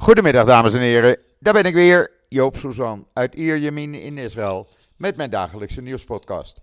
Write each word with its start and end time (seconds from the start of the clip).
Goedemiddag 0.00 0.46
dames 0.46 0.74
en 0.74 0.80
heren, 0.80 1.16
daar 1.38 1.52
ben 1.52 1.64
ik 1.64 1.74
weer, 1.74 2.10
Joop 2.28 2.56
Suzan 2.56 3.06
uit 3.12 3.34
Ierjemien 3.34 3.94
in 3.94 4.18
Israël 4.18 4.68
met 4.96 5.16
mijn 5.16 5.30
dagelijkse 5.30 5.80
nieuwspodcast. 5.80 6.60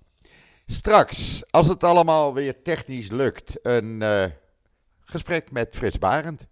Straks, 0.66 1.44
als 1.50 1.68
het 1.68 1.84
allemaal 1.84 2.34
weer 2.34 2.62
technisch 2.62 3.10
lukt, 3.10 3.60
een 3.62 4.02
uh, 4.02 4.24
gesprek 5.00 5.52
met 5.52 5.76
Frits 5.76 6.00
Barend. 6.00 6.48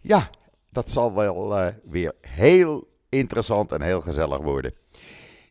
Ja, 0.00 0.30
dat 0.70 0.90
zal 0.90 1.14
wel 1.14 1.58
uh, 1.58 1.66
weer 1.84 2.14
heel 2.20 2.88
interessant 3.08 3.72
en 3.72 3.82
heel 3.82 4.00
gezellig 4.00 4.38
worden. 4.38 4.74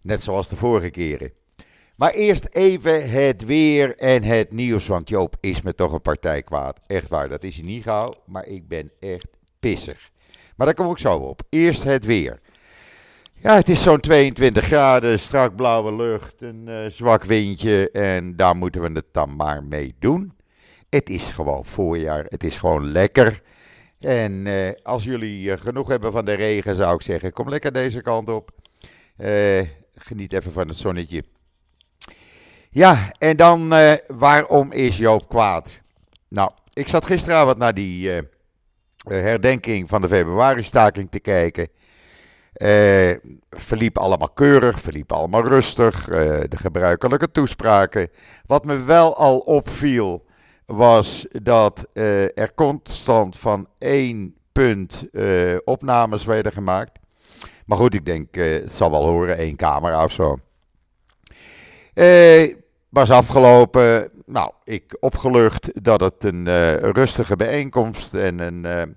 Net 0.01 0.21
zoals 0.21 0.47
de 0.47 0.55
vorige 0.55 0.89
keren. 0.89 1.33
Maar 1.95 2.11
eerst 2.11 2.47
even 2.49 3.09
het 3.09 3.45
weer 3.45 3.95
en 3.95 4.23
het 4.23 4.51
nieuws. 4.51 4.87
Want 4.87 5.09
Joop 5.09 5.35
is 5.39 5.61
me 5.61 5.75
toch 5.75 5.93
een 5.93 6.01
partij 6.01 6.43
kwaad. 6.43 6.79
Echt 6.87 7.09
waar, 7.09 7.29
dat 7.29 7.43
is 7.43 7.55
hij 7.55 7.65
niet 7.65 7.83
gauw. 7.83 8.13
Maar 8.25 8.45
ik 8.45 8.67
ben 8.67 8.91
echt 8.99 9.27
pissig. 9.59 10.09
Maar 10.59 10.67
daar 10.67 10.85
kom 10.85 10.91
ik 10.91 10.97
zo 10.97 11.13
op. 11.13 11.41
Eerst 11.49 11.83
het 11.83 12.05
weer. 12.05 12.39
Ja, 13.33 13.55
het 13.55 13.69
is 13.69 13.81
zo'n 13.81 13.99
22 13.99 14.65
graden, 14.65 15.19
strak 15.19 15.55
blauwe 15.55 15.95
lucht, 15.95 16.41
een 16.41 16.65
uh, 16.67 16.85
zwak 16.85 17.23
windje. 17.23 17.91
En 17.91 18.35
daar 18.35 18.55
moeten 18.55 18.81
we 18.81 18.91
het 18.91 19.05
dan 19.11 19.35
maar 19.35 19.63
mee 19.63 19.95
doen. 19.99 20.33
Het 20.89 21.09
is 21.09 21.29
gewoon 21.29 21.65
voorjaar. 21.65 22.25
Het 22.27 22.43
is 22.43 22.57
gewoon 22.57 22.91
lekker. 22.91 23.41
En 23.99 24.45
uh, 24.45 24.69
als 24.83 25.03
jullie 25.03 25.49
uh, 25.49 25.57
genoeg 25.57 25.87
hebben 25.87 26.11
van 26.11 26.25
de 26.25 26.33
regen, 26.33 26.75
zou 26.75 26.95
ik 26.95 27.01
zeggen: 27.01 27.31
kom 27.31 27.49
lekker 27.49 27.73
deze 27.73 28.01
kant 28.01 28.29
op. 28.29 28.51
geniet 29.95 30.33
even 30.33 30.51
van 30.51 30.67
het 30.67 30.77
zonnetje. 30.77 31.23
Ja, 32.69 33.11
en 33.17 33.37
dan 33.37 33.73
waarom 34.07 34.71
is 34.71 34.97
Joop 34.97 35.29
kwaad? 35.29 35.79
Nou, 36.29 36.51
ik 36.73 36.87
zat 36.87 37.05
gisteravond 37.05 37.57
naar 37.57 37.73
die 37.73 38.21
herdenking 39.07 39.89
van 39.89 40.01
de 40.01 40.07
februari-staking 40.07 41.11
te 41.11 41.19
kijken. 41.19 41.69
Uh, 42.53 43.15
verliep 43.49 43.97
allemaal 43.97 44.31
keurig, 44.31 44.79
verliep 44.79 45.11
allemaal 45.11 45.47
rustig. 45.47 46.09
Uh, 46.09 46.15
de 46.47 46.57
gebruikelijke 46.57 47.31
toespraken. 47.31 48.09
Wat 48.45 48.65
me 48.65 48.83
wel 48.83 49.17
al 49.17 49.37
opviel, 49.37 50.25
was 50.65 51.25
dat 51.31 51.87
er 51.93 52.53
constant 52.55 53.37
van 53.37 53.67
één 53.77 54.35
punt 54.51 55.05
opnames 55.63 56.25
werden 56.25 56.51
gemaakt. 56.51 56.91
Maar 57.65 57.77
goed, 57.77 57.93
ik 57.93 58.05
denk, 58.05 58.35
het 58.35 58.73
zal 58.73 58.91
wel 58.91 59.05
horen, 59.05 59.37
één 59.37 59.55
camera 59.55 60.03
of 60.03 60.11
zo. 60.11 60.39
Was 62.89 63.09
afgelopen. 63.09 64.11
Nou, 64.25 64.51
ik 64.63 64.97
opgelucht 64.99 65.83
dat 65.83 65.99
het 66.01 66.23
een 66.23 66.45
rustige 66.91 67.35
bijeenkomst 67.35 68.13
en 68.13 68.39
een 68.39 68.95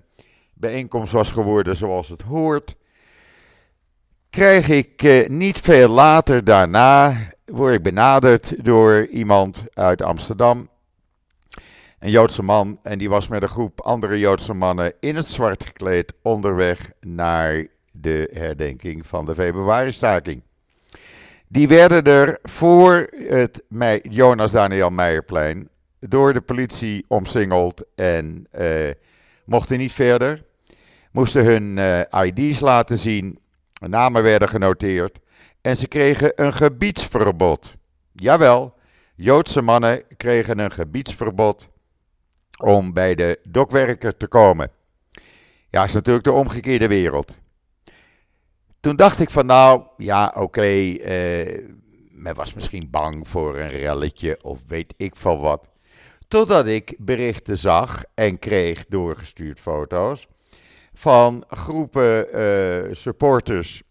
bijeenkomst 0.53 1.13
was 1.13 1.31
geworden 1.31 1.75
zoals 1.75 2.09
het 2.09 2.21
hoort 2.21 2.75
krijg 4.33 4.69
ik 4.69 5.03
eh, 5.03 5.27
niet 5.27 5.59
veel 5.59 5.89
later 5.89 6.43
daarna, 6.43 7.17
word 7.45 7.73
ik 7.73 7.83
benaderd 7.83 8.65
door 8.65 9.05
iemand 9.05 9.63
uit 9.73 10.01
Amsterdam. 10.01 10.69
Een 11.99 12.09
Joodse 12.09 12.43
man 12.43 12.79
en 12.83 12.97
die 12.97 13.09
was 13.09 13.27
met 13.27 13.41
een 13.41 13.47
groep 13.47 13.81
andere 13.81 14.19
Joodse 14.19 14.53
mannen 14.53 14.93
in 14.99 15.15
het 15.15 15.29
zwart 15.29 15.65
gekleed 15.65 16.13
onderweg 16.21 16.91
naar 16.99 17.67
de 17.91 18.29
herdenking 18.33 19.07
van 19.07 19.25
de 19.25 19.33
februari-staking. 19.33 20.43
Die 21.53 21.67
werden 21.67 22.03
er 22.03 22.39
voor 22.43 23.07
het 23.27 23.63
Jonas 24.01 24.51
Daniel 24.51 24.89
Meijerplein 24.89 25.69
door 25.99 26.33
de 26.33 26.41
politie 26.41 27.05
omsingeld 27.07 27.83
en 27.95 28.47
uh, 28.59 28.89
mochten 29.45 29.77
niet 29.77 29.91
verder. 29.91 30.43
Moesten 31.11 31.45
hun 31.45 31.77
uh, 31.77 32.23
ID's 32.23 32.59
laten 32.59 32.97
zien 32.97 33.39
namen 33.87 34.23
werden 34.23 34.49
genoteerd 34.49 35.19
en 35.61 35.77
ze 35.77 35.87
kregen 35.87 36.31
een 36.35 36.53
gebiedsverbod. 36.53 37.73
Jawel, 38.11 38.75
Joodse 39.15 39.61
mannen 39.61 40.03
kregen 40.17 40.59
een 40.59 40.71
gebiedsverbod 40.71 41.69
om 42.63 42.93
bij 42.93 43.15
de 43.15 43.39
dokwerker 43.43 44.17
te 44.17 44.27
komen. 44.27 44.71
Ja, 45.69 45.83
is 45.83 45.93
natuurlijk 45.93 46.25
de 46.25 46.31
omgekeerde 46.31 46.87
wereld. 46.87 47.41
Toen 48.83 48.95
dacht 48.95 49.19
ik 49.19 49.29
van 49.29 49.45
nou, 49.45 49.87
ja 49.97 50.33
oké, 50.35 50.61
eh, 50.61 51.69
men 52.11 52.35
was 52.35 52.53
misschien 52.53 52.89
bang 52.89 53.27
voor 53.27 53.57
een 53.57 53.69
relletje 53.69 54.39
of 54.41 54.59
weet 54.67 54.93
ik 54.97 55.15
van 55.15 55.39
wat. 55.39 55.69
Totdat 56.27 56.65
ik 56.65 56.95
berichten 56.97 57.57
zag 57.57 58.03
en 58.13 58.39
kreeg 58.39 58.85
doorgestuurd 58.85 59.59
foto's 59.59 60.27
van 60.93 61.43
groepen 61.47 62.27
uh, 62.39 62.93
supporters 62.93 63.83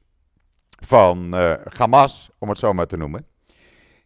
van 0.84 1.34
uh, 1.34 1.52
Hamas, 1.78 2.30
om 2.38 2.48
het 2.48 2.58
zo 2.58 2.72
maar 2.72 2.86
te 2.86 2.96
noemen. 2.96 3.26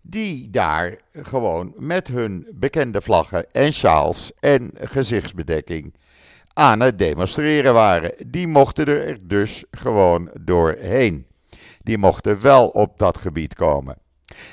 Die 0.03 0.51
daar 0.51 1.01
gewoon 1.13 1.75
met 1.77 2.09
hun 2.09 2.49
bekende 2.55 3.01
vlaggen 3.01 3.51
en 3.51 3.73
sjaals 3.73 4.33
en 4.41 4.71
gezichtsbedekking 4.81 5.95
aan 6.59 6.81
het 6.81 6.99
demonstreren 6.99 7.75
waren. 7.75 8.13
Die 8.27 8.47
mochten 8.47 8.87
er 8.87 9.19
dus 9.21 9.65
gewoon 9.71 10.31
doorheen. 10.41 11.27
Die 11.83 11.99
mochten 11.99 12.43
wel 12.43 12.69
op 12.69 12.99
dat 12.99 13.19
gebied 13.19 13.55
komen. 13.55 13.97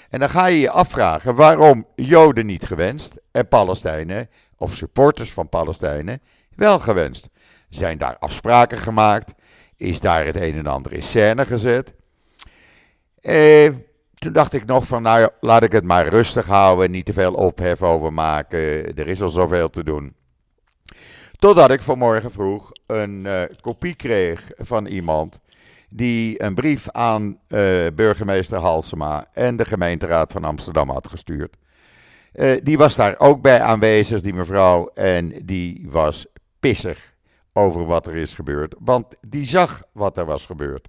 En 0.09 0.19
dan 0.19 0.29
ga 0.29 0.47
je 0.47 0.59
je 0.59 0.69
afvragen 0.69 1.35
waarom 1.35 1.87
Joden 1.95 2.45
niet 2.45 2.65
gewenst 2.65 3.21
en 3.31 3.47
Palestijnen 3.47 4.29
of 4.57 4.75
supporters 4.75 5.33
van 5.33 5.49
Palestijnen 5.49 6.21
wel 6.55 6.79
gewenst. 6.79 7.29
Zijn 7.69 7.97
daar 7.97 8.17
afspraken 8.17 8.77
gemaakt? 8.77 9.33
Is 9.77 9.99
daar 9.99 10.25
het 10.25 10.35
een 10.35 10.57
en 10.57 10.67
ander 10.67 10.93
in 10.93 11.03
scène 11.03 11.45
gezet? 11.45 11.93
Eh, 13.21 13.69
toen 14.15 14.33
dacht 14.33 14.53
ik 14.53 14.65
nog 14.65 14.87
van, 14.87 15.01
nou 15.01 15.29
laat 15.39 15.63
ik 15.63 15.71
het 15.71 15.83
maar 15.83 16.07
rustig 16.07 16.47
houden, 16.47 16.91
niet 16.91 17.05
te 17.05 17.13
veel 17.13 17.33
ophef 17.33 17.81
over 17.81 18.13
maken. 18.13 18.95
Er 18.95 19.07
is 19.07 19.21
al 19.21 19.29
zoveel 19.29 19.69
te 19.69 19.83
doen. 19.83 20.15
Totdat 21.43 21.71
ik 21.71 21.81
vanmorgen 21.81 22.31
vroeg 22.31 22.71
een 22.87 23.25
uh, 23.25 23.41
kopie 23.61 23.95
kreeg 23.95 24.51
van 24.57 24.85
iemand 24.85 25.39
die 25.89 26.43
een 26.43 26.53
brief 26.53 26.89
aan 26.89 27.23
uh, 27.47 27.87
burgemeester 27.95 28.59
Halsema 28.59 29.25
en 29.33 29.57
de 29.57 29.65
gemeenteraad 29.65 30.31
van 30.31 30.43
Amsterdam 30.43 30.89
had 30.89 31.07
gestuurd. 31.07 31.55
Uh, 32.33 32.57
die 32.61 32.77
was 32.77 32.95
daar 32.95 33.15
ook 33.19 33.41
bij 33.41 33.61
aanwezig, 33.61 34.21
die 34.21 34.33
mevrouw, 34.33 34.87
en 34.93 35.45
die 35.45 35.85
was 35.89 36.25
pissig 36.59 37.13
over 37.53 37.85
wat 37.85 38.07
er 38.07 38.15
is 38.15 38.33
gebeurd, 38.33 38.75
want 38.79 39.05
die 39.27 39.45
zag 39.45 39.83
wat 39.91 40.17
er 40.17 40.25
was 40.25 40.45
gebeurd. 40.45 40.87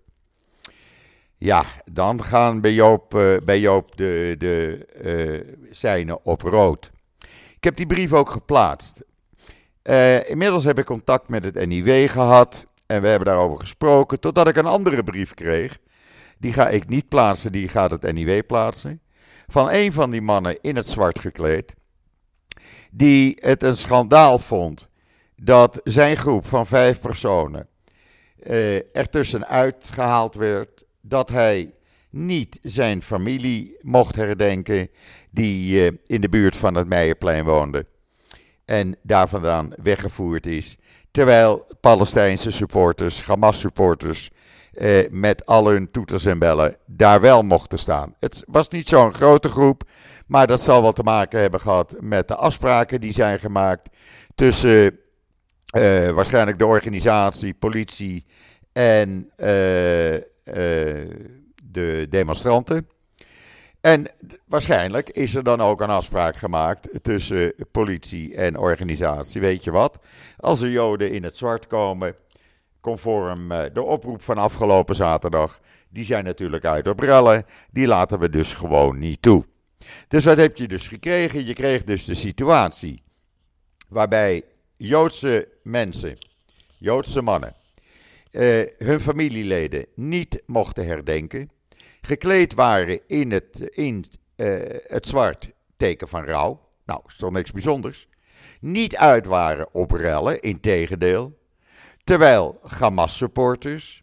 Ja, 1.36 1.65
dan 1.84 2.25
gaan 2.25 2.60
bij 2.60 2.72
Joop, 2.72 3.10
bij 3.44 3.60
Joop 3.60 3.97
de, 3.97 4.34
de 4.38 6.19
op 6.22 6.42
rood. 6.42 6.91
Ik 7.56 7.65
heb 7.65 7.76
die 7.76 7.86
brief 7.86 8.12
ook 8.12 8.31
geplaatst. 8.31 9.04
Uh, 9.91 10.31
inmiddels 10.31 10.65
heb 10.65 10.78
ik 10.78 10.84
contact 10.84 11.28
met 11.28 11.45
het 11.45 11.67
NIW 11.67 12.09
gehad 12.11 12.67
en 12.87 13.03
we 13.03 13.09
hebben 13.09 13.28
daarover 13.28 13.61
gesproken, 13.61 14.21
totdat 14.21 14.49
ik 14.49 14.56
een 14.56 14.67
andere 14.67 15.03
brief 15.03 15.34
kreeg. 15.34 15.78
Die 16.39 16.53
ga 16.53 16.69
ik 16.69 16.89
niet 16.89 17.09
plaatsen, 17.09 17.53
die 17.53 17.69
gaat 17.69 17.91
het 17.91 18.12
NIW 18.12 18.47
plaatsen. 18.47 19.00
Van 19.47 19.71
een 19.71 19.93
van 19.93 20.11
die 20.11 20.21
mannen 20.21 20.61
in 20.61 20.77
het 20.77 20.89
zwart 20.89 21.19
gekleed, 21.19 21.75
die 22.91 23.39
het 23.41 23.62
een 23.62 23.77
schandaal 23.77 24.39
vond 24.39 24.89
dat 25.37 25.81
zijn 25.84 26.16
groep 26.16 26.47
van 26.47 26.66
vijf 26.66 27.01
personen 27.01 27.69
uh, 28.47 28.77
er 28.77 29.09
tussenuit 29.11 29.91
gehaald 29.93 30.34
werd. 30.34 30.84
Dat 31.01 31.28
hij 31.28 31.75
niet 32.11 32.59
zijn 32.62 33.03
familie 33.03 33.77
mocht 33.81 34.16
herdenken 34.16 34.89
die 35.31 35.84
uh, 35.84 35.99
in 36.05 36.21
de 36.21 36.28
buurt 36.28 36.56
van 36.56 36.75
het 36.75 36.89
Meijerplein 36.89 37.45
woonde. 37.45 37.87
En 38.64 38.97
daar 39.02 39.28
vandaan 39.28 39.72
weggevoerd 39.82 40.47
is. 40.47 40.76
Terwijl 41.10 41.66
Palestijnse 41.80 42.50
supporters, 42.50 43.22
Hamas 43.22 43.60
supporters, 43.60 44.30
uh, 44.74 45.09
met 45.10 45.47
al 45.47 45.68
hun 45.68 45.91
toeters 45.91 46.24
en 46.24 46.39
bellen 46.39 46.77
daar 46.86 47.21
wel 47.21 47.42
mochten 47.42 47.78
staan. 47.78 48.15
Het 48.21 48.44
was 48.47 48.68
niet 48.68 48.89
zo'n 48.89 49.15
grote 49.15 49.48
groep, 49.48 49.83
maar 50.27 50.47
dat 50.47 50.60
zal 50.60 50.83
wel 50.83 50.92
te 50.92 51.03
maken 51.03 51.41
hebben 51.41 51.60
gehad 51.60 51.97
met 52.00 52.28
de 52.28 52.36
afspraken 52.36 53.00
die 53.00 53.12
zijn 53.12 53.39
gemaakt 53.39 53.91
tussen 54.34 54.98
uh, 55.77 56.10
waarschijnlijk 56.10 56.59
de 56.59 56.66
organisatie, 56.66 57.54
politie 57.54 58.27
en 58.72 59.30
uh, 59.36 60.15
uh, 60.15 60.21
de 61.65 62.06
demonstranten. 62.10 62.86
En 63.84 64.10
waarschijnlijk 64.47 65.10
is 65.10 65.34
er 65.34 65.42
dan 65.42 65.60
ook 65.60 65.81
een 65.81 65.91
afspraak 65.91 66.36
gemaakt 66.36 66.89
tussen 67.03 67.54
politie 67.71 68.34
en 68.34 68.59
organisatie. 68.59 69.41
Weet 69.41 69.65
je 69.65 69.71
wat? 69.71 69.98
Als 70.36 70.60
er 70.60 70.71
Joden 70.71 71.10
in 71.10 71.25
het 71.25 71.36
zwart 71.36 71.66
komen, 71.66 72.15
conform 72.81 73.48
de 73.48 73.83
oproep 73.83 74.22
van 74.22 74.39
afgelopen 74.39 74.95
zaterdag, 74.95 75.60
die 75.89 76.04
zijn 76.04 76.25
natuurlijk 76.25 76.65
uit 76.65 76.89
op 76.89 77.01
rellen. 77.01 77.47
Die 77.71 77.86
laten 77.86 78.19
we 78.19 78.31
dus 78.31 78.54
gewoon 78.54 78.98
niet 78.98 79.22
toe. 79.22 79.45
Dus 80.09 80.25
wat 80.25 80.37
heb 80.37 80.57
je 80.57 80.69
dus 80.69 80.89
gekregen? 80.89 81.47
Je 81.47 81.54
kreeg 81.54 81.84
dus 81.84 82.04
de 82.04 82.15
situatie 82.15 83.03
waarbij 83.89 84.42
Joodse 84.77 85.48
mensen, 85.63 86.16
Joodse 86.78 87.22
mannen, 87.22 87.54
hun 88.78 89.01
familieleden 89.01 89.87
niet 89.95 90.42
mochten 90.47 90.87
herdenken, 90.87 91.51
gekleed 92.06 92.54
waren 92.54 93.01
in 93.06 93.33
het, 93.33 93.60
in, 93.60 94.04
het 94.86 95.06
zwart 95.06 95.53
teken 95.77 96.09
van 96.09 96.24
rouw. 96.24 96.68
Nou, 96.84 97.01
is 97.06 97.16
toch 97.16 97.30
niks 97.30 97.53
bijzonders. 97.53 98.09
Niet 98.60 98.97
uit 98.97 99.27
waren 99.27 99.68
op 99.72 99.91
rellen, 99.91 100.41
integendeel. 100.41 101.39
Terwijl 102.04 102.59
Hamas-supporters, 102.62 104.03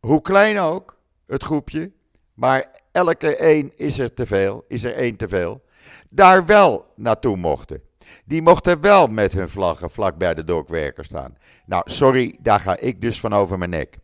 hoe 0.00 0.22
klein 0.22 0.58
ook, 0.58 0.98
het 1.26 1.42
groepje, 1.42 1.92
maar 2.34 2.80
elke 2.92 3.36
één 3.36 3.72
is 3.76 3.98
er 3.98 4.14
te 4.14 4.26
veel, 4.26 4.64
is 4.68 4.84
er 4.84 4.94
één 4.94 5.16
te 5.16 5.28
veel, 5.28 5.64
daar 6.10 6.46
wel 6.46 6.92
naartoe 6.94 7.36
mochten. 7.36 7.82
Die 8.24 8.42
mochten 8.42 8.80
wel 8.80 9.06
met 9.06 9.32
hun 9.32 9.48
vlaggen 9.48 9.90
vlak 9.90 10.16
bij 10.16 10.34
de 10.34 10.44
dokwerkers 10.44 11.08
staan. 11.08 11.36
Nou, 11.66 11.82
sorry, 11.86 12.38
daar 12.40 12.60
ga 12.60 12.76
ik 12.76 13.00
dus 13.00 13.20
van 13.20 13.32
over 13.32 13.58
mijn 13.58 13.70
nek. 13.70 13.98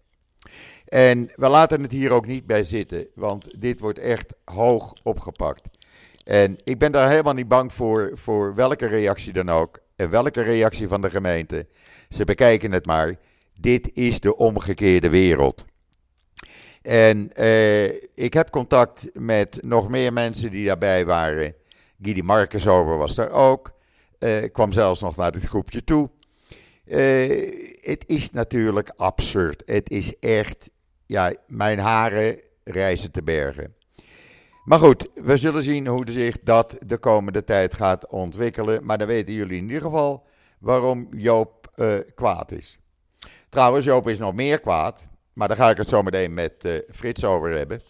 En 0.93 1.31
we 1.37 1.49
laten 1.49 1.83
het 1.83 1.93
hier 1.93 2.11
ook 2.11 2.27
niet 2.27 2.47
bij 2.47 2.63
zitten, 2.63 3.07
want 3.15 3.61
dit 3.61 3.81
wordt 3.81 3.99
echt 3.99 4.35
hoog 4.45 4.93
opgepakt. 5.03 5.69
En 6.25 6.57
ik 6.65 6.79
ben 6.79 6.93
daar 6.93 7.11
helemaal 7.11 7.35
niet 7.35 7.49
bang 7.49 7.73
voor, 7.73 8.11
voor 8.15 8.55
welke 8.55 8.87
reactie 8.87 9.33
dan 9.33 9.49
ook. 9.49 9.81
En 9.97 10.11
welke 10.11 10.43
reactie 10.43 10.89
van 10.89 11.03
de 11.03 11.11
gemeente. 11.11 11.67
Ze 12.09 12.25
bekijken 12.25 12.73
het 12.73 12.87
maar. 12.87 13.15
Dit 13.59 13.91
is 13.95 14.21
de 14.21 14.37
omgekeerde 14.37 15.09
wereld. 15.09 15.65
En 16.83 17.33
eh, 17.33 17.85
ik 18.15 18.33
heb 18.33 18.51
contact 18.51 19.11
met 19.13 19.59
nog 19.63 19.89
meer 19.89 20.13
mensen 20.13 20.51
die 20.51 20.67
daarbij 20.67 21.07
waren. 21.07 21.55
Guy 22.03 22.21
Marcus 22.25 22.67
over 22.67 22.97
was 22.97 23.19
er 23.19 23.31
ook. 23.31 23.73
Uh, 24.19 24.53
kwam 24.53 24.73
zelfs 24.73 25.01
nog 25.01 25.17
naar 25.17 25.33
dit 25.33 25.45
groepje 25.45 25.85
toe. 25.85 26.11
Uh, 26.85 27.71
het 27.81 28.05
is 28.07 28.31
natuurlijk 28.31 28.93
absurd. 28.97 29.63
Het 29.67 29.91
is 29.91 30.19
echt, 30.19 30.71
ja, 31.07 31.35
mijn 31.47 31.79
haren 31.79 32.41
reizen 32.65 33.11
te 33.11 33.23
bergen. 33.23 33.75
Maar 34.65 34.79
goed, 34.79 35.09
we 35.15 35.37
zullen 35.37 35.63
zien 35.63 35.87
hoe 35.87 36.11
zich 36.11 36.39
dat 36.43 36.79
de 36.87 36.99
komende 36.99 37.45
tijd 37.45 37.75
gaat 37.75 38.07
ontwikkelen. 38.07 38.85
Maar 38.85 38.99
dan 38.99 39.07
weten 39.07 39.35
jullie 39.35 39.57
in 39.57 39.67
ieder 39.67 39.81
geval 39.81 40.27
waarom 40.59 41.09
Joop 41.11 41.73
uh, 41.77 41.99
kwaad 42.15 42.53
is. 42.53 42.79
Trouwens, 43.49 43.85
Joop 43.85 44.09
is 44.09 44.19
nog 44.19 44.35
meer 44.35 44.61
kwaad. 44.61 45.07
Maar 45.33 45.49
daar 45.49 45.57
ga 45.57 45.71
ik 45.71 45.77
het 45.77 45.89
zo 45.89 46.03
meteen 46.03 46.35
met 46.35 46.65
uh, 46.65 46.79
Frits 46.91 47.25
over 47.25 47.51
hebben. 47.51 47.81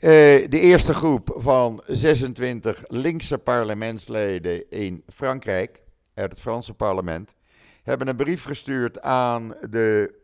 Uh, 0.00 0.10
de 0.48 0.60
eerste 0.60 0.94
groep 0.94 1.34
van 1.36 1.82
26 1.86 2.84
linkse 2.86 3.38
parlementsleden 3.38 4.70
in 4.70 5.04
Frankrijk, 5.08 5.82
uit 6.14 6.30
het 6.30 6.40
Franse 6.40 6.74
parlement, 6.74 7.34
hebben 7.82 8.08
een 8.08 8.16
brief 8.16 8.44
gestuurd 8.44 9.00
aan 9.00 9.54
de 9.70 10.22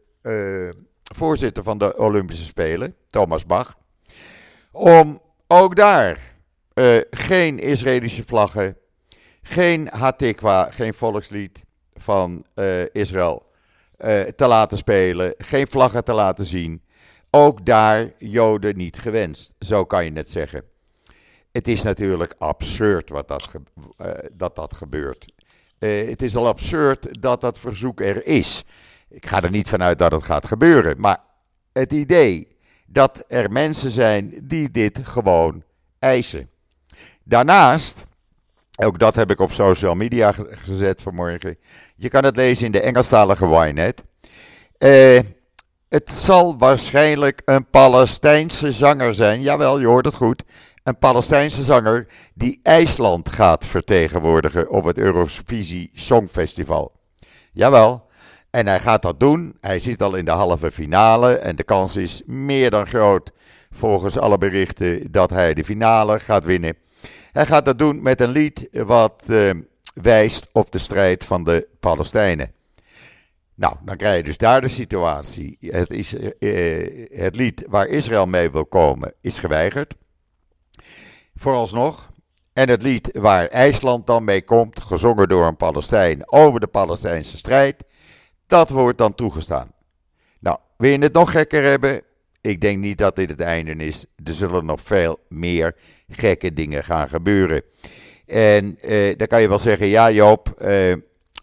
voorzitter 1.15 1.63
van 1.63 1.79
de 1.79 1.97
Olympische 1.97 2.45
Spelen, 2.45 2.95
Thomas 3.09 3.47
Bach 3.47 3.79
om 4.73 5.21
ook 5.47 5.77
daar 5.77 6.35
uh, 6.75 7.01
geen 7.11 7.59
Israëlische 7.59 8.25
vlaggen, 8.25 8.77
geen 9.43 9.89
Hatikwa, 9.89 10.71
geen 10.71 10.95
volkslied 10.95 11.65
van 11.95 12.45
uh, 12.55 12.83
Israël 12.93 13.47
uh, 13.99 14.21
te 14.21 14.47
laten 14.47 14.79
spelen, 14.79 15.35
geen 15.39 15.67
vlaggen 15.67 16.05
te 16.05 16.13
laten 16.13 16.45
zien. 16.45 16.83
Ook 17.31 17.67
daar 17.67 18.11
Joden 18.19 18.77
niet 18.77 18.99
gewenst, 18.99 19.55
zo 19.59 19.85
kan 19.85 20.05
je 20.05 20.13
het 20.13 20.31
zeggen. 20.31 20.63
Het 21.53 21.69
is 21.69 21.83
natuurlijk 21.83 22.35
absurd 22.39 23.09
wat 23.09 23.29
dat, 23.29 23.55
dat, 24.33 24.57
dat 24.57 24.75
gebeurt. 24.75 25.33
het 25.79 26.23
is 26.23 26.37
al 26.37 26.47
absurd 26.47 27.23
dat 27.23 27.41
dat 27.41 27.59
verzoek 27.59 28.01
er 28.01 28.27
is. 28.27 28.65
Ik 29.11 29.27
ga 29.27 29.43
er 29.43 29.51
niet 29.51 29.69
vanuit 29.69 29.99
dat 29.99 30.13
het 30.13 30.25
gaat 30.25 30.47
gebeuren, 30.47 31.01
maar 31.01 31.19
het 31.73 31.93
idee 31.93 32.57
dat 32.87 33.25
er 33.29 33.53
mensen 33.53 33.91
zijn 33.91 34.35
die 34.43 34.71
dit 34.71 34.99
gewoon 35.03 35.63
eisen. 35.99 36.51
Daarnaast, 37.25 38.05
ook 38.77 38.99
dat 38.99 39.15
heb 39.15 39.31
ik 39.31 39.41
op 39.41 39.51
social 39.51 39.95
media 39.95 40.33
gezet 40.51 41.03
vanmorgen. 41.03 41.57
Je 41.97 42.09
kan 42.09 42.25
het 42.25 42.37
lezen 42.37 42.67
in 42.67 42.73
de 42.73 42.81
Engelstalige 42.81 43.47
Ynet. 43.47 44.03
Uh, 44.79 45.19
het 45.89 46.11
zal 46.11 46.59
waarschijnlijk 46.59 47.43
een 47.45 47.71
Palestijnse 47.71 48.73
zanger 48.73 49.15
zijn. 49.15 49.41
Jawel, 49.41 49.81
je 49.81 49.87
hoort 49.87 50.05
het 50.05 50.15
goed. 50.15 50.43
Een 50.83 50.99
Palestijnse 50.99 51.63
zanger 51.63 52.07
die 52.35 52.61
IJsland 52.63 53.33
gaat 53.33 53.67
vertegenwoordigen 53.67 54.71
op 54.71 54.85
het 54.85 54.99
Eurovisie 54.99 55.91
Songfestival. 55.95 56.93
Jawel, 57.53 58.10
en 58.51 58.67
hij 58.67 58.81
gaat 58.81 59.03
dat 59.03 59.21
doen. 59.21 59.57
Hij 59.61 59.79
zit 59.79 60.03
al 60.03 60.15
in 60.15 60.25
de 60.25 60.31
halve 60.31 60.71
finale. 60.71 61.35
En 61.35 61.57
de 61.57 61.65
kans 61.65 61.97
is 61.97 62.23
meer 62.27 62.71
dan 62.71 62.87
groot, 62.87 63.33
volgens 63.71 64.19
alle 64.19 64.39
berichten, 64.39 65.13
dat 65.13 65.31
hij 65.31 65.55
de 65.55 65.65
finale 65.65 66.21
gaat 66.21 66.45
winnen. 66.45 66.77
Hij 67.33 67.47
gaat 67.47 67.65
dat 67.65 67.79
doen 67.79 68.03
met 68.03 68.21
een 68.21 68.31
lied 68.31 68.69
wat 68.73 69.27
uh, 69.31 69.51
wijst 69.95 70.49
op 70.53 70.73
de 70.73 70.79
strijd 70.79 71.25
van 71.25 71.45
de 71.45 71.69
Palestijnen. 71.81 72.53
Nou, 73.55 73.77
dan 73.85 73.97
krijg 73.97 74.17
je 74.17 74.23
dus 74.23 74.37
daar 74.37 74.61
de 74.61 74.69
situatie. 74.69 75.57
Het, 75.61 75.91
is, 75.91 76.15
uh, 76.15 77.09
het 77.13 77.37
lied 77.37 77.65
waar 77.69 77.87
Israël 77.87 78.27
mee 78.27 78.51
wil 78.51 78.67
komen 78.67 79.13
is 79.21 79.39
geweigerd. 79.39 79.95
Vooralsnog. 81.35 82.09
En 82.53 82.69
het 82.69 82.83
lied 82.83 83.11
waar 83.13 83.47
IJsland 83.47 84.07
dan 84.07 84.25
mee 84.25 84.43
komt, 84.43 84.81
gezongen 84.81 85.29
door 85.29 85.47
een 85.47 85.57
Palestijn 85.57 86.33
over 86.33 86.61
de 86.61 86.67
Palestijnse 86.67 87.37
strijd, 87.37 87.85
dat 88.51 88.71
wordt 88.71 88.99
dan 88.99 89.15
toegestaan. 89.15 89.73
Nou, 90.41 90.59
wil 90.77 90.91
je 90.91 90.99
het 90.99 91.13
nog 91.13 91.31
gekker 91.31 91.63
hebben? 91.63 92.03
Ik 92.41 92.61
denk 92.61 92.79
niet 92.79 92.99
dat 92.99 93.17
dit 93.17 93.29
het 93.29 93.41
einde 93.41 93.75
is. 93.75 94.05
Er 94.25 94.33
zullen 94.33 94.65
nog 94.65 94.81
veel 94.81 95.19
meer 95.29 95.77
gekke 96.09 96.53
dingen 96.53 96.85
gaan 96.85 97.09
gebeuren. 97.09 97.63
En 98.27 98.79
eh, 98.81 99.17
dan 99.17 99.27
kan 99.27 99.41
je 99.41 99.49
wel 99.49 99.59
zeggen, 99.59 99.87
ja 99.87 100.11
Joop, 100.11 100.49
eh, 100.49 100.93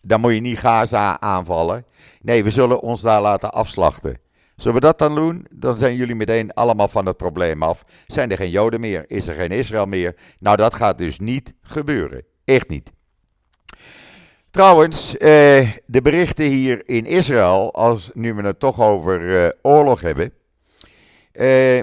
dan 0.01 0.21
moet 0.21 0.33
je 0.33 0.39
niet 0.39 0.59
Gaza 0.59 1.19
aanvallen. 1.19 1.85
Nee, 2.21 2.43
we 2.43 2.49
zullen 2.49 2.81
ons 2.81 3.01
daar 3.01 3.21
laten 3.21 3.51
afslachten. 3.51 4.19
Zullen 4.55 4.73
we 4.73 4.85
dat 4.85 4.97
dan 4.97 5.15
doen? 5.15 5.47
Dan 5.51 5.77
zijn 5.77 5.95
jullie 5.95 6.15
meteen 6.15 6.53
allemaal 6.53 6.87
van 6.87 7.05
het 7.05 7.17
probleem 7.17 7.63
af. 7.63 7.85
Zijn 8.05 8.31
er 8.31 8.37
geen 8.37 8.49
Joden 8.49 8.79
meer? 8.79 9.03
Is 9.07 9.27
er 9.27 9.35
geen 9.35 9.51
Israël 9.51 9.85
meer? 9.85 10.15
Nou, 10.39 10.57
dat 10.57 10.73
gaat 10.73 10.97
dus 10.97 11.19
niet 11.19 11.53
gebeuren. 11.61 12.23
Echt 12.45 12.69
niet. 12.69 12.91
Trouwens, 14.57 15.17
eh, 15.17 15.71
de 15.85 16.01
berichten 16.01 16.45
hier 16.45 16.89
in 16.89 17.05
Israël, 17.05 17.73
als 17.73 18.09
nu 18.13 18.33
we 18.33 18.41
het 18.41 18.59
toch 18.59 18.81
over 18.81 19.43
eh, 19.43 19.49
oorlog 19.61 20.01
hebben. 20.01 20.33
Eh, 21.31 21.79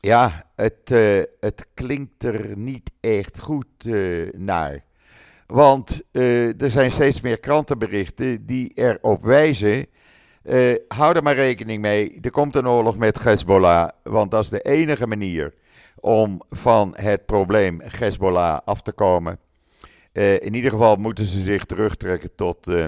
ja, 0.00 0.50
het, 0.56 0.90
eh, 0.90 1.22
het 1.40 1.66
klinkt 1.74 2.24
er 2.24 2.56
niet 2.56 2.90
echt 3.00 3.38
goed 3.38 3.66
eh, 3.78 4.32
naar. 4.32 4.84
Want 5.46 6.02
eh, 6.12 6.62
er 6.62 6.70
zijn 6.70 6.90
steeds 6.90 7.20
meer 7.20 7.38
krantenberichten 7.38 8.46
die 8.46 8.72
erop 8.74 9.24
wijzen. 9.24 9.86
hou 10.88 11.16
er 11.16 11.22
maar 11.22 11.34
rekening 11.34 11.82
mee, 11.82 12.18
er 12.20 12.30
komt 12.30 12.56
een 12.56 12.68
oorlog 12.68 12.96
met 12.96 13.22
Hezbollah. 13.22 13.88
Want 14.02 14.30
dat 14.30 14.42
is 14.42 14.48
de 14.48 14.60
enige 14.60 15.06
manier 15.06 15.54
om 16.00 16.42
van 16.50 16.94
het 16.96 17.26
probleem 17.26 17.80
Hezbollah 17.84 18.58
af 18.64 18.82
te 18.82 18.92
komen. 18.92 19.38
Uh, 20.18 20.32
in 20.32 20.54
ieder 20.54 20.70
geval 20.70 20.96
moeten 20.96 21.24
ze 21.24 21.38
zich 21.42 21.64
terugtrekken 21.64 22.34
tot 22.34 22.68
uh, 22.68 22.84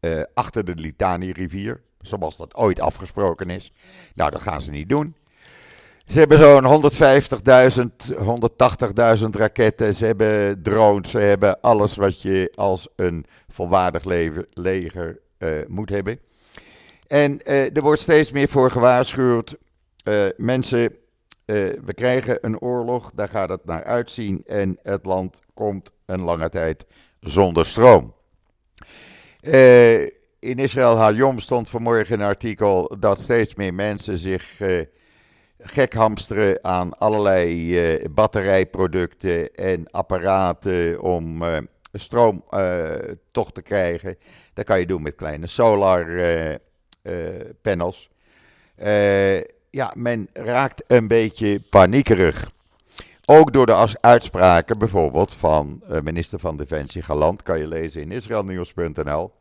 uh, 0.00 0.22
achter 0.34 0.64
de 0.64 0.74
Litani-rivier, 0.74 1.80
zoals 2.00 2.36
dat 2.36 2.54
ooit 2.54 2.80
afgesproken 2.80 3.50
is. 3.50 3.72
Nou, 4.14 4.30
dat 4.30 4.40
gaan 4.40 4.62
ze 4.62 4.70
niet 4.70 4.88
doen. 4.88 5.14
Ze 6.06 6.18
hebben 6.18 6.38
zo'n 6.38 6.90
150.000, 9.14 9.20
180.000 9.20 9.28
raketten, 9.30 9.94
ze 9.94 10.04
hebben 10.04 10.62
drones, 10.62 11.10
ze 11.10 11.18
hebben 11.18 11.60
alles 11.60 11.96
wat 11.96 12.22
je 12.22 12.52
als 12.54 12.88
een 12.96 13.24
volwaardig 13.48 14.04
leger 14.54 15.18
moet 15.66 15.88
hebben. 15.88 16.20
En 17.06 17.44
er 17.44 17.82
wordt 17.82 18.00
steeds 18.00 18.32
meer 18.32 18.48
voor 18.48 18.70
gewaarschuwd. 18.70 19.56
mensen 20.36 20.94
we 21.84 21.94
krijgen 21.94 22.38
een 22.40 22.60
oorlog, 22.60 23.10
daar 23.14 23.28
gaat 23.28 23.48
het 23.48 23.64
naar 23.64 23.84
uitzien. 23.84 24.42
En 24.46 24.78
het 24.82 25.06
land 25.06 25.40
komt 25.54 25.92
een 26.10 26.20
lange 26.20 26.48
tijd 26.48 26.86
zonder 27.20 27.66
stroom. 27.66 28.14
Uh, 29.40 30.00
in 30.38 30.58
Israël 30.58 30.96
Hayom 30.96 31.38
stond 31.38 31.70
vanmorgen 31.70 32.20
een 32.20 32.26
artikel 32.26 32.96
dat 32.98 33.20
steeds 33.20 33.54
meer 33.54 33.74
mensen 33.74 34.16
zich 34.16 34.60
uh, 34.60 34.82
gek 35.58 35.94
hamsteren 35.94 36.64
aan 36.64 36.98
allerlei 36.98 38.08
batterijproducten 38.08 39.54
en 39.54 39.90
apparaten 39.90 41.02
om 41.02 41.42
stroom 41.92 42.44
toch 43.30 43.52
te 43.52 43.62
krijgen. 43.62 44.16
Dat 44.54 44.64
kan 44.64 44.78
je 44.78 44.86
doen 44.86 45.02
met 45.02 45.14
kleine 45.14 45.46
solar 45.46 46.06
panels 47.62 48.10
ja, 49.70 49.92
men 49.96 50.28
raakt 50.32 50.82
een 50.86 51.08
beetje 51.08 51.60
paniekerig. 51.60 52.50
Ook 53.32 53.52
door 53.52 53.66
de 53.66 53.96
uitspraken 54.00 54.78
bijvoorbeeld 54.78 55.34
van 55.34 55.82
uh, 55.90 56.00
minister 56.00 56.38
van 56.38 56.56
Defensie 56.56 57.02
Galant, 57.02 57.42
kan 57.42 57.58
je 57.58 57.66
lezen 57.66 58.00
in 58.00 58.12
israelnieuws.nl. 58.12 59.32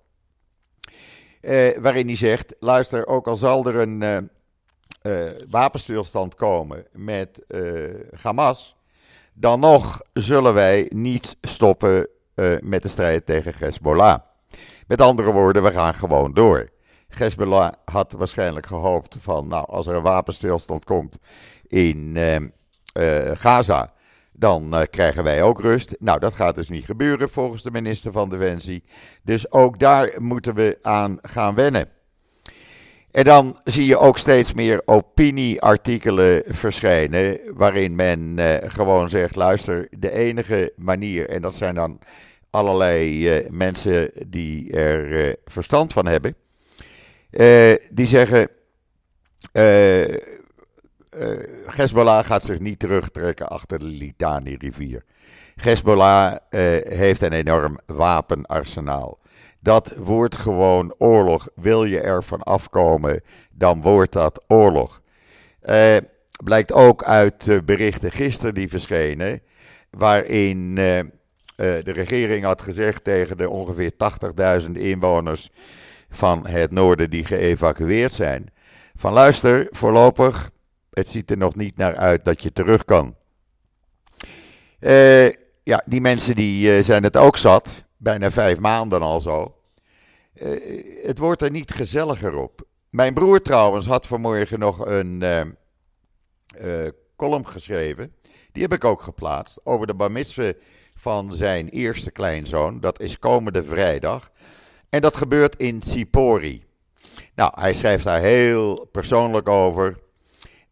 waarin 1.81 2.07
hij 2.07 2.15
zegt: 2.15 2.55
luister, 2.59 3.07
ook 3.07 3.27
al 3.27 3.35
zal 3.35 3.65
er 3.65 3.75
een 3.75 4.29
wapenstilstand 5.49 6.35
komen 6.35 6.85
met 6.91 7.43
Hamas, 8.21 8.75
dan 9.33 9.59
nog 9.59 10.01
zullen 10.13 10.53
wij 10.53 10.91
niet 10.93 11.37
stoppen 11.41 12.07
met 12.59 12.83
de 12.83 12.89
strijd 12.89 13.25
tegen 13.25 13.53
Hezbollah. 13.57 14.19
Met 14.87 15.01
andere 15.01 15.31
woorden, 15.31 15.63
we 15.63 15.71
gaan 15.71 15.93
gewoon 15.93 16.33
door. 16.33 16.69
Hezbollah 17.07 17.73
had 17.85 18.11
waarschijnlijk 18.11 18.65
gehoopt 18.65 19.17
van, 19.19 19.47
nou, 19.47 19.65
als 19.67 19.87
er 19.87 19.95
een 19.95 20.01
wapenstilstand 20.01 20.85
komt 20.85 21.17
in 21.67 22.17
Gaza, 23.33 23.93
dan 24.39 24.73
uh, 24.73 24.81
krijgen 24.89 25.23
wij 25.23 25.43
ook 25.43 25.61
rust. 25.61 25.95
Nou, 25.99 26.19
dat 26.19 26.33
gaat 26.33 26.55
dus 26.55 26.69
niet 26.69 26.85
gebeuren 26.85 27.29
volgens 27.29 27.63
de 27.63 27.71
minister 27.71 28.11
van 28.11 28.29
Defensie. 28.29 28.83
Dus 29.23 29.51
ook 29.51 29.79
daar 29.79 30.11
moeten 30.17 30.55
we 30.55 30.77
aan 30.81 31.17
gaan 31.21 31.55
wennen. 31.55 31.87
En 33.11 33.23
dan 33.23 33.59
zie 33.63 33.85
je 33.85 33.97
ook 33.97 34.17
steeds 34.17 34.53
meer 34.53 34.81
opinieartikelen 34.85 36.43
verschijnen. 36.47 37.39
waarin 37.53 37.95
men 37.95 38.37
uh, 38.37 38.53
gewoon 38.61 39.09
zegt: 39.09 39.35
luister, 39.35 39.87
de 39.91 40.11
enige 40.11 40.73
manier, 40.75 41.29
en 41.29 41.41
dat 41.41 41.55
zijn 41.55 41.75
dan 41.75 41.99
allerlei 42.49 43.47
mensen 43.49 44.11
die 44.27 44.71
er 44.71 45.35
verstand 45.45 45.93
van 45.93 46.05
hebben, 46.05 46.35
die 47.91 48.05
zeggen. 48.05 48.49
Hezbollah 51.65 52.25
gaat 52.25 52.43
zich 52.43 52.59
niet 52.59 52.79
terugtrekken 52.79 53.47
achter 53.47 53.79
de 53.79 53.85
Litani-rivier. 53.85 55.03
Hezbollah 55.55 56.35
heeft 56.83 57.21
een 57.21 57.33
enorm 57.33 57.79
wapenarsenaal. 57.85 59.19
Dat 59.59 59.95
wordt 59.97 60.35
gewoon 60.35 60.95
oorlog. 60.97 61.47
Wil 61.55 61.85
je 61.85 62.01
ervan 62.01 62.43
afkomen, 62.43 63.21
dan 63.51 63.81
wordt 63.81 64.13
dat 64.13 64.43
oorlog. 64.47 65.01
Uh, 65.63 65.97
blijkt 66.43 66.71
ook 66.71 67.03
uit 67.03 67.65
berichten 67.65 68.11
gisteren 68.11 68.53
die 68.53 68.69
verschenen, 68.69 69.41
waarin 69.89 70.75
de 71.55 71.91
regering 71.91 72.45
had 72.45 72.61
gezegd 72.61 73.03
tegen 73.03 73.37
de 73.37 73.49
ongeveer 73.49 73.91
80.000 74.61 74.71
inwoners 74.71 75.49
van 76.09 76.47
het 76.47 76.71
noorden 76.71 77.09
die 77.09 77.25
geëvacueerd 77.25 78.13
zijn: 78.13 78.51
van 78.95 79.13
luister, 79.13 79.67
voorlopig, 79.71 80.49
het 80.99 81.09
ziet 81.09 81.31
er 81.31 81.37
nog 81.37 81.55
niet 81.55 81.77
naar 81.77 81.95
uit 81.95 82.25
dat 82.25 82.43
je 82.43 82.53
terug 82.53 82.85
kan. 82.85 83.15
Uh, 84.79 85.29
ja, 85.63 85.81
die 85.85 86.01
mensen 86.01 86.35
die 86.35 86.81
zijn 86.81 87.03
het 87.03 87.17
ook 87.17 87.37
zat 87.37 87.85
bijna 87.97 88.31
vijf 88.31 88.59
maanden 88.59 89.01
al 89.01 89.21
zo. 89.21 89.55
Uh, 90.33 91.05
het 91.05 91.17
wordt 91.17 91.41
er 91.41 91.51
niet 91.51 91.71
gezelliger 91.71 92.35
op. 92.35 92.67
Mijn 92.89 93.13
broer 93.13 93.41
trouwens 93.41 93.85
had 93.85 94.07
vanmorgen 94.07 94.59
nog 94.59 94.85
een 94.85 95.23
column 97.15 97.47
geschreven. 97.47 98.13
Die 98.51 98.61
heb 98.61 98.73
ik 98.73 98.83
ook 98.83 99.01
geplaatst 99.01 99.59
over 99.63 99.87
de 99.87 99.93
bar 99.93 100.11
van 100.93 101.33
zijn 101.33 101.69
eerste 101.69 102.11
kleinzoon. 102.11 102.79
Dat 102.79 102.99
is 102.99 103.19
komende 103.19 103.63
vrijdag. 103.63 104.31
En 104.89 105.01
dat 105.01 105.17
gebeurt 105.17 105.55
in 105.55 105.81
Sipori. 105.81 106.65
Nou, 107.35 107.51
hij 107.55 107.73
schrijft 107.73 108.03
daar 108.03 108.21
heel 108.21 108.85
persoonlijk 108.91 109.47
over. 109.47 109.97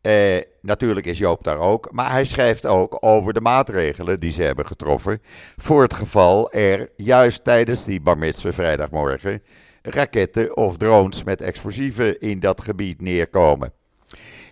Eh, 0.02 0.38
natuurlijk 0.62 1.06
is 1.06 1.18
Joop 1.18 1.44
daar 1.44 1.60
ook, 1.60 1.90
maar 1.92 2.12
hij 2.12 2.26
schrijft 2.26 2.66
ook 2.66 2.98
over 3.00 3.34
de 3.34 3.42
maatregelen 3.42 4.20
die 4.20 4.32
ze 4.32 4.44
hebben 4.44 4.66
getroffen. 4.66 5.22
Voor 5.58 5.82
het 5.82 5.94
geval 5.94 6.52
er 6.52 6.90
juist 6.96 7.44
tijdens 7.44 7.84
die 7.84 8.02
Bar 8.02 8.18
vrijdagmorgen 8.34 9.42
raketten 9.82 10.58
of 10.58 10.78
drones 10.78 11.24
met 11.24 11.42
explosieven 11.42 12.20
in 12.20 12.40
dat 12.40 12.62
gebied 12.62 13.02
neerkomen. 13.02 13.74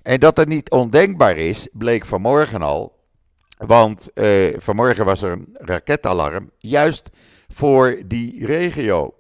En 0.04 0.20
dat 0.20 0.38
het 0.38 0.48
niet 0.48 0.72
ondenkbaar 0.72 1.38
is, 1.38 1.68
bleek 1.74 2.06
vanmorgen 2.06 2.62
al. 2.62 2.94
Want 3.58 4.14
eh, 4.14 4.54
vanmorgen 4.58 5.06
was 5.06 5.22
er 5.22 5.32
een 5.32 5.50
raketalarm, 5.54 6.52
juist 6.58 7.10
voor 7.48 8.02
die 8.06 8.46
regio. 8.46 9.14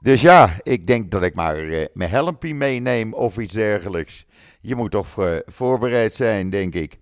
Dus 0.00 0.20
ja, 0.20 0.56
ik 0.62 0.86
denk 0.86 1.10
dat 1.10 1.22
ik 1.22 1.34
maar 1.34 1.58
uh, 1.58 1.84
mijn 1.92 2.10
helmpje 2.10 2.54
meeneem 2.54 3.12
of 3.14 3.38
iets 3.38 3.54
dergelijks. 3.54 4.26
Je 4.60 4.74
moet 4.74 4.90
toch 4.90 5.16
uh, 5.18 5.36
voorbereid 5.46 6.14
zijn, 6.14 6.50
denk 6.50 6.74
ik. 6.74 6.98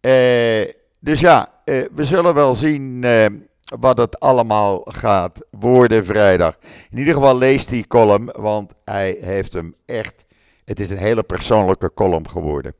Uh, 0.00 0.72
dus 1.00 1.20
ja, 1.20 1.48
we 1.64 2.04
zullen 2.04 2.34
wel 2.34 2.54
zien 2.54 3.04
wat 3.80 3.98
het 3.98 4.20
allemaal 4.20 4.80
gaat 4.84 5.46
worden 5.50 6.04
vrijdag. 6.04 6.56
In 6.90 6.98
ieder 6.98 7.14
geval 7.14 7.38
lees 7.38 7.66
die 7.66 7.86
column, 7.86 8.30
want 8.36 8.72
hij 8.84 9.18
heeft 9.20 9.52
hem 9.52 9.74
echt. 9.86 10.24
Het 10.64 10.80
is 10.80 10.90
een 10.90 10.96
hele 10.96 11.22
persoonlijke 11.22 11.94
column 11.94 12.28
geworden. 12.28 12.74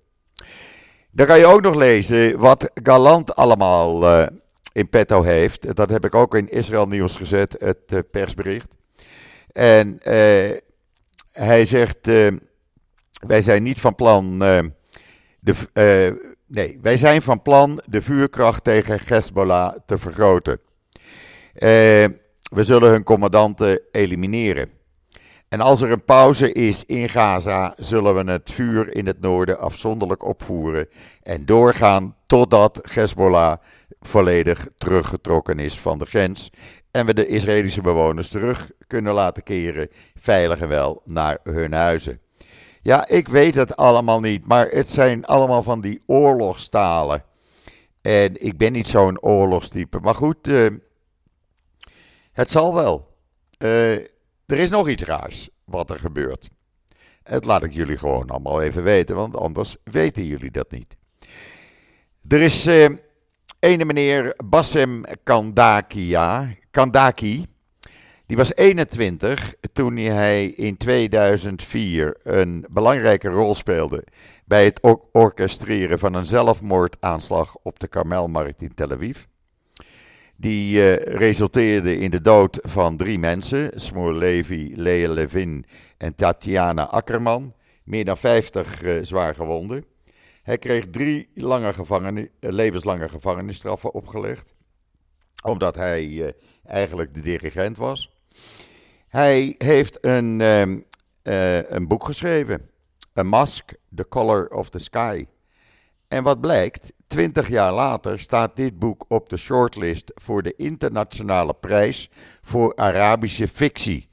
Dan 1.10 1.26
kan 1.26 1.38
je 1.38 1.46
ook 1.46 1.60
nog 1.60 1.74
lezen 1.74 2.38
wat 2.38 2.70
Galant 2.82 3.34
allemaal 3.34 4.06
in 4.72 4.88
petto 4.88 5.22
heeft. 5.22 5.76
Dat 5.76 5.90
heb 5.90 6.04
ik 6.04 6.14
ook 6.14 6.34
in 6.34 6.50
Israël 6.50 6.86
Nieuws 6.86 7.16
gezet, 7.16 7.56
het 7.58 8.10
persbericht. 8.10 8.74
En 9.52 9.98
hij 11.32 11.64
zegt: 11.64 12.08
Wij 13.26 13.42
zijn 13.42 13.62
niet 13.62 13.80
van 13.80 13.94
plan. 13.94 14.42
Uh, 14.42 14.58
de, 15.40 15.54
nee, 16.46 16.78
wij 16.82 16.96
zijn 16.96 17.22
van 17.22 17.42
plan 17.42 17.80
de 17.86 18.00
vuurkracht 18.00 18.64
tegen 18.64 18.98
Hezbollah 19.04 19.74
te 19.86 19.98
vergroten. 19.98 20.60
we 21.52 22.64
zullen 22.64 22.90
hun 22.90 23.04
commandanten 23.04 23.80
elimineren. 23.92 24.68
En 25.50 25.60
als 25.60 25.80
er 25.80 25.90
een 25.90 26.04
pauze 26.04 26.52
is 26.52 26.84
in 26.84 27.08
Gaza, 27.08 27.74
zullen 27.76 28.14
we 28.14 28.30
het 28.30 28.50
vuur 28.50 28.94
in 28.94 29.06
het 29.06 29.20
noorden 29.20 29.58
afzonderlijk 29.58 30.24
opvoeren 30.24 30.88
en 31.22 31.44
doorgaan 31.44 32.16
totdat 32.26 32.80
Hezbollah 32.92 33.56
volledig 34.00 34.66
teruggetrokken 34.76 35.58
is 35.58 35.78
van 35.78 35.98
de 35.98 36.06
grens 36.06 36.50
en 36.90 37.06
we 37.06 37.14
de 37.14 37.26
Israëlische 37.26 37.80
bewoners 37.80 38.28
terug 38.28 38.70
kunnen 38.86 39.12
laten 39.12 39.42
keren, 39.42 39.88
veilig 40.14 40.60
en 40.60 40.68
wel, 40.68 41.02
naar 41.04 41.38
hun 41.42 41.72
huizen. 41.72 42.20
Ja, 42.82 43.08
ik 43.08 43.28
weet 43.28 43.54
het 43.54 43.76
allemaal 43.76 44.20
niet, 44.20 44.46
maar 44.46 44.68
het 44.68 44.90
zijn 44.90 45.24
allemaal 45.24 45.62
van 45.62 45.80
die 45.80 46.02
oorlogstalen. 46.06 47.24
En 48.00 48.44
ik 48.44 48.58
ben 48.58 48.72
niet 48.72 48.88
zo'n 48.88 49.22
oorlogstype. 49.22 50.00
Maar 50.00 50.14
goed, 50.14 50.48
uh, 50.48 50.68
het 52.32 52.50
zal 52.50 52.74
wel. 52.74 53.16
Uh, 53.58 53.92
er 54.46 54.58
is 54.58 54.70
nog 54.70 54.88
iets 54.88 55.02
raars 55.02 55.48
wat 55.64 55.90
er 55.90 55.98
gebeurt. 55.98 56.48
Het 57.22 57.44
laat 57.44 57.64
ik 57.64 57.72
jullie 57.72 57.96
gewoon 57.96 58.30
allemaal 58.30 58.62
even 58.62 58.82
weten, 58.82 59.16
want 59.16 59.36
anders 59.36 59.76
weten 59.84 60.24
jullie 60.24 60.50
dat 60.50 60.70
niet. 60.70 60.96
Er 62.28 62.42
is 62.42 62.66
uh, 62.66 62.88
ene 63.58 63.84
meneer 63.84 64.34
Bassem 64.44 65.04
Kandakia, 65.22 66.54
Kandaki. 66.70 67.46
Die 68.30 68.38
was 68.38 68.54
21 68.54 69.54
toen 69.72 69.96
hij 69.96 70.46
in 70.46 70.76
2004 70.76 72.16
een 72.22 72.66
belangrijke 72.68 73.28
rol 73.28 73.54
speelde 73.54 74.04
bij 74.44 74.64
het 74.64 74.80
orchestreren 75.12 75.98
van 75.98 76.14
een 76.14 76.24
zelfmoordaanslag 76.24 77.56
op 77.62 77.80
de 77.80 77.88
Karmelmarkt 77.88 78.62
in 78.62 78.74
Tel 78.74 78.90
Aviv. 78.90 79.24
Die 80.36 80.76
uh, 80.76 80.94
resulteerde 80.96 81.98
in 81.98 82.10
de 82.10 82.20
dood 82.20 82.58
van 82.62 82.96
drie 82.96 83.18
mensen: 83.18 83.70
Smoor 83.74 84.14
Levi, 84.14 84.72
Lea 84.76 85.12
Levin 85.12 85.64
en 85.98 86.14
Tatiana 86.14 86.86
Akkerman. 86.86 87.54
Meer 87.84 88.04
dan 88.04 88.18
50 88.18 88.82
uh, 88.82 89.02
zwaar 89.02 89.34
gewonden. 89.34 89.84
Hij 90.42 90.58
kreeg 90.58 90.86
drie 90.90 91.30
lange 91.34 91.72
uh, 91.90 92.24
levenslange 92.38 93.08
gevangenisstraffen 93.08 93.94
opgelegd. 93.94 94.54
Omdat 95.42 95.74
hij 95.74 96.34
eigenlijk 96.64 97.14
de 97.14 97.20
dirigent 97.20 97.76
was. 97.76 98.18
Hij 99.10 99.54
heeft 99.58 99.98
een, 100.04 100.40
um, 100.40 100.84
uh, 101.22 101.70
een 101.70 101.88
boek 101.88 102.04
geschreven. 102.04 102.70
A 103.18 103.22
Mask, 103.22 103.72
The 103.94 104.08
Color 104.08 104.48
of 104.48 104.68
the 104.68 104.78
Sky. 104.78 105.26
En 106.08 106.22
wat 106.22 106.40
blijkt, 106.40 106.92
twintig 107.06 107.48
jaar 107.48 107.72
later 107.72 108.20
staat 108.20 108.56
dit 108.56 108.78
boek 108.78 109.04
op 109.08 109.28
de 109.28 109.36
shortlist 109.36 110.12
voor 110.14 110.42
de 110.42 110.54
internationale 110.56 111.54
prijs 111.54 112.10
voor 112.42 112.76
Arabische 112.76 113.48
fictie. 113.48 114.08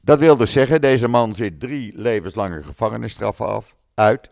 Dat 0.00 0.18
wil 0.18 0.36
dus 0.36 0.52
zeggen, 0.52 0.80
deze 0.80 1.08
man 1.08 1.34
zit 1.34 1.60
drie 1.60 1.92
levenslange 1.94 2.62
gevangenisstraffen 2.62 3.46
af, 3.46 3.76
uit. 3.94 4.30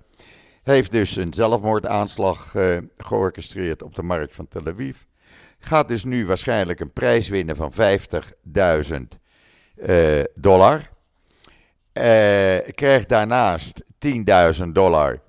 Heeft 0.62 0.92
dus 0.92 1.16
een 1.16 1.34
zelfmoordaanslag 1.34 2.54
uh, 2.54 2.78
georchestreerd 2.96 3.82
op 3.82 3.94
de 3.94 4.02
markt 4.02 4.34
van 4.34 4.48
Tel 4.48 4.66
Aviv. 4.66 4.96
Gaat 5.58 5.88
dus 5.88 6.04
nu 6.04 6.26
waarschijnlijk 6.26 6.80
een 6.80 6.92
prijs 6.92 7.28
winnen 7.28 7.56
van 7.56 7.72
50.000 7.72 9.20
uh, 9.86 10.22
dollar. 10.34 10.78
Uh, 10.78 12.58
krijgt 12.74 13.08
daarnaast 13.08 13.84
10.000 14.62 14.68
dollar 14.72 15.20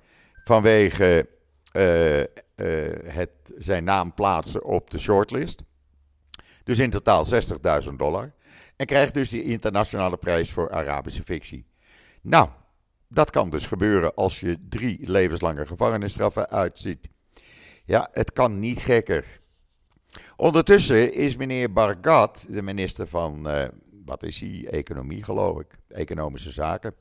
vanwege 0.44 1.28
uh, 1.72 2.22
het, 3.04 3.30
zijn 3.56 3.84
naam 3.84 4.14
plaatsen 4.14 4.64
op 4.64 4.90
de 4.90 4.98
shortlist. 4.98 5.62
Dus 6.64 6.78
in 6.78 6.90
totaal 6.90 7.24
60.000 7.84 7.88
dollar. 7.96 8.32
En 8.76 8.86
krijgt 8.86 9.14
dus 9.14 9.30
die 9.30 9.44
internationale 9.44 10.16
prijs 10.16 10.52
voor 10.52 10.70
Arabische 10.70 11.22
fictie. 11.22 11.66
Nou, 12.22 12.48
dat 13.08 13.30
kan 13.30 13.50
dus 13.50 13.66
gebeuren 13.66 14.14
als 14.14 14.40
je 14.40 14.56
drie 14.68 15.10
levenslange 15.10 15.66
gevangenisstraffen 15.66 16.50
uitziet. 16.50 17.08
Ja, 17.84 18.08
het 18.12 18.32
kan 18.32 18.58
niet 18.58 18.78
gekker. 18.78 19.40
Ondertussen 20.36 21.12
is 21.12 21.36
meneer 21.36 21.72
Bargat, 21.72 22.46
de 22.48 22.62
minister 22.62 23.06
van, 23.06 23.48
wat 24.04 24.22
is 24.22 24.40
hij, 24.40 24.66
economie 24.70 25.22
geloof 25.22 25.60
ik, 25.60 25.66
economische 25.88 26.50
zaken. 26.50 26.94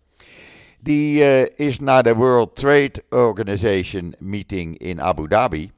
Die 0.79 1.20
uh, 1.20 1.46
is 1.55 1.79
naar 1.79 2.03
de 2.03 2.15
World 2.15 2.55
Trade 2.55 3.03
Organization 3.10 4.13
meeting 4.20 4.77
in 4.77 5.01
Abu 5.01 5.27
Dhabi. 5.27 5.72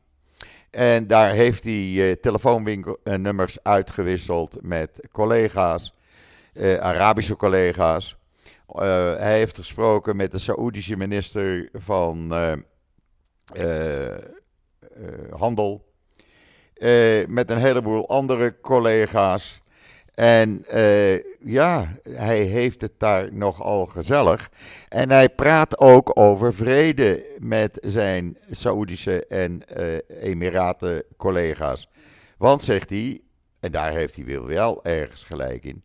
En 0.69 1.07
daar 1.07 1.31
heeft 1.31 1.63
hij 1.63 1.83
uh, 1.83 2.11
telefoonnummers 2.11 3.63
uitgewisseld 3.63 4.57
met 4.61 5.07
collega's, 5.11 5.93
Arabische 6.79 7.35
collega's. 7.35 8.17
hij 9.17 9.37
heeft 9.37 9.57
gesproken 9.57 10.15
met 10.15 10.31
de 10.31 10.39
Saoedische 10.39 10.95
minister 10.95 11.69
van 11.73 12.33
Handel. 15.29 15.85
Met 17.27 17.49
een 17.49 17.57
heleboel 17.57 18.09
andere 18.09 18.59
collega's. 18.61 19.62
En 20.13 20.65
uh, 20.73 21.15
ja, 21.39 21.87
hij 22.09 22.39
heeft 22.39 22.81
het 22.81 22.93
daar 22.97 23.33
nogal 23.33 23.85
gezellig. 23.85 24.49
En 24.89 25.09
hij 25.09 25.29
praat 25.29 25.79
ook 25.79 26.11
over 26.19 26.53
vrede 26.53 27.25
met 27.39 27.77
zijn 27.81 28.37
Saoedische 28.51 29.25
en 29.25 29.61
uh, 29.77 29.97
Emiraten 30.21 31.03
collega's. 31.17 31.87
Want 32.37 32.63
zegt 32.63 32.89
hij, 32.89 33.21
en 33.59 33.71
daar 33.71 33.91
heeft 33.91 34.15
hij 34.15 34.41
wel 34.45 34.83
ergens 34.83 35.23
gelijk 35.23 35.63
in, 35.63 35.83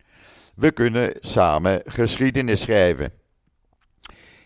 we 0.55 0.71
kunnen 0.71 1.13
samen 1.21 1.83
geschiedenis 1.85 2.61
schrijven. 2.61 3.13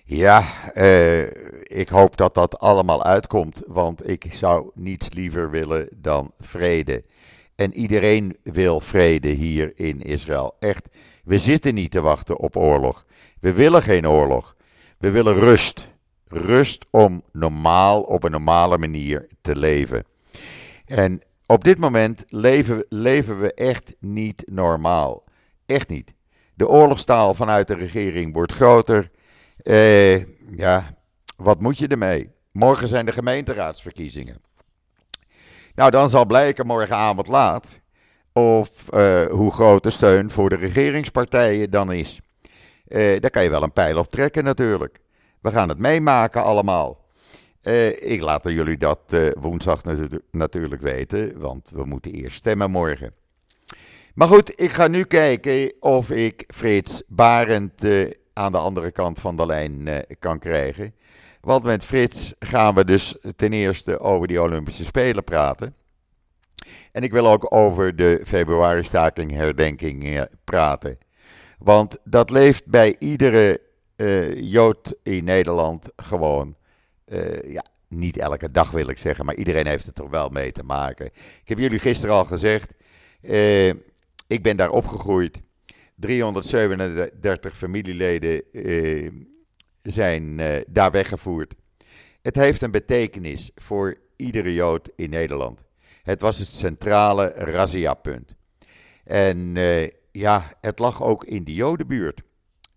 Ja, 0.05 0.45
uh, 0.75 1.27
ik 1.63 1.89
hoop 1.89 2.17
dat 2.17 2.35
dat 2.35 2.59
allemaal 2.59 3.05
uitkomt, 3.05 3.63
want 3.67 4.09
ik 4.09 4.25
zou 4.31 4.71
niets 4.75 5.13
liever 5.13 5.51
willen 5.51 5.89
dan 5.93 6.33
vrede. 6.39 7.05
En 7.55 7.75
iedereen 7.75 8.37
wil 8.43 8.81
vrede 8.81 9.29
hier 9.29 9.73
in 9.75 10.01
Israël. 10.01 10.57
Echt, 10.59 10.89
we 11.25 11.39
zitten 11.39 11.75
niet 11.75 11.91
te 11.91 12.01
wachten 12.01 12.39
op 12.39 12.57
oorlog. 12.57 13.07
We 13.41 13.53
willen 13.53 13.83
geen 13.83 14.09
oorlog. 14.09 14.57
We 14.99 15.11
willen 15.11 15.35
rust. 15.35 15.91
Rust 16.27 16.85
om 16.91 17.23
normaal, 17.33 18.03
op 18.03 18.25
een 18.25 18.31
normale 18.31 18.79
manier 18.79 19.27
te 19.41 19.57
leven. 19.57 20.05
En 20.85 21.23
op 21.47 21.65
dit 21.65 21.79
moment 21.79 22.25
leven, 22.29 22.85
leven 22.89 23.41
we 23.41 23.55
echt 23.55 23.97
niet 24.01 24.43
normaal. 24.47 25.25
Echt 25.67 25.89
niet. 25.89 26.15
De 26.55 26.69
oorlogstaal 26.69 27.35
vanuit 27.35 27.67
de 27.67 27.75
regering 27.75 28.33
wordt 28.33 28.53
groter. 28.53 29.11
Eh, 29.57 30.19
ja, 30.57 30.95
wat 31.37 31.61
moet 31.61 31.79
je 31.79 31.87
ermee? 31.87 32.31
Morgen 32.53 32.89
zijn 32.89 33.07
de 33.07 33.13
gemeenteraadsverkiezingen. 33.13 34.41
Nou, 35.75 35.91
dan 35.91 36.09
zal 36.09 36.27
blijken 36.27 36.67
morgenavond 36.67 37.27
laat 37.27 37.81
of 38.33 38.95
uh, 38.95 39.27
hoe 39.27 39.53
groot 39.53 39.83
de 39.83 39.91
steun 39.91 40.31
voor 40.31 40.49
de 40.49 40.57
regeringspartijen 40.57 41.71
dan 41.71 41.93
is. 41.93 42.21
Uh, 42.89 43.21
daar 43.21 43.31
kan 43.31 43.43
je 43.43 43.51
wel 43.51 43.63
een 43.63 43.73
pijl 43.73 43.99
op 43.99 44.11
trekken 44.11 44.45
natuurlijk. 44.45 44.99
We 45.41 45.51
gaan 45.51 45.69
het 45.69 45.79
meemaken 45.79 46.43
allemaal. 46.43 47.01
Uh, 47.63 48.11
ik 48.11 48.23
laat 48.23 48.43
jullie 48.45 48.77
dat 48.77 49.01
woensdag 49.41 49.81
natuurlijk 50.31 50.83
weten, 50.83 51.41
want 51.41 51.71
we 51.75 51.85
moeten 51.85 52.13
eerst 52.13 52.37
stemmen 52.37 52.71
morgen. 52.71 53.15
Maar 54.15 54.29
goed, 54.29 54.61
ik 54.61 54.71
ga 54.71 54.87
nu 54.87 55.05
kijken 55.05 55.73
of 55.81 56.11
ik 56.11 56.45
Frits 56.47 57.03
Barend 57.07 57.85
aan 58.33 58.53
de 58.53 58.59
andere 58.59 58.91
kant 58.91 59.21
van 59.21 59.37
de 59.37 59.47
lijn 59.47 60.05
kan 60.19 60.39
krijgen. 60.39 60.95
Want 61.43 61.65
met 61.65 61.85
Frits 61.85 62.35
gaan 62.39 62.75
we 62.75 62.85
dus 62.85 63.17
ten 63.37 63.53
eerste 63.53 64.01
over 64.01 64.27
die 64.27 64.43
Olympische 64.43 64.85
Spelen 64.85 65.25
praten. 65.25 65.75
En 66.93 67.03
ik 67.03 67.13
wil 67.13 67.29
ook 67.29 67.55
over 67.55 67.97
de 67.97 68.21
februari-staking 68.25 69.31
herdenking 69.31 70.05
eh, 70.05 70.23
praten. 70.45 70.99
Want 71.59 71.99
dat 72.05 72.31
leeft 72.31 72.67
bij 72.67 72.97
iedere 72.99 73.61
uh, 73.97 74.41
Jood 74.41 74.95
in 75.03 75.25
Nederland 75.25 75.89
gewoon. 75.97 76.57
Uh, 77.07 77.53
ja, 77.53 77.65
niet 77.89 78.17
elke 78.17 78.51
dag 78.51 78.71
wil 78.71 78.89
ik 78.89 78.99
zeggen, 78.99 79.25
maar 79.25 79.35
iedereen 79.35 79.67
heeft 79.67 79.87
het 79.87 79.99
er 79.99 80.11
wel 80.11 80.29
mee 80.29 80.53
te 80.53 80.63
maken. 80.63 81.07
Ik 81.07 81.49
heb 81.49 81.59
jullie 81.59 81.79
gisteren 81.79 82.15
al 82.15 82.25
gezegd, 82.25 82.75
ik 84.27 84.43
ben 84.43 84.57
daar 84.57 84.71
opgegroeid. 84.71 85.41
337 85.97 87.57
familieleden 87.57 88.43
zijn 89.83 90.39
uh, 90.39 90.61
daar 90.69 90.91
weggevoerd. 90.91 91.55
Het 92.23 92.37
heeft 92.37 92.63
een 92.63 92.71
betekenis 92.71 93.51
voor 93.55 93.97
iedere 94.17 94.55
Jood 94.55 94.89
in 94.97 95.11
Nederland. 95.11 95.65
Het 96.03 96.21
was 96.21 96.39
het 96.39 96.49
centrale 96.49 97.33
razzia-punt. 97.37 98.35
En 99.05 99.57
uh, 99.57 99.89
ja, 100.13 100.53
het 100.61 100.79
lag 100.79 101.03
ook 101.03 101.25
in 101.25 101.45
de 101.45 101.55
Jodenbuurt. 101.55 102.23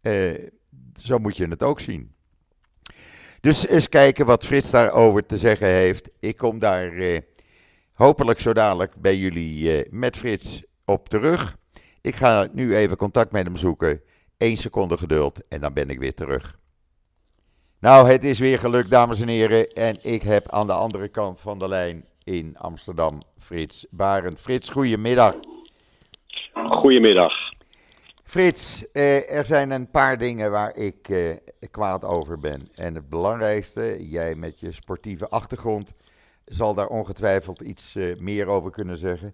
Uh, 0.01 0.33
zo 0.93 1.17
moet 1.17 1.37
je 1.37 1.47
het 1.47 1.63
ook 1.63 1.79
zien. 1.79 2.13
Dus 3.41 3.67
eens 3.67 3.89
kijken 3.89 4.25
wat 4.25 4.45
Frits 4.45 4.71
daarover 4.71 5.25
te 5.25 5.37
zeggen 5.37 5.67
heeft. 5.67 6.09
Ik 6.19 6.37
kom 6.37 6.59
daar 6.59 7.21
hopelijk 7.93 8.39
zo 8.39 8.53
dadelijk 8.53 8.95
bij 8.95 9.17
jullie 9.17 9.85
met 9.89 10.17
Frits 10.17 10.63
op 10.85 11.09
terug. 11.09 11.57
Ik 12.01 12.15
ga 12.15 12.47
nu 12.51 12.75
even 12.75 12.97
contact 12.97 13.31
met 13.31 13.45
hem 13.45 13.55
zoeken. 13.55 14.01
Eén 14.37 14.57
seconde 14.57 14.97
geduld 14.97 15.47
en 15.47 15.61
dan 15.61 15.73
ben 15.73 15.89
ik 15.89 15.99
weer 15.99 16.13
terug. 16.13 16.59
Nou, 17.85 18.09
het 18.09 18.23
is 18.23 18.39
weer 18.39 18.59
gelukt, 18.59 18.89
dames 18.89 19.21
en 19.21 19.27
heren. 19.27 19.73
En 19.73 19.97
ik 20.01 20.21
heb 20.21 20.51
aan 20.51 20.67
de 20.67 20.73
andere 20.73 21.07
kant 21.07 21.41
van 21.41 21.59
de 21.59 21.67
lijn 21.67 22.05
in 22.23 22.57
Amsterdam 22.57 23.21
Frits 23.37 23.85
Barend. 23.89 24.39
Frits, 24.39 24.69
goedemiddag. 24.69 25.35
Goedemiddag. 26.53 27.33
Frits, 28.23 28.91
eh, 28.91 29.31
er 29.37 29.45
zijn 29.45 29.71
een 29.71 29.89
paar 29.89 30.17
dingen 30.17 30.51
waar 30.51 30.75
ik 30.75 31.09
eh, 31.09 31.35
kwaad 31.71 32.03
over 32.03 32.39
ben. 32.39 32.67
En 32.75 32.95
het 32.95 33.09
belangrijkste, 33.09 34.09
jij 34.09 34.35
met 34.35 34.59
je 34.59 34.71
sportieve 34.71 35.29
achtergrond 35.29 35.93
zal 36.45 36.73
daar 36.73 36.87
ongetwijfeld 36.87 37.61
iets 37.61 37.95
eh, 37.95 38.17
meer 38.17 38.47
over 38.47 38.71
kunnen 38.71 38.97
zeggen. 38.97 39.33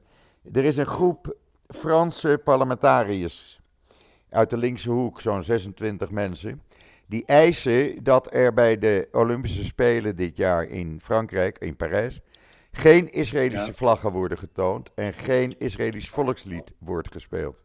Er 0.54 0.64
is 0.64 0.78
een 0.78 0.86
groep 0.86 1.36
Franse 1.68 2.42
parlementariërs 2.44 3.60
uit 4.30 4.50
de 4.50 4.58
linkse 4.58 4.90
hoek, 4.90 5.22
zo'n 5.22 5.44
26 5.44 6.10
mensen 6.10 6.62
die 7.12 7.26
eisen 7.26 8.04
dat 8.04 8.34
er 8.34 8.54
bij 8.54 8.80
de 8.80 9.08
Olympische 9.12 9.64
Spelen 9.64 10.16
dit 10.16 10.38
jaar 10.38 10.64
in 10.64 11.00
Frankrijk, 11.02 11.58
in 11.58 11.76
Parijs, 11.76 12.20
geen 12.72 13.10
Israëlische 13.10 13.74
vlaggen 13.74 14.12
worden 14.12 14.38
getoond 14.38 14.94
en 14.96 15.14
geen 15.14 15.56
Israëlisch 15.58 16.10
volkslied 16.10 16.76
wordt 16.80 17.12
gespeeld. 17.12 17.64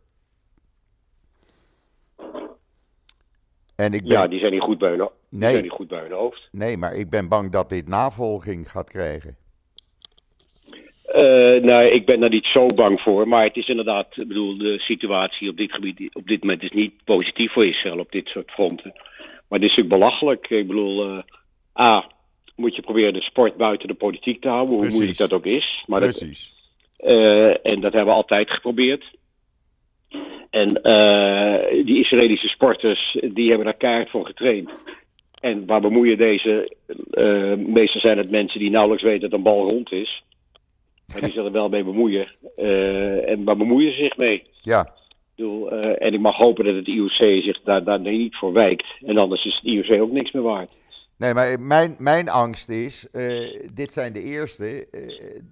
En 3.76 3.92
ik 3.92 4.02
ben... 4.02 4.12
Ja, 4.12 4.28
die 4.28 4.38
zijn 4.38 4.52
niet 4.52 4.62
goed 4.62 4.78
bij 4.78 4.90
hun, 4.90 5.08
nee. 5.28 5.50
zijn 5.50 5.62
niet 5.62 5.72
goed 5.72 5.88
bij 5.88 6.00
hun 6.00 6.12
hoofd. 6.12 6.48
Nee, 6.52 6.76
maar 6.76 6.94
ik 6.94 7.10
ben 7.10 7.28
bang 7.28 7.52
dat 7.52 7.68
dit 7.68 7.88
navolging 7.88 8.70
gaat 8.70 8.90
krijgen. 8.90 9.36
Uh, 11.06 11.62
nou, 11.62 11.84
ik 11.84 12.06
ben 12.06 12.20
daar 12.20 12.30
niet 12.30 12.46
zo 12.46 12.66
bang 12.66 13.00
voor. 13.00 13.28
Maar 13.28 13.42
het 13.42 13.56
is 13.56 13.68
inderdaad, 13.68 14.16
ik 14.16 14.28
bedoel, 14.28 14.58
de 14.58 14.78
situatie 14.78 15.50
op 15.50 15.56
dit 15.56 15.72
gebied 15.72 16.14
op 16.14 16.26
dit 16.26 16.40
moment 16.40 16.62
is 16.62 16.70
niet 16.70 17.04
positief 17.04 17.52
voor 17.52 17.66
Israël 17.66 17.98
op 17.98 18.12
dit 18.12 18.28
soort 18.28 18.50
fronten. 18.50 18.94
Maar 19.48 19.60
dit 19.60 19.70
is 19.70 19.76
natuurlijk 19.76 20.02
belachelijk. 20.02 20.50
Ik 20.50 20.66
bedoel, 20.66 21.10
uh, 21.10 21.18
A, 21.80 22.06
moet 22.56 22.76
je 22.76 22.82
proberen 22.82 23.12
de 23.12 23.22
sport 23.22 23.56
buiten 23.56 23.88
de 23.88 23.94
politiek 23.94 24.40
te 24.40 24.48
houden, 24.48 24.76
hoe 24.76 24.88
moeilijk 24.88 25.18
dat 25.18 25.32
ook 25.32 25.46
is. 25.46 25.84
Maar 25.86 26.00
Precies. 26.00 26.52
Dat, 26.96 27.10
uh, 27.10 27.66
en 27.66 27.80
dat 27.80 27.92
hebben 27.92 28.04
we 28.04 28.10
altijd 28.10 28.50
geprobeerd. 28.50 29.14
En 30.50 30.68
uh, 30.82 31.84
die 31.84 31.98
Israëlische 31.98 32.48
sporters, 32.48 33.18
die 33.32 33.48
hebben 33.48 33.66
daar 33.66 33.76
keihard 33.76 34.10
voor 34.10 34.26
getraind. 34.26 34.70
En 35.40 35.66
waar 35.66 35.80
bemoeien 35.80 36.18
deze? 36.18 36.76
Uh, 37.10 37.54
meestal 37.54 38.00
zijn 38.00 38.18
het 38.18 38.30
mensen 38.30 38.60
die 38.60 38.70
nauwelijks 38.70 39.04
weten 39.04 39.30
dat 39.30 39.38
een 39.38 39.44
bal 39.44 39.70
rond 39.70 39.92
is. 39.92 40.24
Maar 41.12 41.20
die 41.20 41.32
zullen 41.32 41.46
er 41.46 41.52
wel 41.52 41.68
mee 41.68 41.84
bemoeien. 41.84 42.28
en 43.26 43.44
waar 43.44 43.56
bemoeien 43.56 43.92
ze 43.92 44.02
zich 44.02 44.16
mee? 44.16 44.42
Ja. 44.60 44.94
Bedoel, 45.36 45.72
uh, 45.72 46.02
en 46.02 46.14
ik 46.14 46.20
mag 46.20 46.36
hopen 46.36 46.64
dat 46.64 46.74
het 46.74 46.86
IOC 46.86 47.42
zich 47.42 47.60
daar, 47.62 47.84
daar 47.84 48.00
niet 48.00 48.36
voor 48.36 48.52
wijkt. 48.52 48.86
En 49.06 49.18
anders 49.18 49.44
is 49.44 49.54
het 49.54 49.64
IOC 49.64 50.00
ook 50.00 50.10
niks 50.10 50.32
meer 50.32 50.42
waard. 50.42 50.70
Nee, 51.18 51.34
maar 51.34 51.60
mijn, 51.60 51.96
mijn 51.98 52.28
angst 52.28 52.68
is, 52.68 53.08
uh, 53.12 53.64
dit 53.72 53.92
zijn 53.92 54.12
de 54.12 54.22
eerste. 54.22 54.86
Uh, 54.92 55.02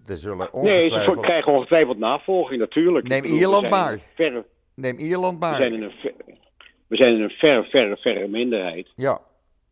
er 0.07 0.16
zullen 0.16 0.53
ongetwijfeld... 0.53 1.07
Nee, 1.07 1.14
ze 1.14 1.20
krijgen 1.20 1.53
ongetwijfeld 1.53 1.99
navolging 1.99 2.61
natuurlijk. 2.61 3.09
Neem 3.09 3.25
Ierland 3.25 3.70
maar. 3.70 3.99
Verre... 4.14 4.44
Neem 4.75 4.99
Ierland 4.99 5.40
maar. 5.40 5.51
We 5.51 5.57
zijn 5.57 5.75
in 5.75 5.83
een, 5.83 5.90
ver... 5.90 6.12
we 6.87 6.97
zijn 6.97 7.14
in 7.14 7.23
een 7.23 7.31
verre, 7.31 7.64
verre, 7.64 7.97
verre 7.97 8.29
minderheid. 8.29 8.88
Ja. 8.97 9.20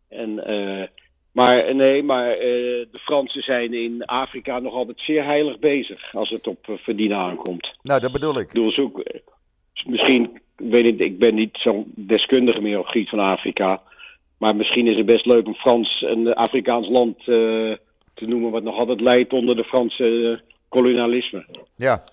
En, 0.08 0.50
uh, 0.50 0.86
maar 1.32 1.74
nee, 1.74 2.02
maar 2.02 2.28
de 2.28 2.98
Fransen 3.00 3.42
zijn 3.42 3.74
in 3.74 4.04
Afrika 4.04 4.58
nog 4.58 4.74
altijd 4.74 5.00
zeer 5.00 5.24
heilig 5.24 5.58
bezig 5.58 6.14
als 6.14 6.30
het 6.30 6.46
op 6.46 6.58
verdienen 6.64 7.16
aankomt. 7.16 7.74
Nou, 7.82 8.00
dat 8.00 8.12
bedoel 8.12 8.34
ik. 8.34 8.46
Ik 8.46 8.52
bedoel, 8.52 8.70
zoek, 8.70 9.02
misschien 9.86 10.40
weet 10.56 10.84
niet, 10.84 11.00
ik 11.00 11.18
ben 11.18 11.34
niet 11.34 11.56
zo'n 11.60 11.92
deskundige 11.94 12.60
meer 12.60 12.78
op 12.78 12.86
van 13.08 13.18
Afrika. 13.18 13.82
Maar 14.38 14.56
misschien 14.56 14.86
is 14.86 14.96
het 14.96 15.06
best 15.06 15.26
leuk 15.26 15.46
om 15.46 15.54
Frans, 15.54 16.02
een 16.06 16.34
Afrikaans 16.34 16.88
land 16.88 17.18
eh, 17.18 17.24
te 18.14 18.26
noemen, 18.26 18.50
wat 18.50 18.62
nog 18.62 18.78
altijd 18.78 19.00
leidt 19.00 19.32
onder 19.32 19.56
de 19.56 19.64
Franse 19.64 20.30
eh, 20.42 20.48
kolonialisme. 20.68 21.46
Ja. 21.76 22.04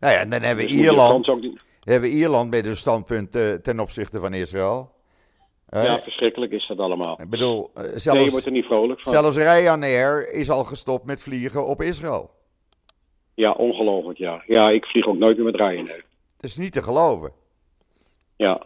Nou 0.00 0.14
ja, 0.14 0.20
en 0.20 0.30
dan 0.30 0.40
hebben 0.42 0.64
we 0.64 0.70
Dus 0.70 0.80
Ierland. 0.80 1.40
Niet- 1.40 1.64
Hebben 1.80 2.10
we 2.10 2.16
Ierland 2.16 2.50
met 2.50 2.66
een 2.66 2.76
standpunt 2.76 3.34
eh, 3.34 3.52
ten 3.54 3.80
opzichte 3.80 4.18
van 4.20 4.34
Israël. 4.34 4.90
Ja, 5.68 6.00
verschrikkelijk 6.02 6.52
is 6.52 6.66
dat 6.66 6.78
allemaal. 6.78 7.20
ik 7.20 7.30
bedoel, 7.30 7.70
eh, 7.74 7.82
Nee, 7.82 7.92
je 7.92 7.98
zelfs, 7.98 8.30
wordt 8.30 8.46
er 8.46 8.52
niet 8.52 8.64
vrolijk 8.64 9.00
van. 9.00 9.12
zelfs 9.12 9.36
Ryanair 9.36 10.32
is 10.32 10.50
al 10.50 10.64
gestopt 10.64 11.04
met 11.06 11.22
vliegen 11.22 11.66
op 11.66 11.82
Israël. 11.82 12.30
Ja, 13.34 13.50
ongelooflijk, 13.52 14.18
ja. 14.18 14.42
Ja, 14.46 14.70
ik 14.70 14.86
vlieg 14.86 15.06
ook 15.06 15.18
nooit 15.18 15.36
meer 15.36 15.46
met 15.46 15.54
Ryanair. 15.56 16.04
Dat 16.40 16.50
is 16.50 16.56
niet 16.56 16.72
te 16.72 16.82
geloven. 16.82 17.32
Ja, 18.36 18.62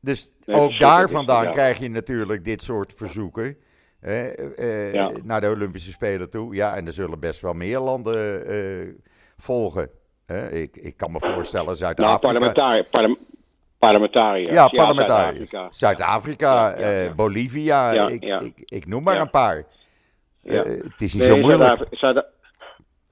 Dus 0.00 0.32
Nee, 0.44 0.60
ook 0.60 0.78
daar 0.78 1.10
vandaan 1.10 1.44
ja. 1.44 1.50
krijg 1.50 1.78
je 1.78 1.88
natuurlijk 1.90 2.44
dit 2.44 2.62
soort 2.62 2.94
verzoeken. 2.94 3.56
eh, 4.00 4.92
Ja. 4.92 5.10
Naar 5.22 5.40
de 5.40 5.48
Olympische 5.50 5.90
Spelen 5.92 6.30
toe. 6.30 6.54
Ja, 6.54 6.76
en 6.76 6.86
er 6.86 6.92
zullen 6.92 7.20
best 7.20 7.40
wel 7.40 7.52
meer 7.52 7.78
landen 7.78 8.46
eh, 8.46 8.94
volgen. 9.36 9.90
ik, 10.50 10.76
ik 10.76 10.96
kan 10.96 11.12
me 11.12 11.20
voorstellen 11.20 11.64
nou, 11.66 11.76
Zuid-Afrika. 11.78 12.82
Parle 12.90 13.16
parlementariërs. 13.78 14.54
ja, 14.54 14.68
parlementariërs. 14.68 15.50
Zuid-Afrika. 15.78 16.72
Eh, 16.72 17.12
Bolivia. 17.14 18.08
Ik. 18.08 18.24
Ik, 18.24 18.62
ik 18.64 18.86
noem 18.86 19.02
maar 19.02 19.20
een 19.20 19.30
paar. 19.30 19.64
Ja. 20.40 20.62
Eh, 20.64 20.70
het 20.82 21.02
is 21.02 21.12
niet 21.14 21.22
Nee, 21.22 21.26
zo 21.32 21.36
moeilijk. 21.36 21.62
Zuid-Afrika- 21.62 21.96
Zuid- 21.96 22.26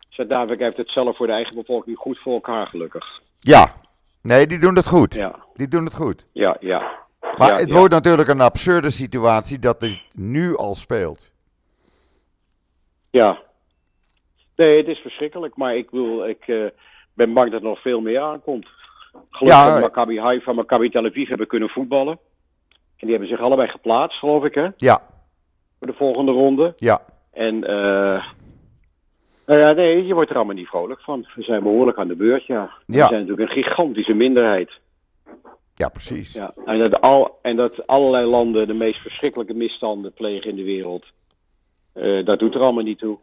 Zuid-Afrika 0.09 0.65
heeft 0.65 0.77
het 0.77 0.91
zelf 0.91 1.17
voor 1.17 1.27
de 1.27 1.33
eigen 1.33 1.55
bevolking 1.55 1.97
goed 1.97 2.19
voor 2.19 2.33
elkaar, 2.33 2.67
gelukkig. 2.67 3.21
Ja, 3.41 3.75
nee, 4.23 4.47
die 4.47 4.59
doen 4.59 4.77
het 4.77 4.87
goed. 4.87 5.15
Ja, 5.15 5.35
Die 5.55 5.69
doen 5.69 5.85
het 5.85 5.95
goed. 5.95 6.27
ja, 6.33 6.57
ja. 6.61 6.99
Maar 7.37 7.49
Ja, 7.53 7.57
het 7.59 7.71
ja. 7.71 7.77
wordt 7.79 7.93
natuurlijk 7.95 8.29
een 8.29 8.41
absurde 8.41 8.91
situatie 8.91 9.59
dat 9.59 9.81
dit 9.81 10.01
nu 10.15 10.57
al 10.57 10.75
speelt. 10.75 11.31
Ja. 13.11 13.39
Nee, 14.57 14.77
het 14.77 14.87
is 14.89 14.99
verschrikkelijk, 14.99 15.57
maar 15.57 15.77
ik 15.77 15.91
bedoel, 15.91 16.29
ik 16.29 16.43
eh, 16.49 16.65
ben 17.15 17.33
bang 17.33 17.51
dat 17.51 17.61
er 17.61 17.67
nog 17.69 17.81
veel 17.81 18.01
meer 18.01 18.21
aankomt. 18.21 18.67
Gelukkig 19.31 19.63
Ja, 19.65 19.73
dat 19.73 19.81
Maccabi 19.81 20.21
Haifa 20.21 20.51
en 20.51 20.57
Maccabi 20.57 20.91
Tel 20.91 21.05
Aviv 21.05 21.29
hebben 21.29 21.47
kunnen 21.47 21.69
voetballen. 21.69 22.19
En 22.73 23.07
die 23.07 23.11
hebben 23.11 23.29
zich 23.29 23.41
allebei 23.41 23.69
geplaatst, 23.69 24.19
geloof 24.19 24.45
ik, 24.45 24.55
hè, 24.55 24.69
Ja, 24.77 25.03
voor 25.79 25.87
de 25.87 25.93
volgende 25.93 26.33
ronde. 26.33 26.73
ja, 26.77 27.03
En, 27.33 27.65
eh 27.65 28.25
nou 29.51 29.63
ja, 29.63 29.73
nee, 29.73 30.07
je 30.07 30.15
wordt 30.15 30.31
er 30.31 30.37
allemaal 30.37 30.55
niet 30.55 30.69
vrolijk 30.69 31.01
van. 31.01 31.27
We 31.35 31.43
zijn 31.43 31.63
behoorlijk 31.63 31.99
aan 31.99 32.09
de 32.09 32.17
beurt, 32.17 32.47
ja. 32.47 32.71
Ja. 32.87 33.03
We 33.03 33.09
zijn 33.09 33.21
natuurlijk 33.27 33.41
een 33.41 33.63
gigantische 33.63 34.15
minderheid. 34.15 34.71
ja, 35.75 35.89
precies. 35.89 36.33
Ja. 36.33 36.55
En, 36.65 36.79
dat 36.79 37.01
al, 37.01 37.39
en 37.43 37.57
dat 37.57 37.87
allerlei 37.87 38.27
landen 38.27 38.67
de 38.67 38.75
meest 38.75 39.01
verschrikkelijke 39.01 39.55
misstanden 39.55 40.13
plegen 40.13 40.51
in 40.51 40.57
de 40.57 40.65
wereld. 40.65 41.07
Eh, 41.93 42.25
dat 42.25 42.39
doet 42.39 42.55
er 42.55 42.61
allemaal 42.61 42.83
niet 42.85 42.99
toe. 42.99 43.19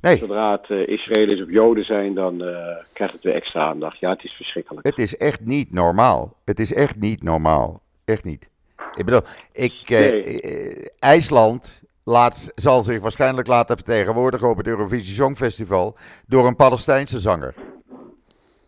Nee, 0.00 0.16
Zodra 0.16 0.52
het 0.52 0.70
eh, 0.70 0.86
Israëli's 0.86 1.42
of 1.42 1.50
Joden 1.50 1.84
zijn, 1.84 2.14
dan 2.14 2.44
eh, 2.44 2.76
krijgt 2.92 3.14
het 3.14 3.22
weer 3.22 3.34
extra 3.34 3.68
aandacht. 3.68 3.98
Ja, 3.98 4.10
het 4.10 4.24
is 4.24 4.32
verschrikkelijk. 4.32 4.86
het 4.86 4.98
is 4.98 5.16
echt 5.16 5.40
niet 5.44 5.72
normaal. 5.72 6.36
Het 6.44 6.58
is 6.58 6.74
echt 6.74 6.96
niet 7.00 7.22
normaal. 7.22 7.82
Echt 8.04 8.24
niet. 8.24 8.48
Ik 8.94 9.04
bedoel, 9.04 9.22
ik, 9.52 9.88
Nee. 9.88 10.90
IJsland 10.98 11.82
laat, 12.06 12.52
zal 12.54 12.82
zich 12.82 13.00
waarschijnlijk 13.00 13.46
laten 13.46 13.76
vertegenwoordigen 13.76 14.48
op 14.48 14.56
het 14.56 14.66
Eurovisie 14.66 15.14
Songfestival 15.14 15.96
door 16.26 16.46
een 16.46 16.56
Palestijnse 16.56 17.18
zanger. 17.18 17.54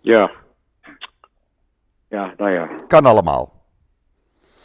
Ja. 0.01 0.31
Ja, 2.09 2.35
nou 2.37 2.51
ja. 2.51 2.69
Kan 2.87 3.05
allemaal. 3.07 3.53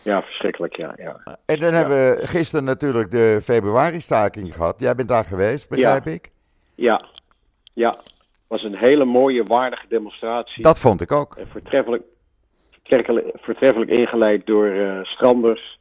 Ja, 0.04 0.22
verschrikkelijk, 0.22 0.76
ja. 0.76 0.94
ja. 0.98 1.38
En 1.46 1.60
dan 1.60 1.74
hebben 1.74 1.98
we 1.98 2.28
gisteren 2.28 2.66
natuurlijk 2.66 3.12
de 3.12 3.40
februari-staking 3.44 4.56
gehad. 4.56 4.80
Jij 4.80 4.96
bent 4.96 5.08
daar 5.08 5.26
geweest, 5.26 5.70
begrijp 5.70 6.08
ik? 6.08 6.32
Ja, 6.76 7.02
ja. 7.74 7.90
Het 7.90 8.62
was 8.62 8.64
een 8.64 8.76
hele 8.78 9.06
mooie, 9.06 9.44
waardige 9.44 9.88
demonstratie. 9.88 10.64
Dat 10.64 10.80
vond 10.80 11.02
ik 11.02 11.12
ook. 11.12 11.36
Eh, 11.36 11.46
Voortreffelijk, 11.52 12.04
voortreffelijk, 12.72 13.28
voortreffelijk 13.34 13.92
ingeleid 13.92 14.46
door 14.46 14.68
eh, 14.68 15.04
Stranders. 15.04 15.80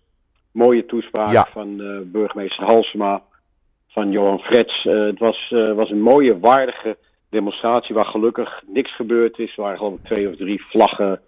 Mooie 0.53 0.87
toespraak 0.87 1.33
Ja. 1.33 1.49
van 1.53 1.81
eh, 1.81 1.99
burgemeester 2.05 2.65
Halsema, 2.65 3.23
van 3.88 4.11
Johan 4.11 4.38
Frets. 4.38 4.87
Eh, 4.87 5.05
het 5.05 5.19
was, 5.19 5.51
eh, 5.53 5.73
was 5.73 5.91
een 5.91 6.01
mooie, 6.01 6.38
waardige 6.38 6.97
demonstratie 7.29 7.95
waar 7.95 8.05
gelukkig 8.05 8.62
niks 8.67 8.95
gebeurd 8.95 9.38
is. 9.38 9.57
Er 9.57 9.62
waren 9.62 9.79
geloof 9.79 9.95
ik 9.95 10.05
twee 10.05 10.29
of 10.29 10.37
drie 10.37 10.65
vlaggen 10.65 11.21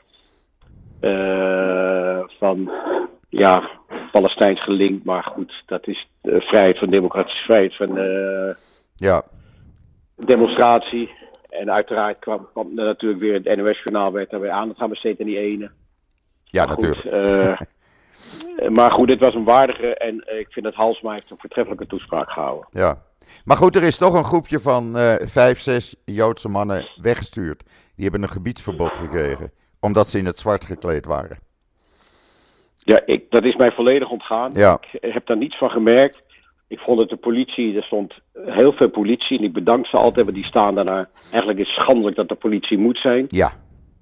van 2.39 2.71
ja, 3.29 3.71
Palestijns 4.13 4.63
gelinkt. 4.63 5.05
Maar 5.05 5.23
goed, 5.23 5.63
dat 5.67 5.87
is 5.87 6.09
de 6.21 6.41
vrijheid 6.41 6.79
van 6.79 6.91
democratische 6.91 7.45
vrijheid 7.45 7.77
van 7.77 7.95
Ja, 8.95 9.23
demonstratie. 10.17 11.11
En 11.49 11.71
uiteraard 11.71 12.19
kwam, 12.19 12.49
kwam 12.53 12.79
er 12.79 12.85
natuurlijk 12.85 13.21
weer 13.21 13.35
het 13.35 13.57
NOS-journaal 13.57 14.13
werd 14.13 14.31
daar 14.31 14.41
weer 14.41 14.51
aandacht 14.51 14.81
aan 14.81 14.89
besteed 14.89 15.21
aan 15.21 15.27
die 15.27 15.39
ene. 15.39 15.71
ja 16.45 16.65
Maar 16.67 16.77
natuurlijk. 16.77 17.61
Eh, 18.57 18.69
maar 18.69 18.91
goed, 18.91 19.09
dit 19.09 19.21
was 19.21 19.35
een 19.35 19.45
waardige 19.45 19.95
en 19.97 20.21
eh, 20.21 20.39
ik 20.39 20.47
vind 20.51 20.65
dat 20.65 20.75
Halsma 20.75 21.11
heeft 21.11 21.31
een 21.31 21.39
voortreffelijke 21.39 21.87
toespraak 21.87 22.31
gehouden. 22.31 22.67
Ja. 22.71 23.03
Maar 23.45 23.57
goed, 23.57 23.77
er 23.77 23.83
is 23.83 23.97
toch 23.97 24.15
een 24.15 24.25
groepje 24.25 24.61
van 24.61 24.99
eh, 24.99 25.15
vijf, 25.27 25.61
zes 25.61 25.97
Joodse 26.05 26.49
mannen 26.49 26.87
weggestuurd. 26.97 27.63
Die 27.95 28.05
hebben 28.05 28.23
een 28.23 28.29
gebiedsverbod 28.29 28.99
gekregen, 28.99 29.53
omdat 29.81 30.09
ze 30.09 30.19
in 30.19 30.27
het 30.27 30.39
zwart 30.39 30.65
gekleed 30.65 31.07
waren. 31.07 31.39
Ja, 32.77 33.03
ik, 33.07 33.31
dat 33.31 33.45
is 33.45 33.57
mij 33.57 33.73
volledig 33.73 34.11
ontgaan. 34.11 34.53
Ja. 34.55 34.79
Ik 34.93 35.13
heb 35.13 35.27
daar 35.27 35.37
niets 35.37 35.59
van 35.59 35.71
gemerkt. 35.71 36.23
Ik 36.69 36.79
vond 36.79 36.99
dat 36.99 37.09
de 37.09 37.17
politie, 37.17 37.77
er 37.77 37.83
stond 37.83 38.21
heel 38.33 38.73
veel 38.73 38.89
politie 38.89 39.39
en 39.39 39.45
ik 39.45 39.53
bedank 39.53 39.87
ze 39.87 39.97
altijd, 39.97 40.25
want 40.25 40.37
die 40.37 40.47
staan 40.47 40.75
daarna. 40.75 41.09
Eigenlijk 41.31 41.59
is 41.59 41.67
het 41.67 41.77
schandelijk 41.77 42.17
dat 42.17 42.29
de 42.29 42.35
politie 42.35 42.79
moet 42.79 42.99
zijn. 42.99 43.25
Ja, 43.29 43.53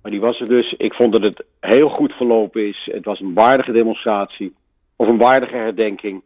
Maar 0.02 0.10
die 0.10 0.20
was 0.20 0.40
er 0.40 0.48
dus. 0.48 0.72
Ik 0.72 0.94
vond 0.94 1.12
dat 1.12 1.22
het 1.22 1.44
heel 1.60 1.88
goed 1.88 2.12
verlopen 2.12 2.68
is. 2.68 2.88
Het 2.92 3.04
was 3.04 3.20
een 3.20 3.34
waardige 3.34 3.72
demonstratie. 3.72 4.54
Of 4.96 5.08
een 5.08 5.18
waardige 5.18 5.56
herdenking. 5.56 6.22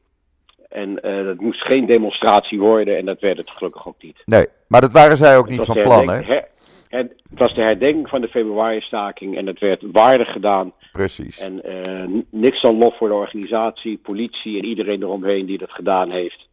En 0.68 1.02
eh 1.02 1.24
dat 1.24 1.40
moest 1.40 1.62
geen 1.62 1.86
demonstratie 1.86 2.60
worden. 2.60 2.96
En 2.96 3.04
dat 3.04 3.20
werd 3.20 3.36
het 3.36 3.50
gelukkig 3.50 3.88
ook 3.88 4.02
niet. 4.02 4.22
nee. 4.24 4.46
Maar 4.68 4.80
dat 4.80 4.92
waren 4.92 5.16
zij 5.16 5.36
ook 5.36 5.48
Het 5.48 5.56
niet 5.56 5.66
van 5.66 5.82
plan, 5.82 6.08
hè? 6.08 6.40
het 6.88 7.12
was 7.30 7.54
de 7.54 7.62
herdenking 7.62 8.08
van 8.08 8.20
de 8.20 8.28
februari-staking. 8.28 9.36
En 9.36 9.46
het 9.46 9.60
werd 9.60 9.82
waardig 9.92 10.32
gedaan. 10.32 10.72
Precies. 10.92 11.38
En 11.38 11.64
eh, 11.64 12.22
niks 12.30 12.60
dan 12.60 12.78
lof 12.78 12.96
voor 12.96 13.08
de 13.08 13.14
organisatie, 13.14 13.98
politie 13.98 14.58
en 14.58 14.64
iedereen 14.64 15.02
eromheen 15.02 15.46
die 15.46 15.58
dat 15.58 15.70
gedaan 15.70 16.10
heeft. 16.10 16.48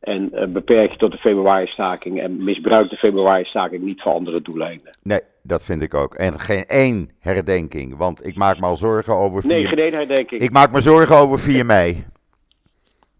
En 0.00 0.32
eh, 0.32 0.46
beperk 0.46 0.90
je 0.90 0.98
tot 0.98 1.12
de 1.12 1.18
februari-staking. 1.18 2.20
En 2.20 2.44
misbruik 2.44 2.90
de 2.90 2.96
februari-staking 2.96 3.82
niet 3.82 4.02
voor 4.02 4.12
andere 4.12 4.42
doeleinden. 4.42 4.98
Nee, 5.02 5.20
dat 5.48 5.64
vind 5.64 5.82
ik 5.82 5.94
ook. 5.94 6.14
En 6.14 6.40
geen 6.40 6.64
één 6.66 7.10
herdenking, 7.18 7.96
want 7.96 8.26
ik 8.26 8.36
maak 8.36 8.60
me 8.60 8.66
al 8.66 8.76
zorgen 8.76 9.14
over 9.14 9.40
4 9.42 9.50
Nee, 9.50 9.66
geen 9.66 9.78
één 9.78 9.92
herdenking. 9.92 10.40
Ik 10.40 10.50
maak 10.52 10.72
me 10.72 10.80
zorgen 10.80 11.16
over 11.16 11.38
4 11.38 11.66
mei. 11.66 12.06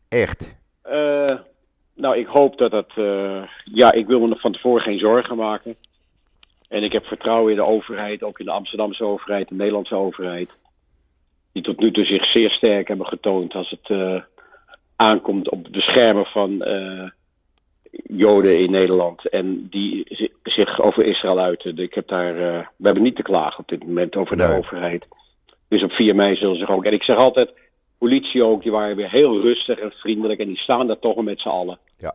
Echt. 0.09 0.57
Eh, 0.83 1.35
nou, 1.95 2.17
ik 2.17 2.27
hoop 2.27 2.59
dat 2.59 2.73
het. 2.73 2.93
eh, 2.97 3.43
ja, 3.65 3.93
ik 3.93 4.07
wil 4.07 4.21
me 4.21 4.29
nog 4.29 4.41
van 4.41 4.53
tevoren 4.53 4.83
geen 4.83 4.99
zorgen 4.99 5.37
maken. 5.37 5.77
En 6.69 6.83
ik 6.83 6.93
heb 6.93 7.05
vertrouwen 7.05 7.53
in 7.53 7.59
de 7.59 7.67
overheid, 7.67 8.23
ook 8.23 8.39
in 8.39 8.45
de 8.45 8.53
Amsterdamse 8.53 9.05
overheid, 9.05 9.49
de 9.49 9.55
Nederlandse 9.55 9.95
overheid. 9.95 10.51
Die 11.53 11.63
tot 11.63 11.81
nu 11.81 11.93
toe 11.93 12.05
zich 12.05 12.25
zeer 12.25 12.51
sterk 12.51 12.89
hebben 12.89 13.07
getoond 13.07 13.55
als 13.55 13.71
het 13.71 13.91
eh, 13.91 14.23
aankomt 14.97 15.51
op 15.51 15.63
het 15.63 15.73
beschermen 15.73 16.27
van 16.27 16.63
Joden 17.91 18.59
in 18.59 18.71
Nederland. 18.71 19.29
En 19.29 19.67
die 19.71 20.05
zi- 20.09 20.33
zich 20.43 20.81
over 20.81 21.05
Israël 21.05 21.39
uiten. 21.39 21.79
Ik 21.79 21.95
heb 21.95 22.09
daar, 22.09 22.29
eh, 22.37 22.67
we 22.77 22.85
hebben 22.85 23.03
niet 23.03 23.17
te 23.17 23.23
klagen 23.23 23.59
op 23.59 23.69
dit 23.69 23.85
moment 23.87 24.17
over 24.17 24.37
de 24.37 24.43
Nee. 24.47 24.57
overheid. 24.57 25.07
Dus 25.69 25.83
op 25.83 25.93
4 25.93 26.15
mei 26.15 26.37
zullen 26.37 26.57
ze 26.59 26.67
ook. 26.69 26.85
En 26.85 26.93
ik 26.93 27.03
zeg 27.03 27.17
altijd, 27.17 27.53
politie 27.99 28.45
ook, 28.45 28.63
die 28.63 28.73
waren 28.73 28.97
weer 28.97 29.11
heel 29.11 29.41
rustig 29.41 29.79
en 29.79 29.91
vriendelijk. 29.93 30.41
En 30.41 30.47
die 30.47 30.59
staan 30.59 30.87
daar 30.87 30.99
toch 30.99 31.23
met 31.23 31.41
z'n 31.41 31.49
allen. 31.49 31.79
Ja. 31.99 32.15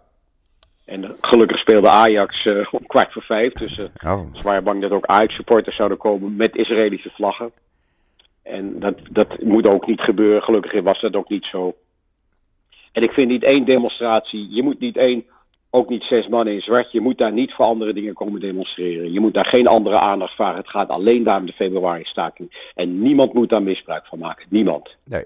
En 0.85 1.15
gelukkig 1.21 1.59
speelde 1.59 1.89
Ajax 1.89 2.45
eh, 2.45 2.67
om 2.73 2.85
kwart 2.87 3.11
voor 3.13 3.21
vijf. 3.23 3.53
Dus 3.53 3.79
Oh, 4.05 4.33
ze 4.33 4.43
waren 4.43 4.63
bang 4.63 4.81
dat 4.81 4.91
ook 4.91 5.05
Ajax-supporters 5.05 5.75
zouden 5.75 5.97
komen 5.97 6.35
met 6.35 6.55
Israëlische 6.55 7.09
vlaggen. 7.09 7.51
En 8.43 8.79
dat, 8.79 8.95
dat 9.09 9.41
moet 9.41 9.67
ook 9.67 9.87
niet 9.87 10.01
gebeuren. 10.01 10.43
Gelukkig 10.43 10.81
was 10.81 11.01
dat 11.01 11.15
ook 11.15 11.29
niet 11.29 11.45
zo. 11.45 11.75
En 12.91 13.03
ik 13.03 13.11
vind 13.11 13.27
niet 13.29 13.43
één 13.43 13.65
demonstratie. 13.65 14.47
Je 14.49 14.63
moet 14.63 14.79
niet 14.79 14.97
één, 14.97 15.25
ook 15.75 15.89
niet 15.89 16.03
zes 16.03 16.27
mannen 16.27 16.53
in 16.53 16.61
zwart. 16.61 16.91
Je 16.91 17.01
moet 17.01 17.17
daar 17.17 17.31
niet 17.31 17.53
voor 17.53 17.65
andere 17.65 17.93
dingen 17.93 18.13
komen 18.13 18.39
demonstreren. 18.39 19.11
Je 19.11 19.19
moet 19.19 19.33
daar 19.33 19.45
geen 19.45 19.67
andere 19.67 19.99
aandacht 19.99 20.33
vragen. 20.33 20.57
Het 20.57 20.69
gaat 20.69 20.89
alleen 20.89 21.23
daar 21.23 21.39
om 21.39 21.45
de 21.45 21.53
februari-staking. 21.53 22.71
En 22.75 23.01
niemand 23.01 23.33
moet 23.33 23.49
daar 23.49 23.63
misbruik 23.63 24.05
van 24.05 24.19
maken. 24.19 24.45
Niemand. 24.49 24.95
nee. 25.03 25.25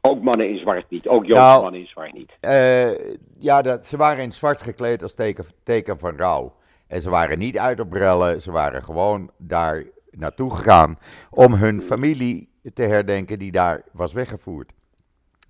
Ook 0.00 0.22
mannen 0.22 0.48
in 0.50 0.58
zwart 0.58 0.90
niet. 0.90 1.08
Ook 1.08 1.26
Joodse 1.26 1.42
Nou, 1.42 1.62
mannen 1.62 1.80
in 1.80 1.86
zwart 1.86 2.12
niet. 2.12 2.36
Eh, 2.40 2.90
ja, 3.38 3.62
dat, 3.62 3.86
ze 3.86 3.96
waren 3.96 4.22
in 4.22 4.32
zwart 4.32 4.60
gekleed 4.60 5.02
als 5.02 5.14
teken, 5.14 5.44
teken 5.64 5.98
van 5.98 6.16
rouw. 6.16 6.54
En 6.88 7.02
ze 7.02 7.10
waren 7.10 7.38
niet 7.38 7.58
uit 7.58 7.80
op 7.80 7.90
brellen, 7.90 8.40
ze 8.40 8.52
waren 8.52 8.82
gewoon 8.82 9.30
daar 9.38 9.84
naartoe 10.10 10.54
gegaan 10.54 10.98
om 11.30 11.52
hun 11.54 11.82
familie 11.82 12.48
te 12.74 12.82
herdenken 12.82 13.38
die 13.38 13.52
daar 13.52 13.82
was 13.92 14.12
weggevoerd. 14.12 14.72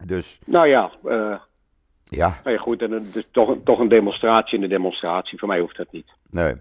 Dus 0.05 0.39
Nou 0.47 0.69
ja, 0.69 0.91
eh, 1.05 1.41
ja, 2.09 2.41
nou 2.45 2.57
ja 2.57 2.63
goed, 2.63 2.83
en 2.83 2.91
het 2.91 3.15
is 3.15 3.29
toch, 3.31 3.57
toch 3.65 3.79
een 3.79 3.89
demonstratie 3.89 4.57
en 4.59 4.63
een 4.65 4.69
demonstratie. 4.71 5.39
Voor 5.39 5.49
mij 5.49 5.61
hoeft 5.61 5.77
dat 5.77 5.93
niet. 5.93 6.07
nee. 6.31 6.55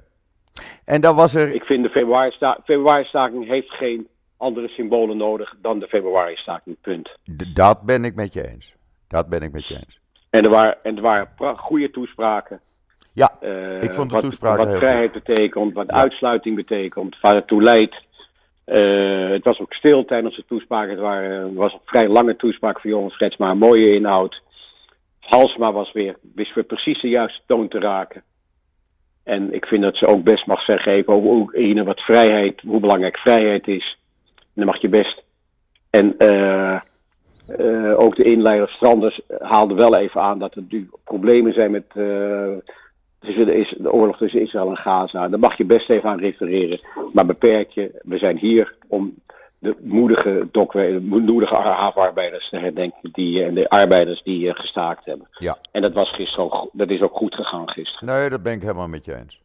En 0.85 1.01
dan 1.01 1.15
was 1.15 1.35
er, 1.35 1.53
Ik 1.53 1.63
vind 1.63 1.83
de 1.83 1.89
februari-sta- 1.89 2.57
februari-staking 2.63 3.47
heeft 3.47 3.71
geen 3.71 4.07
andere 4.37 4.67
symbolen 4.67 5.17
nodig 5.17 5.55
dan 5.61 5.79
de 5.79 5.87
februari-staking, 5.87 6.75
punt. 6.81 7.09
d- 7.37 7.55
dat 7.55 7.81
ben 7.81 8.05
ik 8.05 8.15
met 8.15 8.33
je 8.33 8.47
eens. 8.47 8.75
Dat 9.07 9.27
ben 9.29 9.41
ik 9.41 9.51
met 9.51 9.67
je 9.67 9.75
eens. 9.75 9.99
En 10.29 10.43
er 10.43 10.49
waren, 10.49 10.77
en 10.83 10.95
er 10.95 11.01
waren 11.01 11.29
goede 11.57 11.91
toespraken. 11.91 12.59
Ja, 13.13 13.37
eh, 13.41 13.81
ik 13.83 13.93
vond 13.93 14.11
de 14.11 14.19
toespraken 14.19 14.67
Wat 14.67 14.77
vrijheid 14.77 15.11
betekent, 15.11 15.73
wat 15.73 15.87
Ja. 15.87 15.93
uitsluiting 15.93 16.55
betekent, 16.55 17.19
waar 17.21 17.35
het 17.35 17.47
toe 17.47 17.61
leidt. 17.63 18.03
Eh, 18.65 19.29
het 19.29 19.43
was 19.43 19.59
ook 19.59 19.73
stil 19.73 20.05
tijdens 20.05 20.35
de 20.35 20.43
toespraak. 20.47 20.89
Het 20.89 20.99
waren, 20.99 21.53
was 21.53 21.73
een 21.73 21.79
vrij 21.85 22.07
lange 22.07 22.35
toespraak 22.35 22.79
van 22.79 22.89
Johan 22.89 23.11
Frets, 23.11 23.37
maar 23.37 23.49
een 23.51 23.57
mooie 23.57 23.93
inhoud. 23.95 24.41
Halsma 25.25 25.71
was 25.71 25.91
weer, 25.91 26.17
wist 26.35 26.53
weer 26.53 26.63
precies 26.63 27.01
de 27.01 27.09
juiste 27.09 27.41
toon 27.45 27.67
te 27.67 27.79
raken. 27.79 28.23
En 29.23 29.53
ik 29.53 29.65
vind 29.65 29.83
dat 29.83 29.97
ze 29.97 30.07
ook 30.07 30.23
best 30.23 30.45
mag 30.45 30.61
zeggen 30.61 30.91
even 30.91 31.13
over 31.13 31.83
wat 31.83 32.01
vrijheid, 32.01 32.61
hoe 32.61 32.79
belangrijk 32.79 33.17
vrijheid 33.17 33.67
is. 33.67 33.97
En 34.35 34.43
dan 34.53 34.65
mag 34.65 34.81
je 34.81 34.89
best. 34.89 35.23
En 35.89 36.17
eh, 36.17 36.79
eh, 37.47 37.99
ook 37.99 38.15
de 38.15 38.23
inleider 38.23 38.69
Stranders 38.69 39.21
haalde 39.39 39.73
wel 39.73 39.95
even 39.95 40.21
aan 40.21 40.39
dat 40.39 40.55
er 40.55 40.63
nu 40.69 40.89
problemen 41.03 41.53
zijn 41.53 41.71
met 41.71 41.85
eh, 41.87 42.57
de, 43.19 43.75
de 43.77 43.91
oorlog 43.91 44.17
tussen 44.17 44.41
Israël 44.41 44.69
en 44.69 44.77
Gaza. 44.77 45.27
Daar 45.27 45.39
mag 45.39 45.57
je 45.57 45.65
best 45.65 45.89
even 45.89 46.09
aan 46.09 46.19
refereren. 46.19 46.79
Maar 47.13 47.25
beperk 47.25 47.69
je, 47.69 47.99
we 48.01 48.17
zijn 48.17 48.37
hier 48.37 48.75
om 48.87 49.13
de 49.65 49.75
moedige, 49.81 50.47
dokwe- 50.51 50.91
de 50.91 50.99
moedige 51.01 51.55
havenarbeiders 51.55 52.49
te 52.49 52.57
herdenken 52.57 53.09
die, 53.11 53.43
en 53.43 53.53
de 53.53 53.69
arbeiders 53.69 54.23
die 54.23 54.49
eh, 54.49 54.59
gestaakt 54.59 55.05
hebben. 55.05 55.27
Ja. 55.31 55.57
En 55.71 55.81
dat 55.81 55.93
was 55.93 56.09
gisteren 56.09 56.51
ook, 56.51 56.69
dat 56.71 56.89
is 56.89 57.01
ook 57.01 57.15
goed 57.15 57.35
gegaan 57.35 57.69
gisteren. 57.69 58.07
nee, 58.07 58.29
dat 58.29 58.43
ben 58.43 58.53
ik 58.53 58.61
helemaal 58.61 58.87
met 58.87 59.05
je 59.05 59.15
eens. 59.15 59.41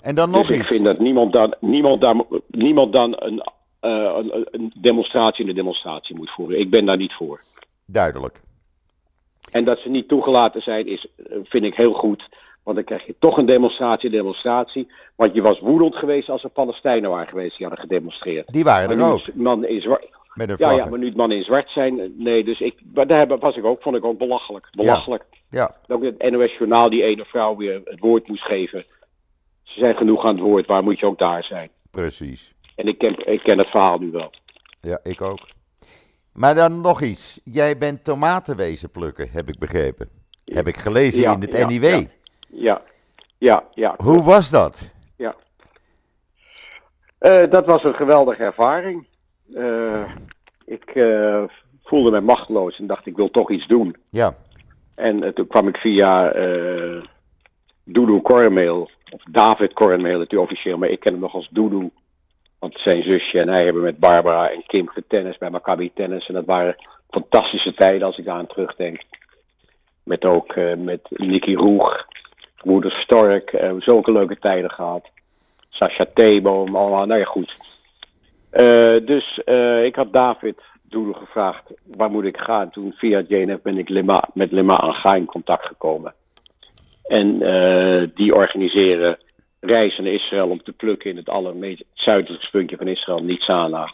En 0.00 0.14
dan 0.14 0.30
nog 0.30 0.46
dus 0.46 0.56
ik 0.56 0.62
iets. 0.62 0.72
vind 0.72 0.84
dat 0.84 0.98
niemand 0.98 1.32
dan, 1.32 1.54
niemand 1.60 2.00
dan, 2.00 2.26
niemand 2.46 2.92
dan 2.92 3.16
een, 3.18 3.42
eh, 3.80 4.16
een, 4.16 4.46
een 4.50 4.72
demonstratie 4.76 5.40
in 5.40 5.46
de 5.46 5.56
demonstratie 5.56 6.16
moet 6.16 6.30
voeren. 6.30 6.58
Ik 6.58 6.70
ben 6.70 6.86
daar 6.86 6.96
niet 6.96 7.12
voor. 7.12 7.40
Duidelijk. 7.86 8.40
En 9.50 9.64
dat 9.64 9.78
ze 9.78 9.88
niet 9.88 10.08
toegelaten 10.08 10.62
zijn, 10.62 10.86
is, 10.86 11.06
eh, 11.16 11.36
vind 11.44 11.64
ik 11.64 11.74
heel 11.74 11.92
goed. 11.92 12.28
Want 12.62 12.76
dan 12.76 12.84
krijg 12.84 13.06
je 13.06 13.14
toch 13.18 13.36
een 13.36 13.46
demonstratie, 13.46 14.10
demonstratie. 14.10 14.88
Want 15.16 15.34
je 15.34 15.42
was 15.42 15.60
woedend 15.60 15.96
geweest 15.96 16.28
als 16.28 16.44
er 16.44 16.50
Palestijnen 16.50 17.10
waren 17.10 17.28
geweest 17.28 17.56
die 17.56 17.66
hadden 17.66 17.84
gedemonstreerd. 17.84 18.52
Die 18.52 18.64
waren 18.64 19.00
er 19.00 19.12
ook, 19.12 19.34
mannen 19.34 19.68
in 19.68 19.80
zwart, 19.80 20.08
met 20.34 20.50
een 20.50 20.56
ja, 20.58 20.70
ja, 20.70 20.86
maar 20.86 20.98
nu 20.98 21.06
het 21.06 21.16
mannen 21.16 21.36
in 21.36 21.44
zwart 21.44 21.70
zijn, 21.70 22.00
eh, 22.00 22.06
nee, 22.16 22.44
dus 22.44 22.60
ik, 22.60 22.74
maar 22.94 23.06
daar 23.06 23.38
was 23.38 23.56
ik 23.56 23.64
ook, 23.64 23.82
vond 23.82 23.96
ik 23.96 24.04
ook 24.04 24.18
belachelijk. 24.18 24.68
Belachelijk. 24.70 25.24
Ja, 25.50 25.76
Ook 25.88 26.02
het 26.02 26.30
NOS 26.30 26.56
Journaal 26.56 26.90
die 26.90 27.02
ene 27.02 27.24
vrouw 27.24 27.56
weer 27.56 27.80
het 27.84 28.00
woord 28.00 28.28
moest 28.28 28.42
geven. 28.44 28.84
Ze 29.62 29.78
zijn 29.78 29.96
genoeg 29.96 30.24
aan 30.24 30.34
het 30.34 30.44
woord, 30.44 30.66
waar 30.66 30.82
moet 30.82 30.98
je 30.98 31.06
ook 31.06 31.18
daar 31.18 31.44
zijn? 31.44 31.70
precies. 31.90 32.54
En 32.76 32.86
ik 32.86 32.98
ken, 32.98 33.32
ik 33.32 33.42
ken 33.42 33.58
het 33.58 33.68
verhaal 33.68 33.98
nu 33.98 34.10
wel. 34.10 34.30
Ja, 34.80 35.00
ik 35.02 35.20
ook. 35.20 35.48
Maar 36.32 36.54
dan 36.54 36.80
nog 36.80 37.02
iets. 37.02 37.40
Jij 37.44 37.78
bent 37.78 38.04
tomaten 38.04 38.56
wezen 38.56 38.90
plukken, 38.90 39.28
heb 39.30 39.48
ik 39.48 39.58
begrepen. 39.58 40.08
Heb 40.44 40.66
ik 40.66 40.76
gelezen 40.76 41.22
Ja, 41.22 41.32
in 41.34 41.40
het 41.40 41.52
ja, 41.56 41.66
NIW. 41.68 42.06
Ja. 42.52 42.82
Ja, 43.40 43.64
ja. 43.74 43.94
Hoe 43.96 44.22
was 44.22 44.50
dat? 44.50 44.90
Ja. 45.16 45.34
Eh, 47.18 47.50
dat 47.50 47.66
was 47.66 47.84
een 47.84 47.94
geweldige 47.94 48.42
ervaring. 48.42 49.06
Eh, 49.54 50.12
ik 50.64 50.84
eh, 50.84 51.42
voelde 51.82 52.10
me 52.10 52.20
machteloos 52.20 52.78
en 52.78 52.86
dacht 52.86 53.06
ik 53.06 53.16
wil 53.16 53.30
toch 53.30 53.50
iets 53.50 53.66
doen. 53.66 53.96
Ja, 54.10 54.34
En 54.94 55.34
toen 55.34 55.46
kwam 55.46 55.68
ik 55.68 55.76
via 55.76 56.32
Doudou 57.84 58.20
Kormeel, 58.20 58.90
of 59.10 59.22
David 59.30 59.72
Kormeel 59.72 60.20
het 60.20 60.36
officieel, 60.36 60.78
maar 60.78 60.88
ik 60.88 61.00
ken 61.00 61.12
hem 61.12 61.20
nog 61.20 61.34
als 61.34 61.48
Doudou. 61.50 61.90
Want 62.58 62.78
zijn 62.78 63.02
zusje 63.02 63.40
en 63.40 63.48
hij 63.48 63.64
hebben 63.64 63.82
met 63.82 63.98
Barbara 63.98 64.50
en 64.50 64.62
Kim 64.66 64.88
getennis 64.88 65.38
bij 65.38 65.50
Maccabi 65.50 65.92
Tennis. 65.94 66.28
En 66.28 66.34
dat 66.34 66.44
waren 66.44 66.76
fantastische 67.10 67.74
tijden 67.74 68.06
als 68.06 68.18
ik 68.18 68.24
daar 68.24 68.36
aan 68.36 68.46
terugdenk. 68.46 69.02
Met 70.02 70.24
ook 70.24 70.54
met 70.76 71.00
Nicky 71.10 71.54
Roeg, 71.54 72.06
Moeder 72.64 72.92
Stork, 72.92 73.52
eh, 73.52 73.72
zulke 73.78 74.12
leuke 74.12 74.38
tijden 74.38 74.70
gehad. 74.70 75.08
Sascha 75.68 76.06
Theboom, 76.14 76.76
allemaal, 76.76 77.06
nou 77.06 77.20
ja 77.20 77.26
goed. 77.26 77.56
Eh, 78.50 78.96
dus 79.06 79.44
eh, 79.44 79.84
ik 79.84 79.96
had 79.96 80.12
David 80.12 80.60
Doedel 80.82 81.12
gevraagd, 81.12 81.62
waar 81.84 82.10
moet 82.10 82.24
ik 82.24 82.36
gaan? 82.36 82.70
Toen 82.70 82.92
via 82.92 83.22
JNF 83.28 83.62
ben 83.62 83.78
ik 83.78 83.88
Lema, 83.88 84.28
met 84.34 84.52
Lema 84.52 84.74
Anga 84.74 85.14
in 85.14 85.24
contact 85.24 85.66
gekomen. 85.66 86.14
En 87.02 87.38
die 88.14 88.34
organiseren 88.34 89.18
reizen 89.60 90.04
naar 90.04 90.12
Israël 90.12 90.48
om 90.48 90.62
te 90.62 90.72
plukken 90.72 91.10
in 91.10 91.16
het 91.16 91.28
allermeest 91.28 91.84
zuidelijkste 91.92 92.50
puntje 92.50 92.76
van 92.76 92.88
Israël, 92.88 93.22
Nitzana. 93.22 93.92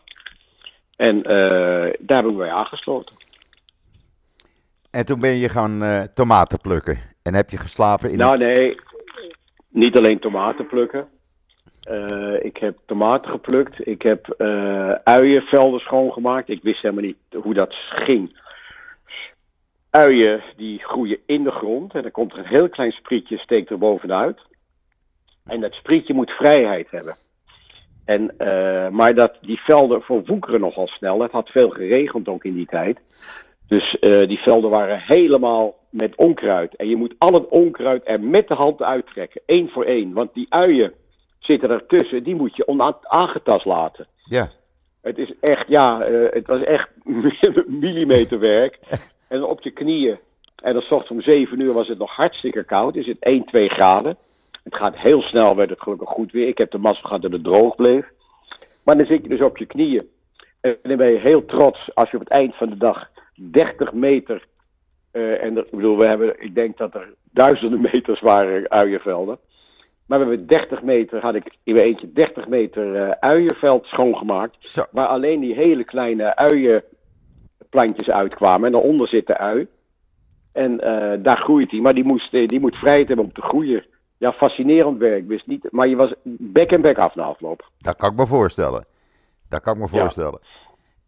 En 0.96 1.22
daar 1.22 1.92
hebben 1.98 2.32
we 2.32 2.38
bij 2.38 2.50
aangesloten. 2.50 3.16
en 4.90 5.06
toen 5.06 5.20
ben 5.20 5.36
je 5.36 5.48
gaan 5.48 6.08
tomaten 6.14 6.60
plukken. 6.60 7.15
En 7.26 7.34
heb 7.34 7.50
je 7.50 7.56
geslapen 7.56 8.10
in 8.10 8.18
Nou 8.18 8.38
nee, 8.38 8.80
niet 9.68 9.96
alleen 9.96 10.18
tomaten 10.18 10.66
plukken. 10.66 11.08
Eh, 11.82 12.44
ik 12.44 12.56
heb 12.56 12.78
tomaten 12.84 13.30
geplukt. 13.30 13.86
Ik 13.86 14.02
heb 14.02 14.28
eh 14.28 14.90
uienvelden 14.90 15.80
schoongemaakt. 15.80 16.48
Ik 16.48 16.62
wist 16.62 16.82
helemaal 16.82 17.04
niet 17.04 17.42
hoe 17.42 17.54
dat 17.54 17.74
ging. 17.74 18.40
Uien 19.90 20.42
die 20.56 20.78
groeien 20.78 21.18
in 21.26 21.44
de 21.44 21.50
grond. 21.50 21.94
En 21.94 22.02
dan 22.02 22.10
komt 22.10 22.32
er 22.32 22.38
een 22.38 22.46
heel 22.46 22.68
klein 22.68 22.92
sprietje, 22.92 23.38
steekt 23.38 23.70
er 23.70 23.78
bovenuit. 23.78 24.40
En 25.44 25.60
dat 25.60 25.72
sprietje 25.72 26.14
moet 26.14 26.30
vrijheid 26.30 26.90
hebben. 26.90 27.16
En, 28.04 28.38
eh, 28.38 28.88
maar 28.88 29.14
dat, 29.14 29.38
die 29.40 29.60
velden 29.60 30.02
verwoekeren 30.02 30.60
nogal 30.60 30.86
snel. 30.86 31.20
Het 31.20 31.32
had 31.32 31.48
veel 31.48 31.70
geregend 31.70 32.28
ook 32.28 32.44
in 32.44 32.54
die 32.54 32.66
tijd. 32.66 32.98
Dus 33.68 33.96
die 34.00 34.38
velden 34.38 34.70
waren 34.70 35.00
helemaal 35.00 35.74
met 35.96 36.16
onkruid. 36.16 36.76
En 36.76 36.88
je 36.88 36.96
moet 36.96 37.14
al 37.18 37.32
het 37.32 37.48
onkruid 37.48 38.02
er 38.04 38.20
met 38.20 38.48
de 38.48 38.54
hand 38.54 38.82
uittrekken. 38.82 39.40
één 39.46 39.68
voor 39.68 39.84
één. 39.84 40.12
Want 40.12 40.34
die 40.34 40.46
uien 40.48 40.92
zitten 41.38 41.70
ertussen. 41.70 42.22
Die 42.22 42.34
moet 42.34 42.56
je 42.56 42.68
onaangetast 42.68 43.64
laten. 43.64 44.06
Ja, 44.24 44.50
Het 45.00 45.18
is 45.18 45.32
echt, 45.40 45.68
ja, 45.68 46.00
eh, 46.00 46.32
het 46.32 46.46
was 46.46 46.62
echt 46.62 46.88
millimeterwerk. 47.66 48.78
En 49.28 49.44
op 49.44 49.60
je 49.60 49.70
knieën. 49.70 50.18
En 50.62 50.72
dan 50.72 50.82
ochtends 50.82 51.10
om 51.10 51.20
7 51.20 51.60
uur 51.60 51.72
was 51.72 51.88
het 51.88 51.98
nog 51.98 52.10
hartstikke 52.10 52.64
koud. 52.64 52.96
Is 52.96 53.06
het 53.06 53.18
1, 53.18 53.44
2 53.44 53.68
graden. 53.68 54.16
Het 54.62 54.74
gaat 54.76 54.96
heel 54.96 55.22
snel, 55.22 55.56
werd 55.56 55.70
het 55.70 55.80
gelukkig 55.80 56.08
goed 56.08 56.32
weer. 56.32 56.48
Ik 56.48 56.58
heb 56.58 56.70
de 56.70 56.78
mazzel 56.78 57.02
gehad 57.02 57.22
dat 57.22 57.32
het 57.32 57.44
droog 57.44 57.76
bleef. 57.76 58.06
Maar 58.82 58.96
dan 58.96 59.06
zit 59.06 59.22
je 59.22 59.28
dus 59.28 59.40
op 59.40 59.56
je 59.56 59.66
knieën. 59.66 60.08
En 60.60 60.78
dan 60.82 60.96
ben 60.96 61.10
je 61.10 61.18
heel 61.18 61.44
trots 61.44 61.94
als 61.94 62.10
je 62.10 62.16
op 62.16 62.22
het 62.22 62.32
eind 62.32 62.54
van 62.54 62.68
de 62.68 62.76
dag 62.76 63.10
30 63.34 63.92
meter. 63.92 64.46
Eh, 65.16 65.42
en 65.42 65.56
ik 65.56 65.70
bedoel, 65.70 65.98
we 65.98 66.06
hebben, 66.06 66.42
ik 66.42 66.54
denk 66.54 66.76
dat 66.76 66.94
er 66.94 67.14
duizenden 67.32 67.80
meters 67.92 68.20
waren 68.20 68.70
uienvelden. 68.70 69.38
Maar 70.06 70.18
we 70.18 70.26
hebben 70.26 70.46
30 70.46 70.82
meter, 70.82 71.20
had 71.20 71.34
ik 71.34 71.56
in 71.62 71.74
mijn 71.74 71.86
eentje 71.86 72.12
30 72.12 72.48
meter 72.48 72.94
eh, 72.94 73.10
uienveld 73.20 73.86
schoongemaakt. 73.86 74.56
zo. 74.58 74.84
Waar 74.90 75.06
alleen 75.06 75.40
die 75.40 75.54
hele 75.54 75.84
kleine 75.84 76.36
uienplantjes 76.36 78.10
uitkwamen. 78.10 78.66
En 78.66 78.72
daaronder 78.72 79.08
zit 79.08 79.26
de 79.26 79.38
ui. 79.38 79.66
En 80.52 80.80
eh, 80.80 81.22
daar 81.22 81.38
groeit 81.38 81.70
hij. 81.70 81.80
Maar 81.80 81.94
die, 81.94 82.04
moest, 82.04 82.30
die 82.30 82.60
moet 82.60 82.76
vrijheid 82.76 83.08
hebben 83.08 83.26
om 83.26 83.32
te 83.32 83.42
groeien. 83.42 83.84
Ja, 84.18 84.32
fascinerend 84.32 84.98
werk. 84.98 85.26
Wist 85.26 85.46
niet, 85.46 85.68
maar 85.70 85.88
je 85.88 85.96
was 85.96 86.14
bek 86.24 86.72
en 86.72 86.80
bek 86.80 86.98
af 86.98 87.14
na 87.14 87.22
afloop. 87.22 87.70
Dat 87.78 87.96
kan 87.96 88.10
ik 88.10 88.16
me 88.16 88.26
voorstellen. 88.26 88.84
Dat 89.48 89.60
kan 89.60 89.74
ik 89.74 89.92
me 89.92 89.98
Ja. 89.98 90.38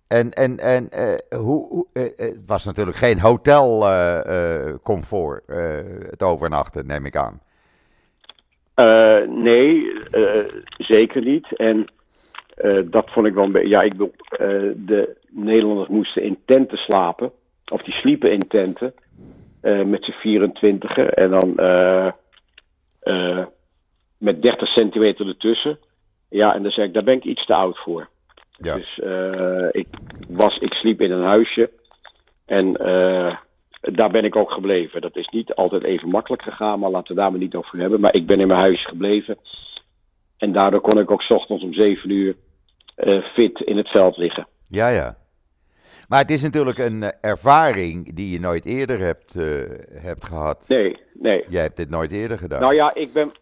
En, 0.08 0.32
en, 0.32 0.58
en 0.58 0.90
eh, 0.90 1.14
hoe, 1.38 1.68
hoe, 1.68 1.86
eh, 1.92 2.04
eh, 2.04 2.10
het 2.16 2.46
was 2.46 2.64
natuurlijk 2.64 2.96
geen 2.96 3.20
hotelcomfort, 3.20 5.42
het 6.10 6.22
overnachten, 6.22 6.86
neem 6.86 7.06
ik 7.06 7.16
aan. 7.16 7.40
Nee, 9.28 9.92
zeker 10.78 11.22
niet. 11.22 11.56
En 11.56 11.86
dat 12.84 13.10
vond 13.10 13.26
ik 13.26 13.34
wel 13.34 13.44
een 13.44 13.52
beetje. 13.52 13.68
Ja, 13.68 13.82
ik 13.82 13.98
de 14.86 15.16
Nederlanders 15.28 15.88
moesten 15.88 16.22
in 16.22 16.38
tenten 16.44 16.78
slapen. 16.78 17.32
Of 17.72 17.82
die 17.82 17.94
sliepen 17.94 18.32
in 18.32 18.48
tenten. 18.48 18.94
met 19.84 20.04
z'n 20.04 20.10
24 20.10 20.98
En 20.98 21.30
dan 21.30 21.54
met 24.18 24.42
30 24.42 24.68
centimeter 24.68 25.26
ertussen. 25.26 25.78
Ja, 26.28 26.54
en 26.54 26.62
dan 26.62 26.72
zei 26.72 26.86
ik, 26.86 26.94
daar 26.94 27.04
ben 27.04 27.16
ik 27.16 27.24
iets 27.24 27.46
te 27.46 27.54
oud 27.54 27.78
voor. 27.78 28.08
Ja. 28.58 28.74
Dus 28.74 28.98
eh, 29.00 29.68
ik, 29.70 29.86
was, 30.28 30.58
ik 30.58 30.74
sliep 30.74 31.00
in 31.00 31.12
een 31.12 31.24
huisje. 31.24 31.70
En 32.46 32.76
eh, 32.76 33.36
daar 33.80 34.10
ben 34.10 34.24
ik 34.24 34.36
ook 34.36 34.50
gebleven. 34.50 35.00
Dat 35.00 35.16
is 35.16 35.28
niet 35.28 35.54
altijd 35.54 35.84
even 35.84 36.08
makkelijk 36.08 36.42
gegaan, 36.42 36.78
maar 36.78 36.90
laten 36.90 37.14
we 37.14 37.20
daar 37.20 37.30
maar 37.30 37.40
niet 37.40 37.54
over 37.54 37.78
hebben. 37.78 38.00
Maar 38.00 38.14
ik 38.14 38.26
ben 38.26 38.40
in 38.40 38.46
mijn 38.46 38.60
huisje 38.60 38.88
gebleven. 38.88 39.38
En 40.36 40.52
daardoor 40.52 40.80
kon 40.80 40.98
ik 40.98 41.10
ook 41.10 41.22
's 41.22 41.30
ochtends 41.30 41.64
om 41.64 41.72
7 41.72 42.10
uur 42.10 42.36
eh, 42.94 43.22
fit 43.22 43.60
in 43.60 43.76
het 43.76 43.88
veld 43.88 44.16
liggen. 44.16 44.46
Ja, 44.68 44.88
ja. 44.88 45.16
Maar 46.08 46.20
het 46.20 46.30
is 46.30 46.42
natuurlijk 46.42 46.78
een 46.78 47.02
ervaring 47.20 48.14
die 48.14 48.30
je 48.32 48.40
nooit 48.40 48.64
eerder 48.64 48.98
hebt, 48.98 49.34
hebt 49.92 50.24
gehad. 50.24 50.64
Nee, 50.68 50.96
nee. 51.12 51.44
Jij 51.48 51.62
hebt 51.62 51.76
dit 51.76 51.90
nooit 51.90 52.12
eerder 52.12 52.38
gedaan. 52.38 52.60
Nou 52.60 52.74
ja, 52.74 52.94
ik 52.94 53.12
ben. 53.12 53.32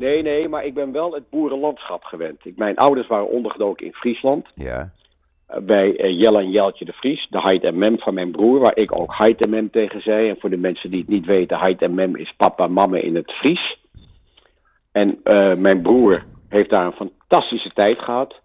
Nee, 0.00 0.22
nee, 0.22 0.48
maar 0.48 0.64
ik 0.64 0.74
ben 0.74 0.92
wel 0.92 1.12
het 1.12 1.30
boerenlandschap 1.30 2.04
gewend. 2.04 2.44
Ik, 2.44 2.56
mijn 2.56 2.76
ouders 2.76 3.06
waren 3.06 3.28
ondergedoken 3.28 3.86
in 3.86 3.92
Friesland. 3.92 4.46
Ja, 4.54 4.92
eh, 5.46 5.60
bij 5.60 5.96
eh, 5.96 6.18
Jelle 6.18 6.38
en 6.38 6.50
Jeltje 6.50 6.84
de 6.84 6.92
Vries, 6.92 7.26
de 7.30 7.40
Heid 7.40 7.64
en 7.64 7.78
Mem 7.78 7.98
van 7.98 8.14
mijn 8.14 8.30
broer, 8.30 8.58
waar 8.58 8.76
ik 8.76 9.00
ook 9.00 9.14
Heid 9.16 9.42
en 9.44 9.50
Mem 9.50 9.70
tegen 9.70 10.02
zei. 10.02 10.28
En 10.28 10.36
voor 10.38 10.50
de 10.50 10.56
mensen 10.56 10.90
die 10.90 11.00
het 11.00 11.08
niet 11.08 11.26
weten, 11.26 11.58
Heid 11.58 11.82
en 11.82 11.94
Mem 11.94 12.16
is 12.16 12.34
papa 12.36 12.64
en 12.64 12.72
mama 12.72 12.96
in 12.96 13.14
het 13.14 13.32
Fries. 13.32 13.78
En 14.92 15.20
eh, 15.22 15.54
mijn 15.54 15.82
broer 15.82 16.24
heeft 16.48 16.70
daar 16.70 16.86
een 16.86 17.10
fantastische 17.10 17.70
tijd 17.70 17.98
gehad. 17.98 18.40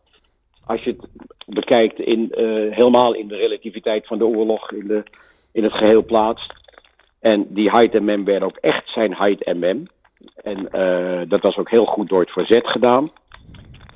Als 0.65 0.83
je 0.83 0.89
het 0.89 1.09
bekijkt, 1.45 1.99
in, 1.99 2.31
helemaal 2.69 3.13
in 3.13 3.27
de 3.27 3.35
relativiteit 3.35 4.07
van 4.07 4.17
de 4.17 4.25
oorlog, 4.25 4.71
in, 4.71 4.87
de, 4.87 5.03
in 5.51 5.63
het 5.63 5.73
geheel 5.73 6.05
plaatst. 6.05 6.53
En 7.19 7.45
die 7.49 7.69
Heid 7.69 7.95
en 7.95 8.03
Mem 8.03 8.25
werden 8.25 8.47
ook 8.47 8.57
echt 8.57 8.89
zijn 8.89 9.13
Heid 9.13 9.43
en 9.43 9.59
Mem. 9.59 9.87
En 10.36 10.71
eh, 10.71 11.30
dat 11.30 11.41
was 11.41 11.58
ook 11.58 11.69
heel 11.69 11.86
goed 11.86 12.10
door 12.10 12.19
het 12.19 12.32
verzet 12.32 12.67
gedaan. 12.67 13.12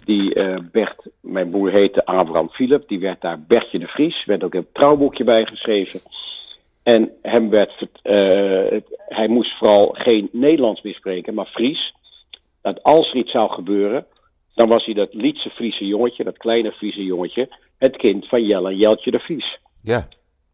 Die 0.05 0.33
eh, 0.33 0.57
Bert, 0.71 1.07
mijn 1.19 1.49
broer 1.49 1.71
heette 1.71 2.05
Abraham 2.05 2.49
Philip, 2.49 2.87
die 2.87 2.99
werd 2.99 3.21
daar 3.21 3.41
Bertje 3.41 3.79
de 3.79 3.87
Vries, 3.87 4.25
werd 4.25 4.43
ook 4.43 4.53
een 4.53 4.67
trouwboekje 4.73 5.23
bijgeschreven. 5.23 5.99
En 6.83 7.11
hem 7.21 7.49
werd, 7.49 7.87
eh, 8.01 8.81
hij 9.07 9.27
moest 9.27 9.57
vooral 9.57 9.95
geen 9.97 10.29
Nederlands 10.31 10.81
meer 10.81 10.93
spreken, 10.93 11.33
maar 11.33 11.45
Fries. 11.45 11.93
Dat 12.61 12.83
als 12.83 13.09
er 13.09 13.15
iets 13.15 13.31
zou 13.31 13.51
gebeuren, 13.51 14.05
dan 14.55 14.67
was 14.67 14.85
hij 14.85 14.93
dat 14.93 15.13
Lietse 15.13 15.49
Friese 15.49 15.87
jongetje, 15.87 16.23
dat 16.23 16.37
kleine 16.37 16.71
Friese 16.71 17.03
jongetje, 17.03 17.49
het 17.77 17.97
kind 17.97 18.27
van 18.27 18.45
Jelle 18.45 18.69
en 18.69 18.77
Jeltje 18.77 19.11
de 19.11 19.19
Vries. 19.19 19.59
ja, 19.81 20.07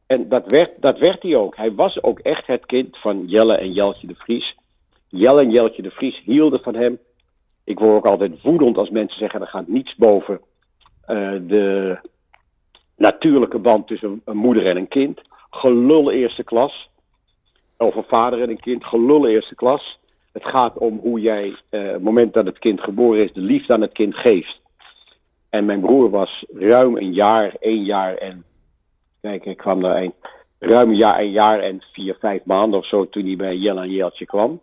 En 0.08 0.30
dat 0.30 0.46
werd, 0.46 0.72
dat 0.82 1.00
werd 1.00 1.24
hij 1.24 1.36
ook. 1.36 1.56
Hij 1.56 1.74
was 1.74 2.04
ook 2.04 2.20
echt 2.20 2.48
het 2.48 2.66
kind 2.66 2.98
van 2.98 3.26
Jelle 3.28 3.56
en 3.56 3.74
Jeltje 3.74 4.08
de 4.08 4.16
Vries. 4.16 4.56
Jelle 5.18 5.42
en 5.42 5.52
Jeltje 5.52 5.82
de 5.82 5.92
Vries 5.92 6.22
hielden 6.24 6.60
van 6.60 6.76
hem. 6.76 7.00
Ik 7.64 7.80
word 7.80 7.92
ook 7.92 8.06
altijd 8.06 8.42
woedend 8.42 8.78
als 8.78 8.90
mensen 8.90 9.20
zeggen 9.20 9.42
er 9.42 9.48
gaat 9.48 9.68
niets 9.68 9.96
boven 9.96 10.42
eh, 11.06 11.32
de 11.42 11.98
natuurlijke 12.98 13.60
band 13.60 13.88
tussen 13.88 14.22
een 14.26 14.38
moeder 14.38 14.66
en 14.66 14.78
een 14.78 14.88
kind. 14.88 15.22
Gelul 15.50 16.12
eerste 16.12 16.44
klas. 16.44 16.90
Of 17.78 17.96
een 17.96 18.06
vader 18.08 18.42
en 18.42 18.50
een 18.50 18.60
kind. 18.60 18.86
Gelul 18.86 19.28
eerste 19.28 19.56
klas. 19.56 20.00
Het 20.32 20.46
gaat 20.46 20.78
om 20.78 21.00
hoe 21.00 21.20
jij, 21.20 21.56
eh, 21.70 21.82
het 21.82 22.04
moment 22.04 22.34
dat 22.34 22.46
het 22.46 22.60
kind 22.60 22.82
geboren 22.82 23.24
is, 23.24 23.34
de 23.34 23.42
liefde 23.42 23.74
aan 23.74 23.82
het 23.82 23.92
kind 23.92 24.16
geeft. 24.16 24.62
En 25.50 25.66
mijn 25.66 25.82
broer 25.82 26.10
was 26.10 26.46
ruim 26.54 26.98
een 26.98 27.14
jaar, 27.14 27.56
één 27.60 27.84
jaar 27.84 28.16
en 28.16 28.46
Kijk, 29.26 29.46
ik 29.46 29.58
kwam 29.58 29.82
daar 29.82 30.02
een, 30.02 30.14
ruim 30.60 30.90
een 30.90 30.96
jaar, 30.96 31.20
een 31.20 31.32
jaar 31.32 31.60
en 31.60 31.82
vier, 31.92 32.16
vijf 32.20 32.44
maanden 32.44 32.80
of 32.80 32.86
zo 32.86 33.10
toen 33.10 33.26
hij 33.26 33.36
bij 33.36 33.56
Jelle 33.56 33.82
en 33.82 33.92
Jeltje 33.92 34.26
kwam. 34.26 34.62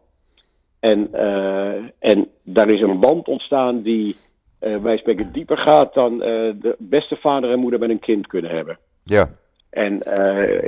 En, 0.82 1.08
eh, 1.12 1.82
en 1.98 2.28
daar 2.42 2.68
is 2.68 2.80
een 2.80 3.00
band 3.00 3.28
ontstaan 3.28 3.82
die, 3.82 4.16
eh, 4.58 4.76
wij 4.76 4.96
spreken, 4.96 5.32
dieper 5.32 5.58
gaat 5.58 5.94
dan 5.94 6.22
eh, 6.22 6.52
de 6.60 6.74
beste 6.78 7.16
vader 7.16 7.50
en 7.50 7.58
moeder 7.58 7.80
met 7.80 7.90
een 7.90 7.98
kind 7.98 8.26
kunnen 8.26 8.50
hebben. 8.50 8.78
ja, 9.04 9.30
En 9.70 9.94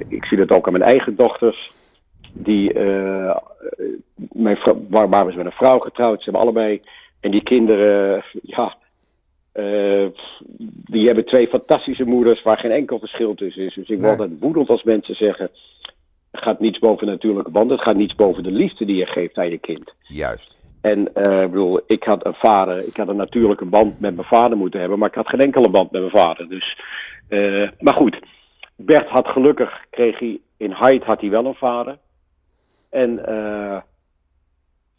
ik 0.09 0.24
zie 0.24 0.38
dat 0.38 0.50
ook 0.50 0.66
aan 0.66 0.72
mijn 0.72 0.85
eigen 0.85 1.16
dochters. 1.16 1.70
Die, 2.33 2.72
eh, 2.72 3.37
mijn 4.16 4.57
vrou- 4.57 4.87
waar, 4.88 5.09
waar 5.09 5.24
was 5.24 5.35
met 5.35 5.46
een 5.46 5.53
vrouw 5.53 5.79
getrouwd. 5.79 6.18
Ze 6.18 6.24
hebben 6.24 6.42
allebei. 6.42 6.81
En 7.20 7.31
die 7.31 7.42
kinderen, 7.42 8.24
ja. 8.42 8.77
die 10.90 11.07
hebben 11.07 11.24
twee 11.24 11.48
fantastische 11.48 12.05
moeders 12.05 12.42
waar 12.42 12.59
geen 12.59 12.70
enkel 12.70 12.98
verschil 12.98 13.35
tussen 13.35 13.62
is. 13.62 13.74
Dus 13.74 13.88
ik 13.88 14.00
word 14.00 14.11
altijd 14.11 14.40
woedend 14.40 14.68
als 14.70 14.83
mensen 14.83 15.14
zeggen. 15.16 15.50
Het 16.35 16.42
gaat 16.42 16.61
niets 16.61 16.79
boven 16.79 17.07
natuurlijke 17.07 17.51
band. 17.51 17.70
Het 17.70 17.81
gaat 17.81 17.97
niets 17.97 18.14
boven 18.14 18.42
de 18.42 18.51
liefde 18.51 18.85
die 18.85 18.97
je 18.97 19.07
geeft 19.07 19.38
aan 19.38 19.51
je 19.51 19.59
kind. 19.59 19.94
juist. 20.01 20.59
En 20.81 21.07
ik 21.07 21.51
bedoel, 21.51 21.81
ik 21.87 22.05
had 22.05 22.27
een 22.27 22.35
vader, 22.35 22.87
ik 22.87 22.97
had 22.97 23.09
een 23.09 23.16
natuurlijke 23.16 23.64
band 23.64 24.01
met 24.01 24.14
mijn 24.14 24.27
vader 24.27 24.57
moeten 24.57 24.81
hebben, 24.81 24.99
maar 24.99 25.09
ik 25.09 25.14
had 25.14 25.29
geen 25.29 25.40
enkele 25.40 25.70
band 25.70 25.90
met 25.90 26.01
mijn 26.01 26.25
vader. 26.25 26.49
Dus, 26.49 26.81
eh, 27.29 27.68
maar 27.79 27.94
goed, 27.94 28.18
Bert 28.77 29.09
had 29.09 29.29
gelukkig, 29.29 29.85
kreeg 29.90 30.18
hij, 30.18 30.40
in 30.57 30.73
Hyde 30.73 31.05
had 31.05 31.20
hij 31.20 31.31
wel 31.31 31.47
een 31.47 31.55
vader. 31.55 31.99
En 32.90 33.27
eh, 33.27 33.81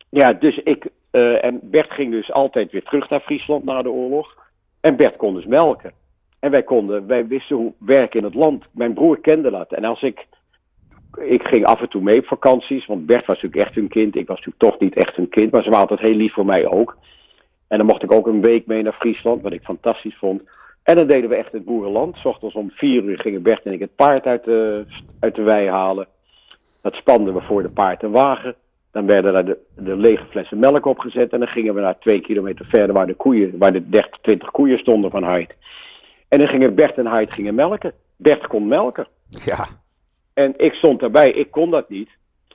ja, 0.10 0.34
dus 0.34 0.58
ik, 0.58 0.88
en 1.12 1.60
Bert 1.64 1.92
ging 1.92 2.12
dus 2.12 2.32
altijd 2.32 2.72
weer 2.72 2.84
terug 2.84 3.10
naar 3.10 3.20
Friesland 3.20 3.64
na 3.64 3.82
de 3.82 3.92
oorlog. 3.92 4.36
En 4.82 4.96
Bert 4.96 5.16
kon 5.16 5.34
dus 5.34 5.46
melken. 5.46 5.92
En 6.40 6.52
wij 6.52 6.64
konden, 6.64 7.08
wij 7.08 7.28
wisten 7.28 7.56
hoe 7.56 7.74
werken 7.78 8.20
in 8.20 8.26
het 8.26 8.36
land. 8.36 8.66
Mijn 8.72 8.94
broer 8.94 9.20
kende 9.20 9.52
dat. 9.52 9.74
En 9.74 9.84
als 9.84 10.02
ik, 10.02 10.26
ik 11.20 11.48
ging 11.48 11.66
af 11.66 11.82
en 11.82 11.90
toe 11.90 12.02
mee 12.02 12.20
op 12.20 12.26
vakanties, 12.26 12.86
want 12.86 13.06
Bert 13.06 13.26
was 13.26 13.42
natuurlijk 13.42 13.68
echt 13.68 13.76
hun 13.76 13.88
kind. 13.88 14.16
Ik 14.16 14.28
was 14.28 14.38
natuurlijk 14.38 14.72
toch 14.72 14.80
niet 14.80 14.96
echt 14.96 15.16
hun 15.16 15.30
kind, 15.30 15.52
maar 15.52 15.64
ze 15.64 15.70
waren 15.70 15.90
altijd 15.90 16.08
heel 16.08 16.18
lief 16.18 16.34
voor 16.34 16.46
mij 16.46 16.68
ook. 16.68 16.98
En 17.68 17.78
dan 17.78 17.88
mocht 17.88 18.04
ik 18.04 18.12
ook 18.12 18.28
een 18.28 18.42
week 18.42 18.66
mee 18.66 18.84
naar 18.84 18.94
Friesland, 18.94 19.42
wat 19.42 19.54
ik 19.54 19.64
fantastisch 19.64 20.18
vond. 20.18 20.42
En 20.84 20.96
dan 20.96 21.08
deden 21.08 21.30
we 21.30 21.36
echt 21.36 21.52
het 21.52 21.66
boerenland. 21.66 22.18
's 22.18 22.26
ochtends 22.26 22.56
om 22.56 22.72
vier 22.72 23.04
uur 23.04 23.20
gingen 23.20 23.42
Bert 23.42 23.64
en 23.64 23.74
ik 23.74 23.80
het 23.80 23.96
paard 23.96 24.26
uit 24.26 24.44
de, 24.44 24.86
uit 25.20 25.36
de 25.36 25.42
wei 25.42 25.70
halen. 25.70 26.08
Dat 26.82 26.96
spanden 26.96 27.34
we 27.34 27.42
voor 27.42 27.62
de 27.62 27.70
paard 27.70 28.04
en 28.04 28.12
wagen. 28.12 28.56
Dan 28.92 29.06
werden 29.06 29.34
daar 29.34 29.46
de, 29.46 29.58
de 29.76 29.96
lege 29.96 30.26
flessen 30.30 30.60
melk 30.60 30.86
opgezet. 30.86 31.32
En 31.32 31.40
dan 31.40 31.48
gingen 31.48 31.74
we 31.74 31.82
naar 31.82 32.00
twee 32.00 32.22
kilometer 32.22 32.66
verder 32.66 32.94
waar 32.94 33.08
de 33.08 33.14
koeien, 33.14 33.58
waar 33.58 33.74
de 33.74 33.90
30, 33.90 34.20
20 34.22 34.52
koeien 34.52 34.80
stonden 34.80 35.12
van 35.12 35.24
Heid. 35.24 35.56
En 36.28 36.40
dan 36.40 36.48
gingen 36.48 36.76
Bert 36.76 36.98
en 36.98 37.08
Heid 37.08 37.32
gingen 37.32 37.56
melken. 37.56 37.94
Bert 38.16 38.48
kon 38.48 38.68
melken. 38.68 39.08
Ja, 39.46 39.68
En 40.36 40.54
ik 40.58 40.74
stond 40.74 41.00
daarbij, 41.00 41.32
ik 41.32 41.52
kon 41.52 41.72
dat 41.72 41.90
niet. 41.90 42.10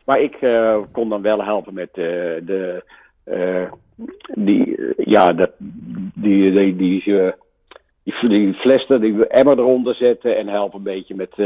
Maar 0.04 0.20
ik 0.20 0.34
eh, 0.34 0.78
kon 0.92 1.08
dan 1.08 1.22
wel 1.22 1.44
helpen 1.44 1.74
met 1.74 1.88
eh, 1.88 2.04
de. 2.42 2.84
eh, 3.24 3.72
die, 4.34 4.92
ja, 4.96 5.32
dat, 5.32 5.50
die, 5.58 6.52
die, 6.52 6.76
die, 6.76 6.76
die, 6.76 8.28
die 8.28 8.98
die 8.98 9.26
emmer 9.26 9.58
eronder 9.58 9.94
zetten 9.94 10.36
en 10.36 10.48
helpen 10.48 10.78
een 10.78 10.84
beetje 10.84 11.14
met 11.14 11.36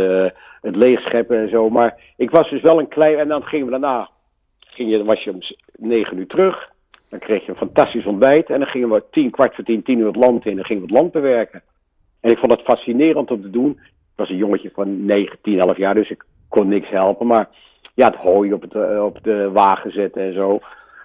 het 0.61 0.77
leegscheppen 0.77 1.39
en 1.39 1.49
zo. 1.49 1.71
Maar 1.71 2.01
ik 2.17 2.31
was 2.31 2.51
dus 2.51 2.63
wel 2.63 2.79
een 2.79 2.89
klein. 2.89 3.19
En 3.19 3.29
dan 3.29 3.43
gingen 3.43 3.65
we 3.65 3.71
daarna. 3.71 4.11
Ging 4.59 4.91
je, 4.91 5.05
was 5.05 5.25
je 5.25 5.31
om 5.31 5.41
negen 5.77 6.19
uur 6.19 6.27
terug. 6.27 6.71
Dan 7.09 7.19
kreeg 7.19 7.45
je 7.45 7.51
een 7.51 7.57
fantastisch 7.57 8.07
ontbijt. 8.07 8.51
En 8.51 8.59
dan 8.59 8.69
gingen 8.69 8.91
we 8.91 9.05
tien, 9.11 9.31
kwart 9.31 9.55
voor 9.55 9.65
tien, 9.65 9.83
tien 9.83 9.99
uur 9.99 10.07
het 10.07 10.17
land 10.17 10.45
in. 10.45 10.51
En 10.51 10.57
dan 10.57 10.65
gingen 10.65 10.83
we 10.83 10.89
het 10.89 10.99
land 10.99 11.13
bewerken. 11.13 11.63
En 12.21 12.31
ik 12.31 12.39
vond 12.39 12.53
het 12.53 12.63
fascinerend 12.63 13.31
om 13.31 13.43
te 13.43 13.51
doen. 13.51 13.81
Ik 14.15 14.21
was 14.21 14.31
een 14.31 14.37
jongetje 14.37 14.71
van 14.75 15.05
9, 15.05 15.39
10, 15.43 15.61
11 15.61 15.77
jaar, 15.77 15.95
dus 15.95 16.11
ik 16.11 16.25
kon 16.49 16.69
niks 16.69 16.91
helpen. 16.91 17.27
Maar 17.27 17.49
ja, 17.95 18.07
het 18.07 18.17
hooi 18.17 18.53
op, 18.53 18.63
het, 18.63 18.75
eh, 18.75 19.05
op 19.05 19.19
de 19.23 19.51
wagen 19.53 19.93
zetten 19.93 20.23
en 20.23 20.35
zo. 20.35 20.61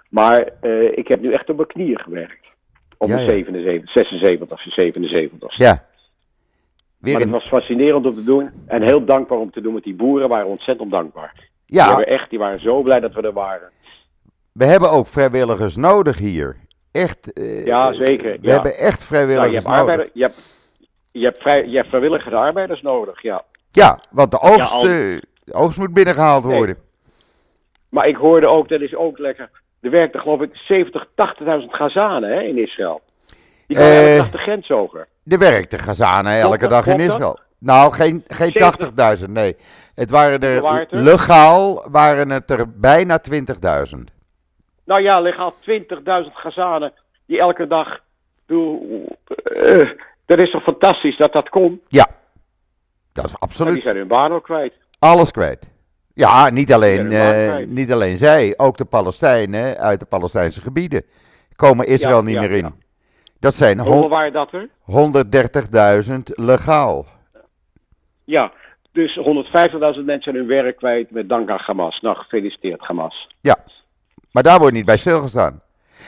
Maar 0.08 0.48
eh, 0.60 0.98
ik 0.98 1.08
heb 1.08 1.20
nu 1.20 1.32
echt 1.32 1.50
op 1.50 1.56
mijn 1.56 1.68
knieën 1.68 1.98
gewerkt. 2.00 2.46
Op 2.98 3.08
Ja, 3.08 3.14
mijn 3.14 3.26
ja. 3.26 3.32
77, 3.32 3.90
76, 3.90 4.60
77. 4.62 5.56
ja. 5.56 5.84
Weer 6.98 7.12
Maar 7.12 7.22
het 7.22 7.30
was 7.30 7.48
fascinerend 7.48 8.06
om 8.06 8.14
te 8.14 8.24
doen. 8.24 8.50
En 8.66 8.82
heel 8.82 9.04
dankbaar 9.04 9.38
om 9.38 9.50
te 9.50 9.60
doen 9.60 9.74
met 9.74 9.84
die 9.84 9.94
boeren. 9.94 10.28
waren 10.28 10.46
ontzettend 10.46 10.90
dankbaar. 10.90 11.32
Die, 11.66 11.76
ja, 11.78 11.86
hebben 11.88 12.06
echt, 12.06 12.30
die 12.30 12.38
waren 12.38 12.60
zo 12.60 12.82
blij 12.82 13.00
dat 13.00 13.14
we 13.14 13.20
er 13.22 13.32
waren. 13.32 13.70
we 14.52 14.64
hebben 14.64 14.90
ook 14.90 15.06
vrijwilligers 15.06 15.76
nodig 15.76 16.18
hier. 16.18 16.56
Echt. 16.92 17.32
eh, 17.32 17.66
Ja, 17.66 17.92
zeker. 17.92 18.30
We 18.32 18.38
ja. 18.46 18.52
hebben 18.52 18.72
echt 18.76 18.80
Nou, 18.82 18.92
je, 18.98 19.06
vrijwilligers 19.06 19.52
hebt 19.54 19.66
nodig. 19.66 19.80
arbeider, 19.80 20.10
je, 20.12 20.22
hebt, 20.22 20.59
je, 21.12 21.24
hebt 21.24 21.38
vrij, 21.40 21.66
je 21.68 21.76
hebt 21.76 21.88
vrijwillige 21.88 22.34
arbeiders 22.34 22.82
nodig, 22.82 23.22
ja. 23.22 23.44
Ja, 23.70 23.98
want 24.10 24.30
de 24.30 24.40
oogst, 24.40 24.72
al- 24.72 24.80
eh, 24.80 24.88
de 25.44 25.52
oogst 25.52 25.78
moet 25.78 25.92
binnengehaald 25.94 26.44
Nee. 26.44 26.56
worden. 26.56 26.76
Maar 27.88 28.06
ik 28.08 28.16
hoorde 28.16 28.46
ook, 28.48 28.68
dat 28.68 28.80
is 28.80 28.94
ook 28.94 29.18
lekker. 29.18 29.50
Er 29.80 29.90
werkten 29.90 30.20
geloof 30.20 30.40
ik 30.40 30.56
70, 30.56 31.06
80.000 31.14 31.74
Gazanen 31.74 32.30
hè, 32.30 32.40
in 32.42 32.58
Israël. 32.58 33.00
Die 33.66 33.76
gaan 33.76 33.86
Eh, 33.86 34.16
elke 34.16 34.30
de 34.30 34.38
grens 34.38 34.70
over. 34.70 35.08
Er 35.26 35.38
werkte 35.38 35.78
Gazanen 35.78 36.40
elke 36.40 36.66
dag 36.68 36.86
in 36.86 36.96
dat? 36.98 37.06
Israël. 37.06 37.38
Nou, 37.58 37.92
geen, 37.92 38.24
geen 38.28 38.50
70. 38.50 38.90
80.000, 39.20 39.30
nee. 39.30 39.56
Het 39.94 40.10
waren 40.10 40.40
er, 40.40 40.60
waren 40.60 40.86
er? 40.90 41.02
legaal 41.02 41.84
waren 41.90 42.30
het 42.30 42.50
er 42.50 42.70
bijna 42.80 43.18
20.000. 43.18 43.98
Nou 44.84 45.02
ja, 45.02 45.20
legaal 45.20 45.54
20.000 45.60 46.34
Gazanen 46.34 46.92
die 47.26 47.38
elke 47.38 47.66
dag. 47.66 48.00
Doe, 48.46 48.80
dat 50.36 50.46
is 50.46 50.50
toch 50.50 50.62
fantastisch 50.62 51.16
dat 51.16 51.32
dat 51.32 51.48
kon? 51.48 51.80
Ja, 51.88 52.06
dat 53.12 53.24
is 53.24 53.30
Maar 53.30 53.40
die 53.40 53.48
absoluut 53.48 53.82
zijn 53.82 53.96
hun 53.96 54.08
baan 54.08 54.32
ook 54.32 54.44
kwijt. 54.44 54.72
alles 54.98 55.30
kwijt. 55.30 55.70
Ja, 56.14 56.50
niet 56.50 56.72
alleen, 56.72 57.12
eh, 57.12 57.56
niet 57.66 57.92
alleen 57.92 58.16
zij, 58.16 58.54
ook 58.56 58.76
de 58.76 58.84
Palestijnen 58.84 59.78
uit 59.78 60.00
de 60.00 60.06
Palestijnse 60.06 60.60
gebieden 60.60 61.04
komen 61.56 61.86
Israël 61.86 62.16
Ja, 62.16 62.22
niet 62.22 62.34
ja, 62.34 62.40
meer 62.40 62.50
in. 62.50 62.64
ja. 62.64 62.72
Dat 63.40 63.54
zijn 63.54 63.78
Hoeveel 63.78 64.00
hon- 64.00 64.08
waren 64.10 64.32
dat 64.32 64.52
er? 64.52 64.68
130.000 64.84 66.30
legaal. 66.34 67.06
Ja, 68.24 68.52
dus 68.92 69.14
150.000 69.16 70.04
mensen 70.06 70.22
zijn 70.32 70.36
hun 70.36 70.46
werk 70.46 70.76
kwijt 70.76 71.10
met 71.10 71.28
dank 71.28 71.50
aan 71.50 71.58
Hamas. 71.62 72.00
Nou, 72.00 72.16
gefeliciteerd 72.16 72.80
Hamas. 72.80 73.28
Ja, 73.40 73.56
maar 74.32 74.42
daar 74.42 74.58
wordt 74.58 74.74
niet 74.74 74.84
bij 74.84 74.96
stilgestaan. 74.96 75.62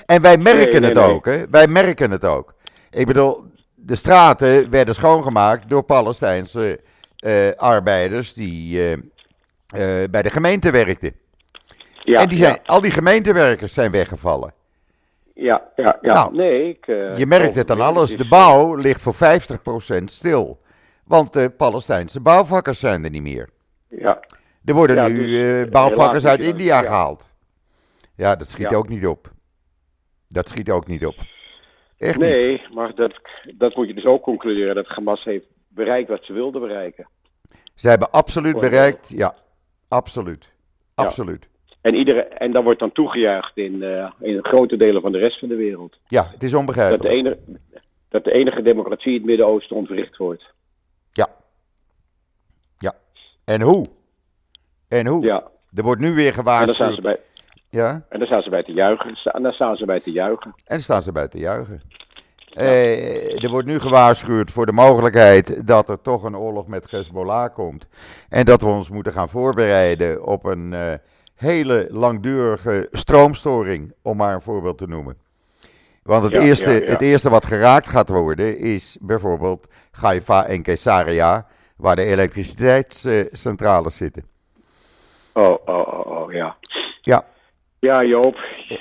En 0.06 0.22
wij 0.22 0.36
merken 0.36 0.70
Nee, 0.70 0.80
nee, 0.80 0.88
het 0.90 0.98
nee. 0.98 1.14
ook, 1.14 1.24
hè? 1.26 1.48
Wij 1.50 1.66
merken 1.66 2.10
het 2.10 2.24
ook. 2.24 2.54
Ik 2.90 3.06
bedoel, 3.06 3.44
de 3.84 3.94
straten 3.94 4.70
werden 4.70 4.94
schoongemaakt 4.94 5.68
door 5.68 5.82
Palestijnse 5.82 6.80
eh, 7.16 7.50
arbeiders 7.56 8.34
die 8.34 8.78
eh, 8.78 8.92
eh, 8.92 10.10
bij 10.10 10.22
de 10.22 10.30
gemeente 10.30 10.70
werkten. 10.70 11.14
Ja, 12.04 12.20
en 12.20 12.28
die 12.28 12.38
zijn, 12.38 12.52
ja, 12.52 12.60
al 12.64 12.80
die 12.80 12.90
gemeentewerkers 12.90 13.74
zijn 13.74 13.90
weggevallen. 13.90 14.54
ja, 15.34 15.62
ja, 15.76 15.98
ja. 16.00 16.12
Nou, 16.12 16.36
nee, 16.36 16.68
ik, 16.68 16.86
Je 17.16 17.26
merkt 17.26 17.54
het 17.54 17.70
aan 17.70 17.80
alles. 17.80 18.16
De 18.16 18.28
bouw 18.28 18.74
ligt 18.74 19.00
voor 19.00 19.14
50% 19.14 20.04
stil. 20.04 20.60
Want 21.04 21.32
de 21.32 21.50
Palestijnse 21.50 22.20
bouwvakkers 22.20 22.78
zijn 22.78 23.04
er 23.04 23.10
niet 23.10 23.22
meer. 23.22 23.48
Ja, 23.88 24.20
Er 24.64 24.74
worden 24.74 24.96
Ja, 24.96 25.08
nu 25.08 25.26
dus, 25.26 25.68
bouwvakkers 25.68 26.24
uit 26.24 26.40
India 26.40 26.82
gehaald. 26.82 27.32
Ja, 28.14 28.36
dat 28.36 28.50
schiet 28.50 28.74
ook 28.74 28.88
niet 28.88 29.06
op. 29.06 29.30
Dat 30.28 30.48
schiet 30.48 30.70
ook 30.70 30.86
niet 30.86 31.06
op. 31.06 31.16
Echt 32.02 32.18
niet. 32.18 32.28
nee, 32.30 32.62
maar 32.74 32.94
dat, 32.94 33.12
dat 33.54 33.74
moet 33.76 33.86
je 33.88 33.94
dus 33.94 34.04
ook 34.04 34.22
concluderen. 34.22 34.74
Dat 34.74 34.86
Hamas 34.86 35.24
heeft 35.24 35.46
bereikt 35.68 36.08
wat 36.08 36.24
ze 36.24 36.32
wilden 36.32 36.60
bereiken. 36.60 37.08
Ze 37.74 37.88
hebben 37.88 38.10
absoluut 38.10 38.60
bereikt. 38.60 39.08
Ja, 39.16 39.34
absoluut. 39.88 40.52
Absoluut. 40.94 41.48
En, 41.80 41.94
iedere, 41.94 42.20
en 42.22 42.52
dat 42.52 42.62
wordt 42.62 42.78
dan 42.80 42.92
toegejuicht 42.92 43.56
in, 43.56 43.82
eh, 43.82 44.10
in 44.20 44.44
grote 44.44 44.76
delen 44.76 45.02
van 45.02 45.12
de 45.12 45.18
rest 45.18 45.38
van 45.38 45.48
de 45.48 45.54
wereld. 45.56 45.98
Ja, 46.06 46.22
het 46.22 46.32
is 46.32 46.38
Dat 46.40 46.50
de, 46.50 46.56
onbegrijpelijk. 46.58 47.14
enige, 47.14 47.38
dat 48.08 48.24
de 48.24 48.32
enige 48.32 48.62
democratie 48.62 49.10
in 49.12 49.16
het 49.16 49.24
Midden-Oosten 49.26 49.76
ontwricht 49.76 50.16
wordt. 50.16 50.44
Ja. 51.12 51.28
Ja. 52.78 52.94
En 53.44 53.60
hoe? 53.60 53.86
En 54.88 55.06
hoe? 55.06 55.24
Ja, 55.24 55.50
Er 55.74 55.82
wordt 55.82 56.00
nu 56.00 56.14
weer 56.14 56.38
en 56.38 56.44
daar 56.44 56.54
staan 56.68 56.68
ze 56.68 56.74
gewaarschuwd. 56.74 57.02
bij, 57.02 57.18
Ja, 57.72 58.02
en 58.08 58.18
daar 58.18 58.26
staan 58.26 58.42
ze 58.42 58.50
bij 58.50 58.62
te 58.62 58.72
juichen. 58.72 59.18
En 59.32 59.42
daar 59.42 59.52
staan 59.52 59.76
ze 59.76 59.84
bij 59.84 60.00
te 60.00 60.12
juichen. 60.12 60.54
en 60.64 60.82
staan 60.82 61.02
ze 61.02 61.12
bij 61.12 61.28
te 61.28 61.38
juichen. 61.38 61.82
Eh, 62.52 63.44
er 63.44 63.50
wordt 63.50 63.66
nu 63.66 63.80
gewaarschuwd 63.80 64.50
voor 64.50 64.66
de 64.66 64.72
mogelijkheid 64.72 65.66
dat 65.66 65.88
er 65.88 66.00
toch 66.00 66.22
een 66.22 66.36
oorlog 66.36 66.66
met 66.66 66.90
Hezbollah 66.90 67.54
komt. 67.54 67.88
En 68.28 68.44
dat 68.44 68.60
we 68.60 68.66
ons 68.66 68.90
moeten 68.90 69.12
gaan 69.12 69.28
voorbereiden 69.28 70.26
op 70.26 70.44
een 70.44 70.72
eh, 70.72 70.92
hele 71.34 71.86
langdurige 71.90 72.88
stroomstoring, 72.90 73.94
om 74.02 74.16
maar 74.16 74.34
een 74.34 74.42
voorbeeld 74.42 74.78
te 74.78 74.86
noemen. 74.86 75.16
Want 76.02 76.22
het, 76.22 76.32
Ja, 76.32 76.40
eerste, 76.40 76.70
ja, 76.70 76.80
ja. 76.80 76.90
het 76.90 77.02
eerste 77.02 77.30
wat 77.30 77.44
geraakt 77.44 77.86
gaat 77.86 78.08
worden 78.08 78.58
is 78.58 78.98
bijvoorbeeld 79.00 79.68
Haifa 79.90 80.44
en 80.46 80.62
Caesarea, 80.62 81.46
waar 81.76 81.96
de 81.96 82.04
elektriciteitscentrales 82.04 83.96
zitten. 83.96 84.24
Oh, 85.32 85.58
oh, 85.64 85.88
oh, 85.88 86.06
oh, 86.06 86.32
ja. 86.32 86.56
Ja, 87.00 87.24
Ja, 87.86 88.04
Joop. 88.04 88.36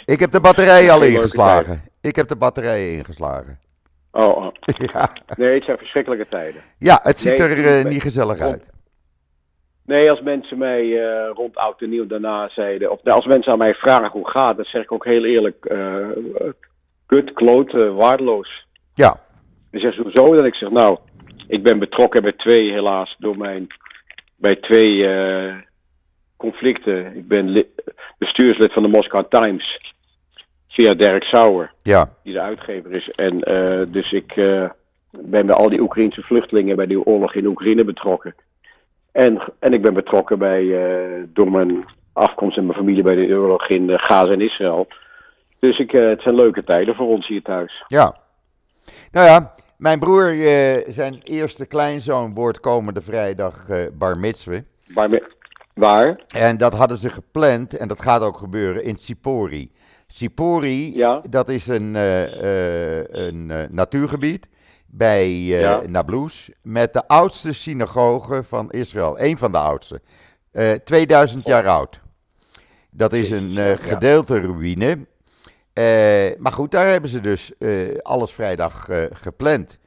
ik 0.06 0.20
heb 0.20 0.32
de 0.32 0.42
batterijen 0.42 0.94
al 0.94 1.02
ingeslagen. 1.04 1.82
Ik 2.02 2.16
heb 2.16 2.28
de 2.28 2.36
batterijen 2.36 2.94
ingeslagen. 2.98 3.60
Oh, 4.12 4.36
oh. 4.38 4.48
Ja, 4.94 5.10
Nee, 5.38 5.54
het 5.56 5.64
zijn 5.64 5.78
verschrikkelijke 5.78 6.28
tijden. 6.28 6.62
ja 6.78 7.00
het 7.04 7.20
ziet 7.20 7.38
Nee, 7.38 7.48
er 7.48 7.80
eh, 7.80 7.86
niet 7.86 8.02
gezellig 8.02 8.40
rond- 8.40 8.52
uit. 8.52 8.70
Nee, 9.86 10.10
als 10.10 10.22
mensen 10.22 10.58
mij 10.58 10.82
eh, 10.82 11.30
rond 11.34 11.56
oud 11.56 11.82
en 11.82 11.90
nieuw 11.90 12.08
daarna 12.08 12.50
zeiden, 12.50 12.92
of 12.92 13.04
nou, 13.04 13.16
als 13.16 13.26
mensen 13.26 13.52
aan 13.52 13.58
mij 13.58 13.74
vragen 13.74 14.12
hoe 14.12 14.22
het 14.24 14.32
gaat, 14.32 14.56
dan 14.56 14.66
zeg 14.66 14.84
ik 14.84 14.92
ook 14.92 15.06
heel 15.06 15.26
eerlijk, 15.26 15.66
eh 15.66 16.08
kut, 17.06 17.34
kloot, 17.34 17.72
waardeloos. 17.72 18.68
Ja, 18.94 19.20
Dan 19.72 19.82
zeggen 19.82 19.94
ze 20.04 20.10
hoezo? 20.20 20.36
Dat 20.36 20.46
ik 20.46 20.56
zeg, 20.56 20.70
nou, 20.70 20.98
ik 21.48 21.64
ben 21.64 21.80
betrokken 21.80 22.22
bij 22.22 22.32
twee, 22.32 22.72
helaas, 22.72 23.16
door 23.20 23.38
mijn, 23.38 23.68
bij 24.36 24.56
twee 24.56 25.08
conflicten. 26.42 27.16
Ik 27.16 27.28
ben 27.28 27.50
li- 27.50 27.72
bestuurslid 28.18 28.74
van 28.74 28.84
de 28.84 28.90
Moscow 28.90 29.26
Times, 29.30 29.94
via 30.68 30.94
Dirk 30.94 31.24
Sauer, 31.24 31.72
ja, 31.82 32.14
die 32.24 32.34
de 32.34 32.42
uitgever 32.42 32.92
is. 32.92 33.12
En 33.12 33.44
eh, 33.44 33.82
dus 33.88 34.12
ik 34.12 34.32
eh, 34.36 34.70
ben 35.12 35.46
bij 35.46 35.56
al 35.56 35.70
die 35.70 35.82
Oekraïnse 35.82 36.22
vluchtelingen 36.22 36.76
bij 36.76 36.88
die 36.88 37.06
oorlog 37.06 37.34
in 37.34 37.46
Oekraïne 37.46 37.84
betrokken. 37.84 38.36
En, 39.12 39.42
en 39.60 39.74
ik 39.74 39.82
ben 39.82 39.94
betrokken 39.94 40.40
bij, 40.40 40.64
eh, 40.84 41.24
door 41.28 41.52
mijn 41.52 41.86
afkomst 42.14 42.58
en 42.58 42.66
mijn 42.66 42.78
familie 42.78 43.04
bij 43.04 43.16
de 43.16 43.34
oorlog 43.36 43.68
in 43.68 44.00
Gaza 44.00 44.32
en 44.32 44.42
Israël. 44.42 44.88
Dus 45.60 45.80
ik, 45.80 45.92
het 45.92 46.22
zijn 46.22 46.36
leuke 46.36 46.64
tijden 46.64 46.96
voor 46.96 47.08
ons 47.08 47.28
hier 47.28 47.42
thuis. 47.42 47.84
ja. 47.88 48.20
Nou 49.12 49.28
ja, 49.28 49.54
mijn 49.78 50.00
broer, 50.00 50.34
zijn 50.88 51.20
eerste 51.24 51.66
kleinzoon 51.66 52.34
wordt 52.34 52.60
komende 52.60 53.02
vrijdag 53.02 53.68
bar 53.94 54.18
mitzwe. 54.18 54.64
Waar, 54.94 55.10
me- 55.10 55.32
waar? 55.74 56.24
En 56.28 56.58
dat 56.58 56.74
hadden 56.74 56.98
ze 56.98 57.10
gepland, 57.10 57.78
en 57.78 57.88
dat 57.88 58.02
gaat 58.02 58.22
ook 58.22 58.38
gebeuren, 58.38 58.84
in 58.84 58.96
Sipori. 58.96 59.72
Sipori, 60.08 60.96
Ja. 60.98 61.22
dat 61.30 61.50
is 61.50 61.68
een, 61.68 61.96
eh, 61.96 63.00
eh, 63.00 63.06
een 63.10 63.52
eh, 63.52 63.58
natuurgebied 63.70 64.50
bij 64.88 65.32
Ja. 65.32 65.82
Nablus, 65.88 66.50
met 66.62 66.94
de 66.94 67.08
oudste 67.08 67.54
synagoge 67.54 68.44
van 68.44 68.72
Israël. 68.72 69.20
Een 69.20 69.38
van 69.38 69.52
de 69.52 69.58
oudste. 69.58 70.02
Eh 70.52 70.72
2000 70.72 71.48
jaar 71.48 71.68
oud. 71.68 72.02
Dat 72.90 73.14
is 73.14 73.30
een 73.30 73.78
gedeelte 73.78 74.40
ruïne. 74.40 74.98
Maar 76.38 76.52
goed, 76.52 76.72
daar 76.72 76.88
hebben 76.88 77.10
ze 77.10 77.20
dus 77.20 77.52
alles 78.02 78.32
vrijdag 78.32 78.90
gepland. 79.12 79.80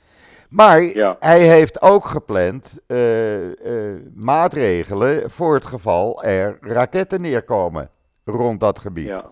Maar 0.55 0.83
Ja. 0.83 1.17
hij 1.21 1.41
heeft 1.41 1.83
ook 1.83 2.05
gepland 2.05 2.79
eh, 2.87 3.93
eh, 3.93 4.01
maatregelen 4.15 5.31
voor 5.31 5.55
het 5.55 5.67
geval 5.67 6.23
er 6.23 6.59
raketten 6.61 7.21
neerkomen 7.21 7.91
rond 8.25 8.61
dat 8.61 8.79
gebied. 8.79 9.09
Ja. 9.09 9.25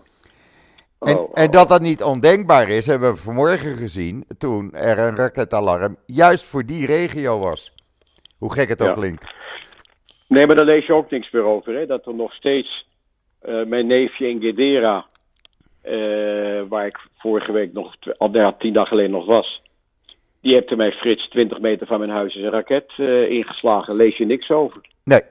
En, 0.99 1.17
Oh, 1.17 1.29
en 1.33 1.45
oh. 1.45 1.51
dat 1.51 1.69
dat 1.69 1.81
niet 1.81 2.03
ondenkbaar 2.03 2.69
is, 2.69 2.85
hebben 2.85 3.11
we 3.11 3.17
vanmorgen 3.19 3.75
gezien 3.77 4.25
toen 4.37 4.73
er 4.73 4.99
een 4.99 5.15
raketalarm 5.15 5.97
juist 6.05 6.43
voor 6.43 6.65
die 6.65 6.85
regio 6.85 7.39
was. 7.39 7.73
Hoe 8.37 8.53
gek 8.53 8.69
het 8.69 8.81
ook 8.81 8.87
Ja. 8.87 8.93
klinkt. 8.93 9.33
Nee, 10.27 10.45
maar 10.47 10.55
daar 10.55 10.65
lees 10.65 10.85
je 10.85 10.93
ook 10.93 11.11
niks 11.11 11.31
meer 11.31 11.43
over. 11.43 11.73
Hè? 11.73 11.85
Dat 11.85 12.05
er 12.05 12.15
nog 12.15 12.33
steeds 12.33 12.87
eh, 13.39 13.63
mijn 13.65 13.87
neefje 13.87 14.29
in 14.29 14.41
Gedera, 14.41 15.05
waar 16.69 16.85
ik 16.85 16.99
vorige 17.17 17.51
week 17.51 17.73
nog, 17.73 17.95
al 18.17 18.55
tien 18.57 18.73
dagen 18.73 18.87
geleden 18.87 19.11
nog 19.11 19.25
was, 19.25 19.61
die 20.43 20.53
heeft 20.53 20.69
er 20.71 20.77
mij 20.77 20.91
Frits 20.91 21.27
20 21.29 21.59
meter 21.59 21.87
van 21.87 21.99
mijn 21.99 22.11
huis 22.11 22.35
is 22.35 22.43
een 22.43 22.49
raket 22.51 22.91
eh, 22.97 23.29
ingeslagen. 23.29 23.95
Lees 23.95 24.17
je 24.17 24.25
niks 24.25 24.49
over. 24.51 24.81
Nee, 25.03 25.21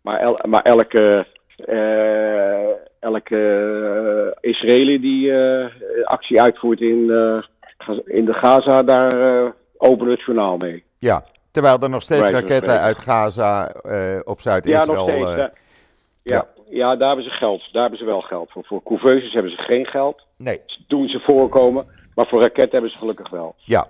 Maar, 0.00 0.20
el- 0.20 0.38
maar 0.48 0.62
elke, 0.62 1.26
eh, 1.56 2.68
elke 3.00 3.36
eh, 4.42 4.50
Israëli 4.50 5.00
die 5.00 5.32
actie 6.04 6.40
uitvoert 6.42 6.80
in, 6.80 6.98
in 8.04 8.24
de 8.24 8.32
Gaza, 8.32 8.82
daar 8.82 9.52
openen 9.76 10.12
het 10.12 10.22
journaal 10.22 10.56
mee. 10.56 10.84
ja. 10.98 11.24
Terwijl 11.50 11.78
er 11.78 11.90
nog 11.90 12.02
steeds 12.02 12.30
raketten 12.30 12.80
uit 12.80 12.98
Gaza 12.98 13.72
op 14.24 14.36
Ja, 14.40 14.42
Zuid-Israël... 14.42 15.06
nog 15.06 15.08
steeds. 15.10 15.36
ja. 15.36 15.52
Ja, 16.22 16.46
ja, 16.70 16.96
daar 16.96 17.06
hebben 17.08 17.24
ze 17.26 17.30
geld. 17.30 17.72
Daar 17.72 17.80
hebben 17.82 17.98
ze 17.98 18.04
wel 18.04 18.20
geld 18.20 18.50
voor. 18.52 18.64
Voor 18.64 18.82
couveuses 18.82 19.32
hebben 19.32 19.52
ze 19.52 19.58
geen 19.58 19.86
geld. 19.86 20.26
nee, 20.36 20.60
Doen 20.86 21.08
ze 21.08 21.20
voorkomen. 21.20 21.86
Maar 22.14 22.26
voor 22.26 22.40
raketten 22.40 22.72
hebben 22.72 22.90
ze 22.90 22.98
gelukkig 22.98 23.30
wel. 23.30 23.54
ja. 23.64 23.86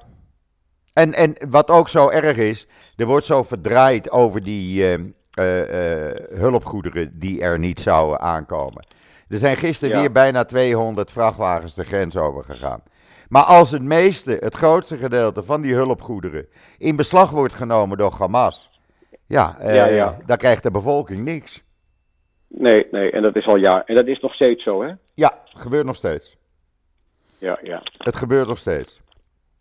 En, 0.98 1.14
en 1.14 1.36
wat 1.50 1.70
ook 1.70 1.88
zo 1.88 2.08
erg 2.08 2.36
is, 2.36 2.66
er 2.96 3.06
wordt 3.06 3.24
zo 3.24 3.42
verdraaid 3.42 4.10
over 4.10 4.42
die 4.42 4.84
eh, 4.84 4.94
eh, 5.30 6.08
eh, 6.08 6.14
hulpgoederen 6.30 7.10
die 7.18 7.40
er 7.40 7.58
niet 7.58 7.80
zouden 7.80 8.20
aankomen. 8.20 8.86
Er 9.28 9.38
zijn 9.38 9.56
gisteren 9.56 9.94
Ja. 9.94 10.00
weer 10.00 10.12
bijna 10.12 10.44
200 10.44 11.10
vrachtwagens 11.10 11.74
de 11.74 11.84
grens 11.84 12.16
over 12.16 12.44
gegaan. 12.44 12.82
Maar 13.28 13.42
als 13.42 13.70
het 13.70 13.82
meeste, 13.82 14.36
het 14.40 14.54
grootste 14.54 14.96
gedeelte 14.96 15.42
van 15.42 15.62
die 15.62 15.74
hulpgoederen 15.74 16.46
in 16.78 16.96
beslag 16.96 17.30
wordt 17.30 17.54
genomen 17.54 17.98
door 17.98 18.14
Hamas, 18.18 18.70
ja, 19.26 19.56
Ja, 19.62 19.86
ja. 19.86 20.18
dan 20.26 20.36
krijgt 20.36 20.62
de 20.62 20.70
bevolking 20.70 21.24
niks. 21.24 21.64
Nee, 22.48 22.86
nee. 22.90 23.10
En 23.10 23.22
dat 23.22 23.36
is 23.36 23.46
al 23.46 23.56
jaar. 23.56 23.82
En 23.84 23.96
dat 23.96 24.06
is 24.06 24.20
nog 24.20 24.34
steeds 24.34 24.62
zo, 24.62 24.82
hè? 24.82 24.92
Ja, 25.14 25.38
gebeurt 25.44 25.86
nog 25.86 25.96
steeds. 25.96 26.36
Ja, 27.38 27.58
ja. 27.62 27.82
Het 27.98 28.16
gebeurt 28.16 28.48
nog 28.48 28.58
steeds. 28.58 29.00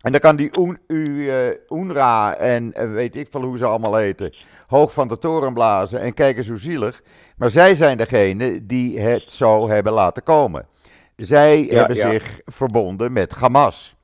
En 0.02 0.12
dan 0.12 0.22
kan 0.22 0.36
die 0.36 0.60
Un- 0.60 0.80
U, 0.88 1.30
eh, 1.30 1.48
UNRWA 1.70 2.36
en 2.36 2.74
eh, 2.74 2.92
weet 2.92 3.16
ik 3.16 3.28
veel 3.32 3.42
hoe 3.42 3.58
ze 3.58 3.66
allemaal 3.66 3.96
heten, 3.96 4.36
hoog 4.68 4.94
van 4.94 5.08
de 5.08 5.18
toren 5.18 5.54
blazen 5.54 6.00
en 6.02 6.14
kijken 6.14 6.44
zo 6.44 6.56
zielig. 6.56 7.02
Maar 7.38 7.50
zij 7.50 7.76
zijn 7.76 7.98
degene 7.98 8.66
die 8.66 9.00
het 9.00 9.32
zo 9.32 9.68
hebben 9.70 9.94
laten 9.94 10.24
komen. 10.24 10.68
Zij 11.16 11.66
Ja, 11.66 11.74
hebben 11.76 11.96
ja. 11.96 12.12
zich 12.12 12.40
verbonden 12.46 13.14
met 13.14 13.32
Hamas. 13.36 13.96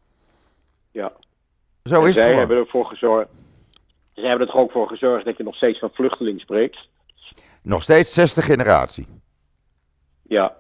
ja. 0.92 1.12
Zo 1.84 1.96
En 1.96 2.00
is 2.02 2.06
het 2.06 2.16
zij 2.16 2.24
gewoon. 2.24 2.40
hebben 2.40 2.58
ervoor 2.58 2.86
gezorgd. 2.86 3.30
Zij 4.14 4.30
hebben 4.30 4.48
er 4.48 4.56
ook 4.56 4.72
voor 4.72 4.88
gezorgd 4.88 5.26
dat 5.26 5.38
je 5.38 5.44
nog 5.44 5.56
steeds 5.56 5.80
van 5.80 5.90
vluchteling 5.94 6.40
spreekt. 6.42 6.78
Nog 7.62 7.84
steeds 7.84 8.14
zesde 8.14 8.42
generatie. 8.42 9.08
Ja. 10.22 10.56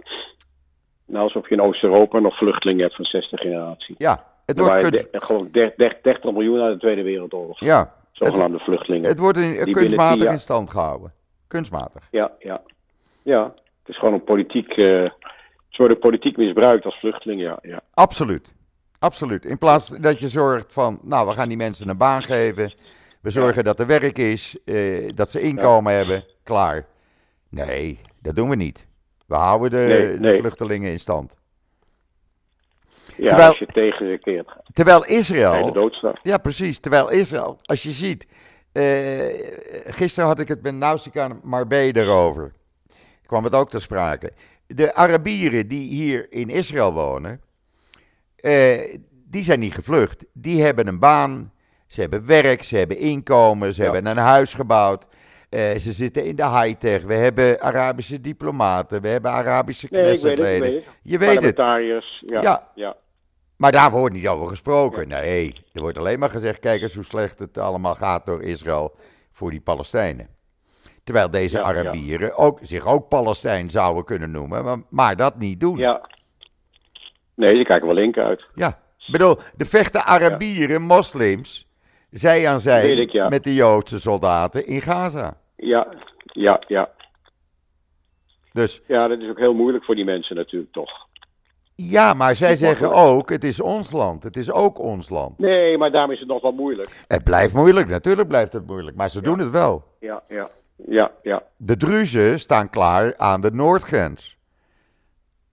Nou, 1.05 1.23
alsof 1.23 1.49
je 1.49 1.55
in 1.55 1.61
Oost-Europa 1.61 2.19
nog 2.19 2.37
vluchtelingen 2.37 2.81
hebt 2.83 2.95
van 2.95 3.05
zesde 3.05 3.37
generatie. 3.37 3.95
Ja, 3.97 4.32
het 4.57 4.65
Er 4.65 4.71
wordt, 4.71 4.89
kunst- 4.89 5.11
de- 5.11 5.19
geloof 5.21 5.41
ik 5.41 5.53
der- 5.53 5.73
der- 5.77 5.99
30 6.01 6.31
miljoen 6.31 6.59
uit 6.61 6.73
de 6.73 6.79
Tweede 6.79 7.03
Wereldoorlog. 7.03 7.59
ja, 7.59 7.93
Zogenaamde 8.11 8.59
vluchtelingen. 8.59 9.09
het 9.09 9.19
wordt 9.19 9.37
in, 9.37 9.71
kunstmatig 9.71 10.31
in 10.31 10.39
stand 10.39 10.69
gehouden. 10.69 11.13
Kunstmatig. 11.47 12.07
Ja, 12.11 12.31
ja. 12.39 12.61
Ja, 13.21 13.43
het 13.79 13.87
is 13.89 13.97
gewoon 13.97 14.13
een 14.13 14.23
politiek. 14.23 14.69
eh 14.69 15.09
ze 15.69 15.81
worden 15.81 15.99
politiek 15.99 16.37
misbruikt 16.37 16.85
als 16.85 16.99
vluchtelingen, 16.99 17.45
ja. 17.45 17.59
ja. 17.61 17.81
Absoluut. 17.93 18.53
Absoluut. 18.99 19.45
In 19.45 19.57
plaats 19.57 19.87
dat 19.89 20.19
je 20.19 20.29
zorgt 20.29 20.73
van, 20.73 20.99
nou, 21.03 21.27
we 21.27 21.33
gaan 21.33 21.47
die 21.47 21.57
mensen 21.57 21.89
een 21.89 21.97
baan 21.97 22.23
geven. 22.23 22.73
We 23.21 23.29
zorgen 23.29 23.63
dat 23.63 23.79
er 23.79 23.85
werk 23.87 24.17
is, 24.17 24.57
eh, 24.65 25.09
dat 25.15 25.29
ze 25.29 25.41
inkomen 25.41 25.93
hebben. 25.93 26.25
Klaar. 26.43 26.85
Nee, 27.49 27.99
dat 28.21 28.35
doen 28.35 28.49
we 28.49 28.55
niet. 28.55 28.87
We 29.25 29.35
houden 29.35 29.69
de, 29.69 29.77
Nee, 29.77 30.11
de 30.13 30.19
nee. 30.19 30.37
vluchtelingen 30.37 30.91
in 30.91 30.99
stand. 30.99 31.35
Ja, 33.17 33.27
Terwijl- 33.27 33.47
als 33.49 33.57
je 33.57 33.65
tegengekeerd 33.65 34.47
gaat. 34.49 34.63
Terwijl 34.73 35.05
Israël, 35.05 35.65
de 35.65 35.71
doodstraf. 35.71 36.19
ja 36.21 36.37
precies, 36.37 36.79
terwijl 36.79 37.09
Israël, 37.09 37.57
als 37.63 37.83
je 37.83 37.91
ziet, 37.91 38.27
eh, 38.71 38.83
gisteren 39.85 40.29
had 40.29 40.39
ik 40.39 40.47
het 40.47 40.61
met 40.61 40.73
Nausicaa 40.75 41.29
Marbella 41.43 42.01
erover. 42.01 42.53
kwam 43.25 43.43
het 43.43 43.53
ook 43.55 43.69
ter 43.69 43.81
sprake. 43.81 44.31
De 44.67 44.95
Arabieren 44.95 45.67
die 45.67 45.89
hier 45.89 46.25
in 46.31 46.49
Israël 46.49 46.93
wonen, 46.93 47.41
eh, 48.35 48.97
die 49.29 49.43
zijn 49.43 49.59
niet 49.59 49.73
gevlucht. 49.73 50.25
Die 50.33 50.63
hebben 50.63 50.87
een 50.87 50.99
baan, 50.99 51.51
ze 51.87 52.01
hebben 52.01 52.25
werk, 52.25 52.63
ze 52.63 52.77
hebben 52.77 52.97
inkomen, 52.97 53.73
ze 53.73 53.83
Ja. 53.83 53.91
hebben 53.91 54.11
een 54.11 54.17
huis 54.23 54.53
gebouwd. 54.53 55.05
Eh, 55.49 55.71
ze 55.77 55.93
zitten 55.93 56.25
in 56.25 56.35
de 56.35 56.49
high-tech. 56.49 57.01
We 57.03 57.13
hebben 57.13 57.61
Arabische 57.61 58.21
diplomaten, 58.21 59.01
we 59.01 59.07
hebben 59.07 59.31
Arabische 59.31 59.87
Knessetleden. 59.87 60.83
Je 61.01 61.17
weet 61.17 61.41
het. 61.41 61.57
Ja. 61.57 61.77
Ja. 62.41 62.67
ja. 62.75 62.95
Maar 63.63 63.71
daar 63.71 63.91
wordt 63.91 64.15
niet 64.15 64.27
over 64.27 64.47
gesproken. 64.47 65.07
Nee, 65.07 65.53
er 65.73 65.81
wordt 65.81 65.97
alleen 65.97 66.19
maar 66.19 66.29
gezegd: 66.29 66.59
kijk 66.59 66.81
eens 66.81 66.93
hoe 66.93 67.03
slecht 67.03 67.39
het 67.39 67.57
allemaal 67.57 67.95
gaat 67.95 68.25
door 68.25 68.41
Israël 68.41 68.95
voor 69.31 69.49
die 69.49 69.61
Palestijnen. 69.61 70.27
Terwijl 71.03 71.31
deze 71.31 71.57
Ja, 71.57 71.61
ja. 71.61 71.67
Arabieren 71.67 72.35
ook, 72.35 72.59
zich 72.61 72.85
ook 72.87 73.07
Palestijn 73.07 73.69
zouden 73.69 74.05
kunnen 74.05 74.31
noemen, 74.31 74.63
maar, 74.63 74.77
maar 74.89 75.15
dat 75.15 75.37
niet 75.37 75.59
doen. 75.59 75.77
Ja. 75.77 75.89
Ja. 75.89 76.09
Nee, 77.35 77.53
die 77.53 77.65
kijken 77.65 77.87
wel 77.87 77.95
link 77.95 78.17
uit. 78.17 78.47
Ik 79.05 79.11
bedoel, 79.11 79.35
de 79.55 79.65
vechten 79.65 80.03
Arabieren, 80.03 80.81
moslims, 80.81 81.67
zij 82.09 82.49
aan 82.49 82.59
zij 82.59 82.89
ik, 82.89 83.11
ja. 83.11 83.29
met 83.29 83.43
de 83.43 83.53
Joodse 83.53 83.99
soldaten 83.99 84.67
in 84.67 84.81
Gaza. 84.81 85.37
Ja, 85.55 85.87
ja, 86.23 86.63
ja. 86.67 86.91
Dus 88.51 88.81
Ja, 88.87 89.07
dat 89.07 89.19
is 89.19 89.29
ook 89.29 89.39
heel 89.39 89.53
moeilijk 89.53 89.83
voor 89.83 89.95
die 89.95 90.05
mensen 90.05 90.35
natuurlijk 90.35 90.71
toch. 90.71 91.11
Ja, 91.75 92.13
maar 92.13 92.35
zij 92.35 92.55
zeggen 92.55 92.91
ook: 92.91 93.29
het 93.29 93.43
is 93.43 93.59
ons 93.59 93.91
land. 93.91 94.23
Het 94.23 94.37
is 94.37 94.51
ook 94.51 94.79
ons 94.79 95.09
land. 95.09 95.39
Nee, 95.39 95.77
maar 95.77 95.91
daarom 95.91 96.11
is 96.11 96.19
het 96.19 96.27
nog 96.27 96.41
wel 96.41 96.51
moeilijk. 96.51 96.89
Het 97.07 97.23
blijft 97.23 97.53
moeilijk, 97.53 97.89
natuurlijk 97.89 98.27
blijft 98.27 98.53
het 98.53 98.67
moeilijk, 98.67 98.97
maar 98.97 99.09
ze 99.09 99.21
doen 99.21 99.39
het 99.39 99.51
wel. 99.51 99.83
Ja, 99.99 100.23
ja, 100.29 100.49
ja, 100.75 101.11
ja. 101.23 101.43
De 101.57 101.77
Druzen 101.77 102.39
staan 102.39 102.69
klaar 102.69 103.17
aan 103.17 103.41
de 103.41 103.51
noordgrens. 103.51 104.37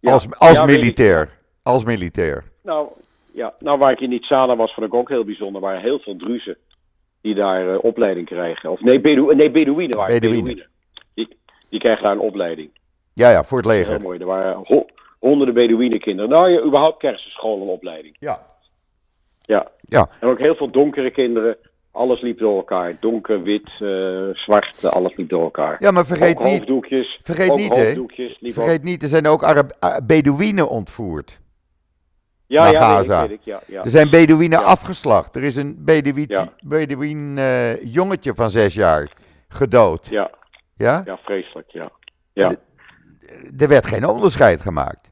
Ja, 0.01 0.13
als 0.13 0.39
als 0.39 0.59
ja, 0.59 0.65
militair. 0.65 1.39
Als 1.63 1.85
militair. 1.85 2.45
Nou, 2.63 2.89
ja, 3.33 3.55
nou, 3.59 3.79
waar 3.79 3.93
ik 3.93 4.01
in 4.01 4.09
Nitzana 4.09 4.57
was, 4.57 4.75
vond 4.75 4.87
ik 4.87 4.95
ook 4.95 5.09
heel 5.09 5.25
bijzonder. 5.25 5.63
Er 5.63 5.69
waren 5.69 5.83
heel 5.83 5.99
veel 5.99 6.17
Druzen 6.17 6.57
die 7.21 7.35
daar 7.35 7.75
eh, 7.75 7.85
opleiding 7.85 8.27
krijgen. 8.27 8.71
Of 8.71 8.81
nee, 8.81 9.01
Bedu 9.01 9.35
nee 9.35 9.51
Bedouinen 9.51 9.97
waren 9.97 10.13
het, 10.13 10.23
Bedouinen. 10.23 10.45
Bedouinen. 10.45 10.69
Die, 11.15 11.37
die 11.69 11.81
krijgen 11.81 12.03
daar 12.03 12.13
een 12.13 12.19
opleiding. 12.19 12.71
Ja, 13.15 13.31
ja, 13.31 13.45
voor 13.45 13.59
het 13.59 13.67
Heel 13.67 13.77
leger. 13.77 14.01
mooi. 14.01 14.19
Er 14.19 14.27
waren 14.27 14.57
honderden 15.21 15.55
Bedouinenkinderen. 15.55 16.31
Nou, 16.31 16.51
ja, 16.51 16.61
überhaupt 16.61 16.99
krijgen 16.99 17.23
ze 17.23 17.31
school 17.31 17.61
een 17.63 17.69
opleiding. 17.69 18.17
Ja. 18.19 18.47
Ja. 19.41 19.71
Ja. 19.81 20.09
En 20.21 20.29
ook 20.29 20.39
heel 20.39 20.55
veel 20.55 20.71
donkere 20.71 21.11
kinderen. 21.11 21.57
Alles 21.93 22.21
liep 22.21 22.39
door 22.39 22.57
elkaar. 22.57 22.97
Donker, 23.01 23.43
wit, 23.43 23.71
eh, 23.81 24.29
zwart, 24.33 24.85
alles 24.85 25.17
liep 25.17 25.29
door 25.29 25.43
elkaar. 25.43 25.77
Ja, 25.79 25.91
maar 25.91 26.07
vergeet 26.07 26.37
ook 26.37 26.45
niet, 26.45 26.59
hoofddoekjes. 26.59 27.19
vergeet 27.23 27.55
niet, 27.55 27.75
hè. 27.75 27.95
vergeet 28.53 28.83
niet, 28.83 29.03
er 29.03 29.09
zijn 29.09 29.27
ook 29.27 29.43
Arab, 29.43 29.77
uh, 29.85 29.97
Bedouinen 30.07 30.69
ontvoerd. 30.69 31.41
ja, 32.47 32.63
naar 32.63 32.73
ja, 32.73 32.79
Gaza. 32.81 33.21
Weet 33.21 33.31
ik, 33.31 33.41
weet 33.45 33.55
ik, 33.61 33.67
ja. 33.67 33.85
Er 33.85 33.91
zijn 33.91 34.11
Bedouinen 34.11 34.65
afgeslacht. 34.65 35.37
Er 35.37 35.43
is 35.43 35.57
een 35.57 35.85
Bedouin, 35.85 37.39
eh, 37.39 37.85
jongetje 37.85 38.35
van 38.35 38.51
zes 38.51 38.75
jaar 38.75 39.13
gedood. 39.49 40.07
ja, 40.07 40.31
Ja? 40.77 41.03
ja, 41.05 41.19
vreselijk, 41.23 41.71
ja. 41.71 41.91
Ja, 42.33 42.55
Er 43.59 43.69
werd 43.69 43.87
geen 43.87 44.05
onderscheid 44.07 44.61
gemaakt. 44.61 45.11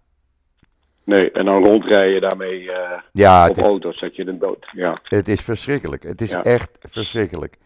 nee, 1.05 1.31
en 1.31 1.45
dan 1.45 1.65
rondrijden 1.65 2.21
daarmee 2.21 2.73
eh, 2.73 3.01
Ja, 3.13 3.49
op 3.49 3.57
is, 3.57 3.65
auto's, 3.65 3.99
zet 3.99 4.17
je 4.17 4.25
de 4.25 4.39
dood. 4.39 4.67
Ja, 4.73 4.97
het 5.03 5.29
is 5.29 5.41
verschrikkelijk. 5.41 6.03
Het 6.03 6.21
is 6.21 6.31
Ja. 6.31 6.43
echt 6.43 6.71
verschrikkelijk. 6.81 7.57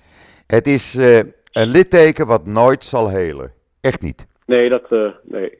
Het 0.47 0.67
is 0.67 0.95
eh, 0.95 1.19
een 1.53 1.67
litteken 1.69 2.27
wat 2.27 2.47
nooit 2.47 2.85
zal 2.85 3.09
helen. 3.09 3.53
Echt 3.81 4.01
niet. 4.03 4.27
nee, 4.47 4.69
dat, 4.69 4.85
eh, 4.93 5.09
nee. 5.23 5.59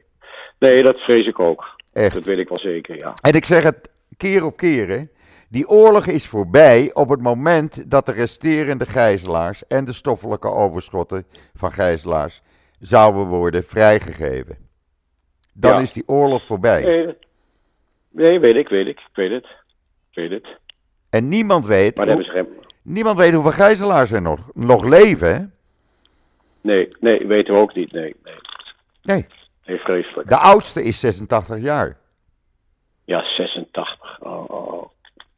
nee, 0.59 0.83
dat 0.83 0.97
vrees 0.99 1.27
ik 1.27 1.39
ook. 1.39 1.65
Echt. 1.93 2.13
Dat 2.13 2.23
weet 2.23 2.37
ik 2.37 2.49
wel 2.49 2.59
zeker, 2.59 2.97
ja. 2.97 3.13
En 3.21 3.33
ik 3.33 3.45
zeg 3.45 3.63
het 3.63 3.91
keer 4.17 4.45
op 4.45 4.57
keer, 4.57 4.87
hè. 4.87 5.03
Die 5.49 5.69
oorlog 5.69 6.05
is 6.05 6.27
voorbij 6.27 6.91
op 6.93 7.09
het 7.09 7.21
moment 7.21 7.91
dat 7.91 8.05
de 8.05 8.11
resterende 8.11 8.85
gijzelaars 8.85 9.67
en 9.67 9.85
de 9.85 9.93
stoffelijke 9.93 10.47
overschotten 10.49 11.25
van 11.53 11.71
gijzelaars 11.71 12.41
zouden 12.79 13.25
worden 13.25 13.63
vrijgegeven. 13.63 14.57
Dan 15.53 15.73
Ja. 15.73 15.79
is 15.79 15.93
die 15.93 16.03
oorlog 16.07 16.43
voorbij. 16.43 17.15
Nee, 18.09 18.39
weet 18.39 18.55
ik, 18.55 18.67
weet 18.69 18.87
ik. 18.87 18.99
Ik 18.99 19.09
weet 19.15 19.31
het. 19.31 19.47
Weet 20.13 20.31
het. 20.31 20.47
En 21.09 21.27
niemand 21.27 21.65
weet, 21.65 21.95
Maar 21.97 22.11
hoe- 22.11 22.23
geen... 22.23 22.47
niemand 22.81 23.17
weet 23.17 23.33
hoeveel 23.33 23.51
gijzelaars 23.51 24.11
er 24.11 24.21
nog, 24.21 24.39
nog 24.53 24.83
leven, 24.83 25.35
hè? 25.35 25.45
Nee, 26.61 26.87
nee, 26.99 27.27
weten 27.27 27.53
we 27.53 27.59
ook 27.59 27.75
niet. 27.75 27.91
Nee, 27.91 28.15
nee. 28.23 28.35
Nee, 29.01 29.25
Nee, 29.65 29.77
vreselijk. 29.79 30.29
de 30.29 30.37
oudste 30.37 30.83
is 30.83 30.99
86 30.99 31.59
jaar. 31.61 31.97
Ja, 33.05 33.23
86. 33.23 34.19
Oh, 34.21 34.49
oh, 34.51 34.73
oh. 34.73 34.89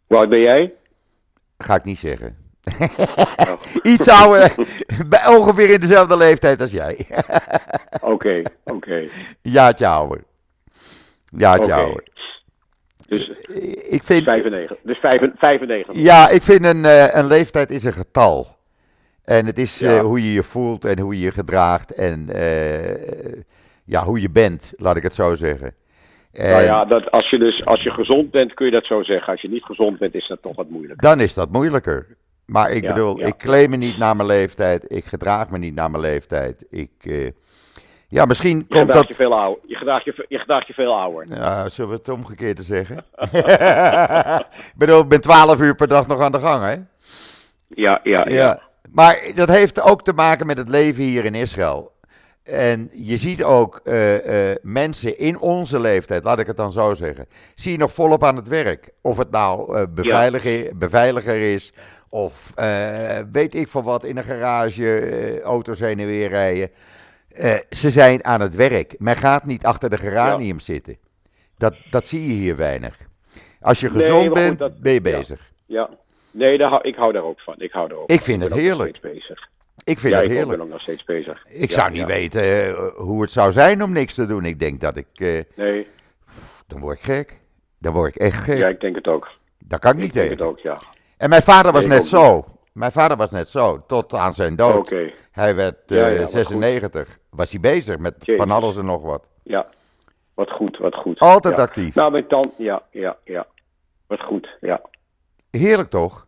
Hoe 0.08 0.18
oud 0.18 0.30
ben 0.30 0.40
jij? 0.40 0.74
Ga 1.58 1.76
ik 1.76 1.84
niet 1.84 1.98
zeggen. 2.00 2.38
Oh. 3.38 3.62
Iets 3.84 4.08
ouder, 4.08 4.56
ongeveer 5.28 5.70
in 5.70 5.80
dezelfde 5.80 6.18
leeftijd 6.18 6.62
als 6.62 6.72
jij. 6.72 7.08
Oké, 8.02 8.42
oké. 8.64 8.96
Een 8.96 9.52
jaartje 9.60 9.88
ouder. 9.88 10.24
Jaartje 11.38 11.72
Oké. 11.72 11.74
ouder. 11.74 12.04
Dus 13.08 13.30
Ik 13.90 14.04
vind, 14.04 14.24
95. 14.24 14.78
Dus 14.84 14.98
95. 14.98 15.96
Ja, 15.96 16.30
ik 16.30 16.42
vind 16.42 16.64
een, 16.66 16.86
eh, 16.86 17.16
een 17.16 17.28
leeftijd 17.28 17.72
is 17.72 17.84
een 17.84 17.94
getal. 17.94 18.48
En 19.24 19.46
het 19.46 19.58
is 19.58 19.82
eh, 19.82 20.00
hoe 20.00 20.24
je 20.24 20.34
je 20.34 20.44
voelt 20.44 20.86
en 20.86 21.00
hoe 21.00 21.18
je 21.18 21.24
je 21.24 21.32
gedraagt 21.32 21.94
en 21.94 22.30
eh, 22.30 23.42
ja, 23.86 24.04
hoe 24.04 24.22
je 24.22 24.30
bent, 24.30 24.74
laat 24.78 24.98
ik 24.98 25.04
het 25.04 25.16
zo 25.16 25.36
zeggen. 25.36 25.74
En 26.32 26.50
Nou 26.50 26.64
ja, 26.64 26.86
dat, 26.86 27.12
als, 27.12 27.30
je 27.30 27.38
dus, 27.40 27.66
als 27.66 27.84
je 27.84 27.92
gezond 27.92 28.32
bent 28.32 28.54
kun 28.54 28.66
je 28.66 28.72
dat 28.72 28.86
zo 28.86 29.04
zeggen. 29.04 29.32
Als 29.32 29.42
je 29.42 29.50
niet 29.50 29.64
gezond 29.64 29.98
bent 29.98 30.16
is 30.16 30.28
dat 30.28 30.42
toch 30.42 30.56
wat 30.56 30.70
moeilijk. 30.70 31.02
Dan 31.02 31.20
is 31.20 31.34
dat 31.34 31.52
moeilijker. 31.52 32.08
Maar 32.46 32.72
ik 32.72 32.84
Ja, 32.84 32.94
bedoel, 32.94 33.20
ja. 33.20 33.26
ik 33.26 33.38
claim 33.38 33.70
me 33.70 33.76
niet 33.76 33.98
naar 33.98 34.16
mijn 34.16 34.28
leeftijd, 34.28 34.92
ik 34.92 35.06
gedraag 35.06 35.50
me 35.50 35.58
niet 35.58 35.76
naar 35.76 35.92
mijn 35.92 36.04
leeftijd. 36.04 36.66
Ik, 36.70 36.92
eh, 37.00 37.32
ja, 38.08 38.26
misschien 38.26 38.58
Je 38.58 38.66
komt 38.76 38.94
dat... 38.94 39.08
je 39.08 39.14
veel 39.14 39.40
ouder. 39.40 39.64
Je 39.68 39.76
gedraagt 39.76 40.04
je, 40.04 40.26
je, 40.28 40.38
gedraagt 40.38 40.68
je 40.68 40.74
veel 40.74 41.00
ouder. 41.00 41.26
Ja, 41.38 41.70
zullen 41.70 41.92
we 41.92 41.98
het 41.98 42.10
omgekeerde 42.10 42.64
zeggen? 42.64 42.98
ik 44.70 44.74
bedoel, 44.76 45.02
ik 45.02 45.08
ben 45.08 45.22
12 45.22 45.62
uur 45.62 45.76
per 45.76 45.88
dag 45.88 46.08
nog 46.08 46.22
aan 46.22 46.32
de 46.32 46.40
gang, 46.40 46.64
hè? 46.64 46.76
Ja, 47.68 48.00
ja, 48.04 48.28
ja. 48.28 48.30
Ja, 48.30 48.62
maar 48.92 49.32
dat 49.36 49.50
heeft 49.50 49.82
ook 49.82 50.04
te 50.04 50.14
maken 50.14 50.46
met 50.46 50.58
het 50.58 50.70
leven 50.70 51.04
hier 51.04 51.26
in 51.26 51.36
Israël. 51.36 51.94
En 52.44 52.90
je 52.94 53.18
ziet 53.18 53.44
ook 53.44 53.82
eh, 53.84 54.52
eh, 54.52 54.58
mensen 54.62 55.18
in 55.18 55.40
onze 55.40 55.80
leeftijd, 55.80 56.24
laat 56.24 56.40
ik 56.40 56.48
het 56.48 56.58
dan 56.58 56.72
zo 56.72 56.94
zeggen, 56.94 57.28
zie 57.56 57.72
je 57.72 57.78
nog 57.78 57.94
volop 57.94 58.24
aan 58.24 58.36
het 58.36 58.48
werk. 58.48 58.90
Of 59.02 59.18
het 59.18 59.32
nou 59.32 59.88
beveiliger, 59.88 60.78
beveiliger 60.78 61.54
is, 61.54 61.74
of 62.10 62.52
eh, 62.56 63.20
weet 63.32 63.56
ik 63.56 63.68
van 63.68 63.84
wat, 63.84 64.04
in 64.04 64.18
een 64.18 64.24
garage 64.24 65.00
eh, 65.00 65.40
auto's 65.42 65.80
heen 65.80 66.00
en 66.00 66.06
weer 66.06 66.30
rijden. 66.30 66.70
Eh, 67.32 67.56
ze 67.70 67.90
zijn 67.90 68.26
aan 68.26 68.42
het 68.42 68.56
werk. 68.56 68.96
Men 69.00 69.16
gaat 69.16 69.46
niet 69.46 69.66
achter 69.66 69.90
de 69.90 69.98
geranium 69.98 70.60
zitten. 70.60 70.98
Dat, 71.58 71.74
dat 71.90 72.06
zie 72.06 72.28
je 72.28 72.34
hier 72.34 72.56
weinig. 72.56 72.98
Als 73.62 73.80
je 73.80 73.90
gezond 73.90 74.34
bent, 74.34 74.60
dat- 74.60 74.80
ben 74.80 74.94
je 74.94 75.02
bezig. 75.02 75.52
Ja. 75.66 75.90
Nee, 76.32 76.58
daar, 76.58 76.86
ik 76.86 76.96
hou 76.96 77.12
daar 77.14 77.24
ook 77.24 77.40
van. 77.40 77.56
Ik, 77.58 77.72
hou 77.72 77.88
daar 77.90 77.98
ook 77.98 78.10
Ik 78.10 78.22
vind 78.22 78.40
ben 78.40 78.48
het 78.48 78.58
heerlijk. 78.58 79.00
Bezig. 79.02 79.48
Ik 79.84 80.00
vind 80.00 80.14
ja, 80.14 80.20
het 80.20 80.30
ik 80.30 80.36
heerlijk. 80.36 80.58
ben 80.58 80.66
ook 80.66 80.72
nog 80.72 80.82
steeds 80.82 81.04
bezig. 81.04 81.46
Ik 81.50 81.72
zou 81.72 81.92
niet 81.92 82.06
weten 82.06 82.74
hoe 82.96 83.22
het 83.22 83.32
zou 83.32 83.52
zijn 83.52 83.84
om 83.84 83.92
niks 83.92 84.14
te 84.14 84.26
doen. 84.26 84.46
Ik 84.46 84.60
denk 84.60 84.82
dat 84.82 84.98
ik. 84.98 85.08
Nee, 85.56 85.88
dan 86.68 86.80
word 86.80 86.98
ik 86.98 87.04
gek. 87.04 87.40
Dan 87.80 87.94
word 87.94 88.16
ik 88.16 88.22
echt 88.22 88.44
gek. 88.44 88.58
ja, 88.58 88.68
ik 88.68 88.80
denk 88.82 88.96
het 88.96 89.08
ook. 89.08 89.30
Daar 89.66 89.80
kan 89.80 89.92
ik 89.92 89.98
Ik 89.98 90.04
niet 90.04 90.14
denk 90.14 90.30
het 90.30 90.38
tegen. 90.38 90.52
ook, 90.52 90.60
ja. 90.60 90.80
En 91.18 91.30
mijn 91.30 91.42
vader 91.42 91.72
was 91.72 91.86
net 91.86 92.06
zo. 92.06 92.44
Mijn 92.74 92.92
vader 92.92 93.18
was 93.18 93.30
net 93.32 93.50
zo. 93.50 93.84
Tot 93.88 94.14
aan 94.14 94.34
zijn 94.34 94.56
dood. 94.56 94.94
Hij 95.32 95.56
werd 95.56 95.76
Ja, 95.86 96.08
eh, 96.08 96.14
ja, 96.16 96.22
wat 96.22 96.32
96. 96.32 97.18
Was 97.30 97.52
hij 97.52 97.60
bezig 97.60 97.98
met 97.98 98.14
Jezus. 98.20 98.46
van 98.46 98.56
alles 98.56 98.78
en 98.78 98.86
nog 98.86 99.02
wat. 99.02 99.24
ja. 99.44 99.68
Wat 100.34 100.52
goed, 100.52 100.78
wat 100.78 100.96
goed. 100.96 101.20
Altijd 101.20 101.58
Ja. 101.58 101.64
actief. 101.64 101.96
Nou, 101.96 102.12
mijn 102.12 102.28
tand, 102.28 102.54
ja, 102.58 102.82
ja, 102.92 103.18
ja. 103.24 103.48
Wat 104.08 104.22
goed, 104.22 104.50
ja. 104.62 104.82
Heerlijk 105.52 105.90
toch? 105.90 106.28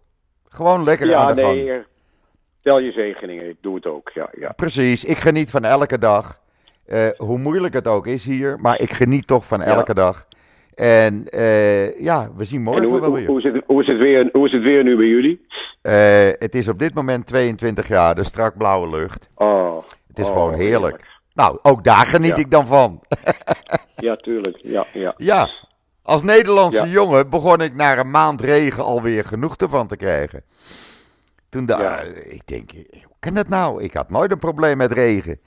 Gewoon 0.49 0.83
lekker 0.83 1.07
Ja, 1.07 1.19
aan 1.27 1.35
de 1.35 1.41
gang. 1.41 1.55
nee, 1.55 1.83
tel 2.61 2.79
je 2.79 2.91
zegeningen. 2.91 3.49
Ik 3.49 3.57
doe 3.61 3.75
het 3.75 3.85
ook, 3.85 4.09
ja, 4.13 4.29
ja. 4.39 4.51
Precies. 4.51 5.03
Ik 5.05 5.17
geniet 5.17 5.51
van 5.51 5.63
elke 5.63 5.97
dag. 5.97 6.39
Eh, 6.85 7.07
hoe 7.17 7.38
moeilijk 7.38 7.73
het 7.73 7.88
ook 7.88 8.07
is 8.07 8.25
hier. 8.25 8.59
Maar 8.59 8.79
ik 8.81 8.91
geniet 8.93 9.27
toch 9.27 9.45
van 9.45 9.61
elke 9.61 9.93
dag. 9.93 10.27
En 10.78 11.30
eh, 11.30 11.99
ja, 11.99 12.30
we 12.36 12.43
zien 12.45 12.61
morgen 12.61 12.84
En 12.84 12.89
hoe, 12.89 12.99
wel 12.99 13.13
weer. 13.13 13.28
hoe, 13.28 13.38
is 13.38 13.43
het, 13.43 13.63
hoe, 13.65 13.82
is 13.82 13.88
het 13.88 13.97
weer, 13.97 14.30
hoe 14.32 14.45
is 14.45 14.51
het 14.51 14.61
weer 14.63 14.84
nu 14.84 14.95
bij 14.95 15.05
jullie? 15.05 15.45
Eh, 15.82 16.30
het 16.39 16.55
is 16.55 16.67
op 16.67 16.80
dit 16.80 16.93
moment 16.93 17.25
22 17.25 17.86
graden, 17.86 18.25
strak 18.25 18.57
blauwe 18.57 18.89
lucht. 18.89 19.30
Oh, 19.36 19.78
Het 20.07 20.19
is 20.19 20.25
oh, 20.28 20.32
gewoon 20.34 20.53
heerlijk. 20.53 21.05
Nou, 21.34 21.59
ook 21.61 21.84
daar 21.84 22.05
geniet 22.05 22.30
Ja. 22.38 22.43
ik 22.43 22.51
dan 22.51 22.67
van. 22.67 23.01
Ja, 23.95 24.15
tuurlijk. 24.15 24.57
Ja, 24.61 24.86
ja. 24.93 25.13
Ja, 25.17 25.49
als 26.01 26.23
Nederlandse 26.23 26.86
Ja. 26.86 26.91
jongen 26.91 27.30
begon 27.30 27.61
ik 27.61 27.75
na 27.75 27.97
een 27.97 28.11
maand 28.11 28.41
regen 28.41 28.84
alweer 28.84 29.23
genoeg 29.25 29.55
ervan 29.55 29.88
te 29.88 29.95
krijgen. 29.95 30.43
Toen 31.49 31.63
Ja. 31.65 32.01
ik, 32.23 32.41
denk, 32.45 32.71
hoe 32.91 33.15
kan 33.19 33.34
dat 33.34 33.47
nou? 33.49 33.84
Ik 33.84 33.93
had 33.93 34.09
nooit 34.09 34.32
een 34.32 34.39
probleem 34.39 34.78
met 34.78 34.91
regen. 34.91 35.39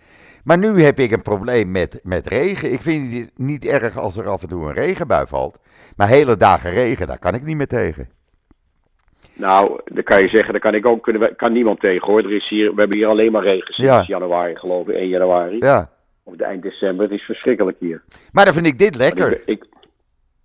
Maar 0.44 0.58
nu 0.58 0.82
heb 0.82 0.98
ik 0.98 1.10
een 1.12 1.22
probleem 1.22 1.70
met, 1.70 2.00
met 2.02 2.26
regen. 2.26 2.72
Ik 2.72 2.80
vind 2.80 3.12
het 3.14 3.30
niet 3.38 3.64
erg 3.64 3.98
als 3.98 4.16
er 4.16 4.28
af 4.28 4.42
en 4.42 4.48
toe 4.48 4.66
een 4.68 4.74
regenbui 4.74 5.26
valt. 5.26 5.58
Maar 5.96 6.08
hele 6.08 6.36
dagen 6.36 6.70
regen, 6.70 7.06
daar 7.06 7.18
kan 7.18 7.34
ik 7.34 7.42
niet 7.42 7.56
meer 7.56 7.66
tegen. 7.66 8.08
Nou, 9.34 9.80
dan 9.84 10.02
kan 10.02 10.20
je 10.22 10.28
zeggen, 10.28 10.52
daar 10.52 10.60
kan 10.60 10.74
ik 10.74 10.86
ook, 10.86 11.02
kunnen 11.02 11.36
kan 11.36 11.52
niemand 11.52 11.80
tegen 11.80 12.06
hoor. 12.06 12.18
Er 12.24 12.32
is 12.32 12.48
hier, 12.48 12.74
we 12.74 12.80
hebben 12.80 12.96
hier 12.98 13.06
alleen 13.06 13.32
maar 13.32 13.42
regen 13.42 13.74
sinds 13.74 13.90
Ja. 13.90 14.04
januari, 14.06 14.56
geloof 14.56 14.88
ik, 14.88 14.94
1 14.94 15.08
januari. 15.08 15.56
Ja. 15.58 15.90
Of 16.24 16.36
de 16.36 16.44
eind 16.44 16.62
december. 16.62 17.04
Het 17.04 17.14
is 17.18 17.24
verschrikkelijk 17.24 17.76
hier. 17.80 18.02
Maar 18.32 18.44
dan 18.44 18.54
vind 18.54 18.66
ik 18.66 18.78
dit 18.78 18.94
lekker, 18.94 19.32
Ik, 19.32 19.42
ik, 19.44 19.64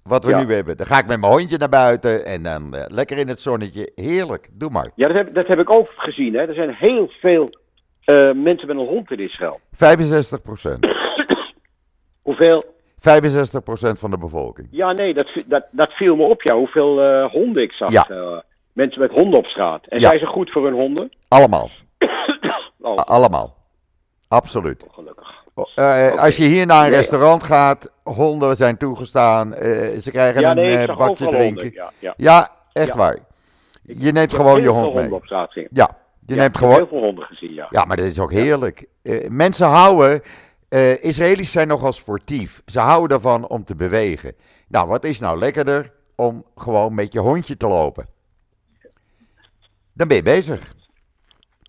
wat 0.04 0.24
we 0.24 0.30
Ja. 0.30 0.44
nu 0.44 0.54
hebben. 0.54 0.78
Dan 0.78 0.86
ga 0.86 1.00
ik 1.00 1.08
met 1.08 1.20
mijn 1.20 1.32
hondje 1.32 1.58
naar 1.58 1.70
buiten 1.70 2.26
en 2.26 2.44
dan 2.44 2.76
eh, 2.76 2.84
lekker 2.88 3.18
in 3.18 3.28
het 3.28 3.40
zonnetje. 3.42 3.92
Heerlijk, 3.96 4.48
doe 4.52 4.70
maar. 4.70 4.90
ja, 4.96 5.08
dat 5.08 5.18
heb, 5.18 5.34
dat 5.36 5.48
heb 5.48 5.60
ik 5.60 5.72
ook 5.72 5.90
gezien. 5.96 6.34
Hè. 6.34 6.40
Er 6.48 6.54
zijn 6.54 6.74
heel 6.74 7.10
veel 7.20 7.50
mensen 8.36 8.68
met 8.68 8.70
een 8.80 8.88
hond 8.88 9.12
in 9.12 9.20
Israël. 9.20 9.60
65 9.72 10.42
procent. 10.42 10.88
Hoeveel? 12.22 12.64
65 12.98 13.64
procent 13.64 14.00
van 14.00 14.10
de 14.10 14.18
bevolking. 14.18 14.68
Ja, 14.72 14.92
nee, 14.92 15.14
dat, 15.14 15.28
dat, 15.46 15.66
dat 15.72 15.92
viel 15.92 16.16
me 16.16 16.24
op, 16.24 16.42
ja. 16.42 16.56
Hoeveel 16.56 17.02
eh, 17.04 17.32
honden 17.32 17.64
ik 17.64 17.72
zag. 17.72 17.92
Ja. 17.92 18.08
eh, 18.10 18.38
mensen 18.74 19.02
met 19.02 19.12
honden 19.12 19.40
op 19.40 19.46
straat. 19.46 19.86
En 19.88 20.00
Ja. 20.00 20.08
zijn 20.08 20.20
ze 20.20 20.26
goed 20.26 20.52
voor 20.52 20.64
hun 20.66 20.74
honden? 20.74 21.12
Allemaal. 21.28 21.70
Oh, 22.82 22.96
Allemaal. 22.96 23.56
Absoluut. 24.28 24.86
gelukkig. 24.92 25.44
Eh, 25.76 26.10
Oké. 26.12 26.22
Als 26.22 26.38
je 26.38 26.44
hier 26.44 26.66
naar 26.66 26.86
een 26.86 26.92
restaurant 26.92 27.44
gaat, 27.44 27.94
honden 28.04 28.56
zijn 28.58 28.78
toegestaan. 28.78 29.54
eh, 29.54 29.98
ze 30.00 30.12
krijgen 30.12 30.42
Ja, 30.42 30.50
een 30.50 30.56
nee, 30.56 30.78
eh, 30.78 30.84
zag 30.84 30.98
bakje 30.98 31.16
drinken. 31.16 31.44
honden. 31.46 31.72
Ja, 31.74 31.92
ja. 32.00 32.14
Ja, 32.18 32.50
echt 32.74 32.96
waar. 32.96 33.18
Je 33.84 34.12
neemt 34.12 34.34
gewoon 34.34 34.62
je 34.62 34.68
hond 34.70 34.94
mee. 34.94 35.14
op 35.14 35.26
straat. 35.26 35.54
Ja, 35.72 35.90
je 36.26 36.34
Ja, 36.34 36.40
neemt 36.42 36.56
ik 36.56 36.62
heb 36.62 36.70
gewoon. 36.70 36.76
heel 36.76 36.88
veel 36.88 37.00
honden 37.00 37.26
gezien, 37.26 37.54
ja. 37.54 37.68
Ja, 37.70 37.86
maar 37.86 37.98
dat 37.98 38.06
is 38.06 38.20
ook 38.20 38.32
heerlijk. 38.32 38.86
Eh, 39.02 39.30
mensen 39.30 39.68
houden. 39.68 40.22
eh, 40.70 41.04
Israëli's 41.04 41.52
zijn 41.52 41.68
nogal 41.68 41.94
sportief. 41.94 42.62
Ze 42.66 42.80
houden 42.80 43.18
ervan 43.18 43.48
om 43.48 43.64
te 43.64 43.76
bewegen. 43.76 44.36
Nou, 44.68 44.88
wat 44.88 45.04
is 45.04 45.20
nou 45.20 45.38
lekkerder 45.38 45.92
om 46.16 46.46
gewoon 46.56 46.94
met 46.96 47.14
je 47.14 47.20
hondje 47.20 47.58
te 47.58 47.68
lopen? 47.68 48.08
Dan 49.94 50.08
ben 50.08 50.18
je 50.18 50.24
bezig. 50.24 50.74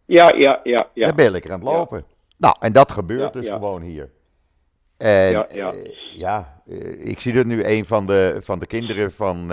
Ja, 0.05 0.33
ja, 0.37 0.61
ja. 0.65 0.89
ja. 0.95 1.07
Dan 1.07 1.17
ben 1.17 1.25
je 1.25 1.31
lekker 1.31 1.53
aan 1.53 1.61
het 1.61 1.69
Ja. 1.69 1.75
lopen. 1.75 2.05
Nou, 2.37 2.57
en 2.61 2.73
dat 2.73 2.93
gebeurt 2.93 3.35
Ja, 3.35 3.41
dus 3.41 3.49
gewoon 3.49 3.83
hier. 3.83 4.11
En 4.97 5.31
Ja, 5.31 5.47
ja, 6.15 6.61
eh, 6.69 7.07
ik 7.07 7.21
zie 7.21 7.33
dat 7.33 7.45
nu 7.47 7.65
een 7.65 7.87
van 7.87 8.07
de, 8.07 8.37
van 8.41 8.59
de 8.59 8.67
kinderen 8.67 9.13
van 9.13 9.47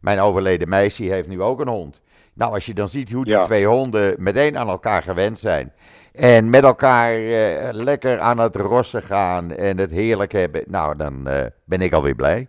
mijn 0.00 0.18
overleden 0.20 0.68
meisje 0.68 1.02
heeft 1.02 1.28
nu 1.28 1.42
ook 1.42 1.60
een 1.60 1.68
hond. 1.68 2.02
Nou, 2.36 2.52
als 2.54 2.66
je 2.66 2.74
dan 2.74 2.88
ziet 2.88 3.12
hoe 3.12 3.24
die 3.24 3.32
Ja. 3.32 3.42
twee 3.42 3.66
honden 3.66 4.14
meteen 4.18 4.58
aan 4.58 4.68
elkaar 4.68 5.02
gewend 5.02 5.38
zijn. 5.38 5.72
En 6.12 6.50
met 6.50 6.62
elkaar 6.64 7.12
eh, 7.14 7.68
lekker 7.72 8.18
aan 8.18 8.38
het 8.38 8.56
rossen 8.56 9.02
gaan 9.02 9.50
en 9.50 9.78
het 9.78 9.90
heerlijk 9.90 10.32
hebben. 10.32 10.62
Nou, 10.66 10.96
dan 10.96 11.28
eh, 11.28 11.46
ben 11.64 11.80
ik 11.80 11.92
alweer 11.92 12.14
blij. 12.14 12.48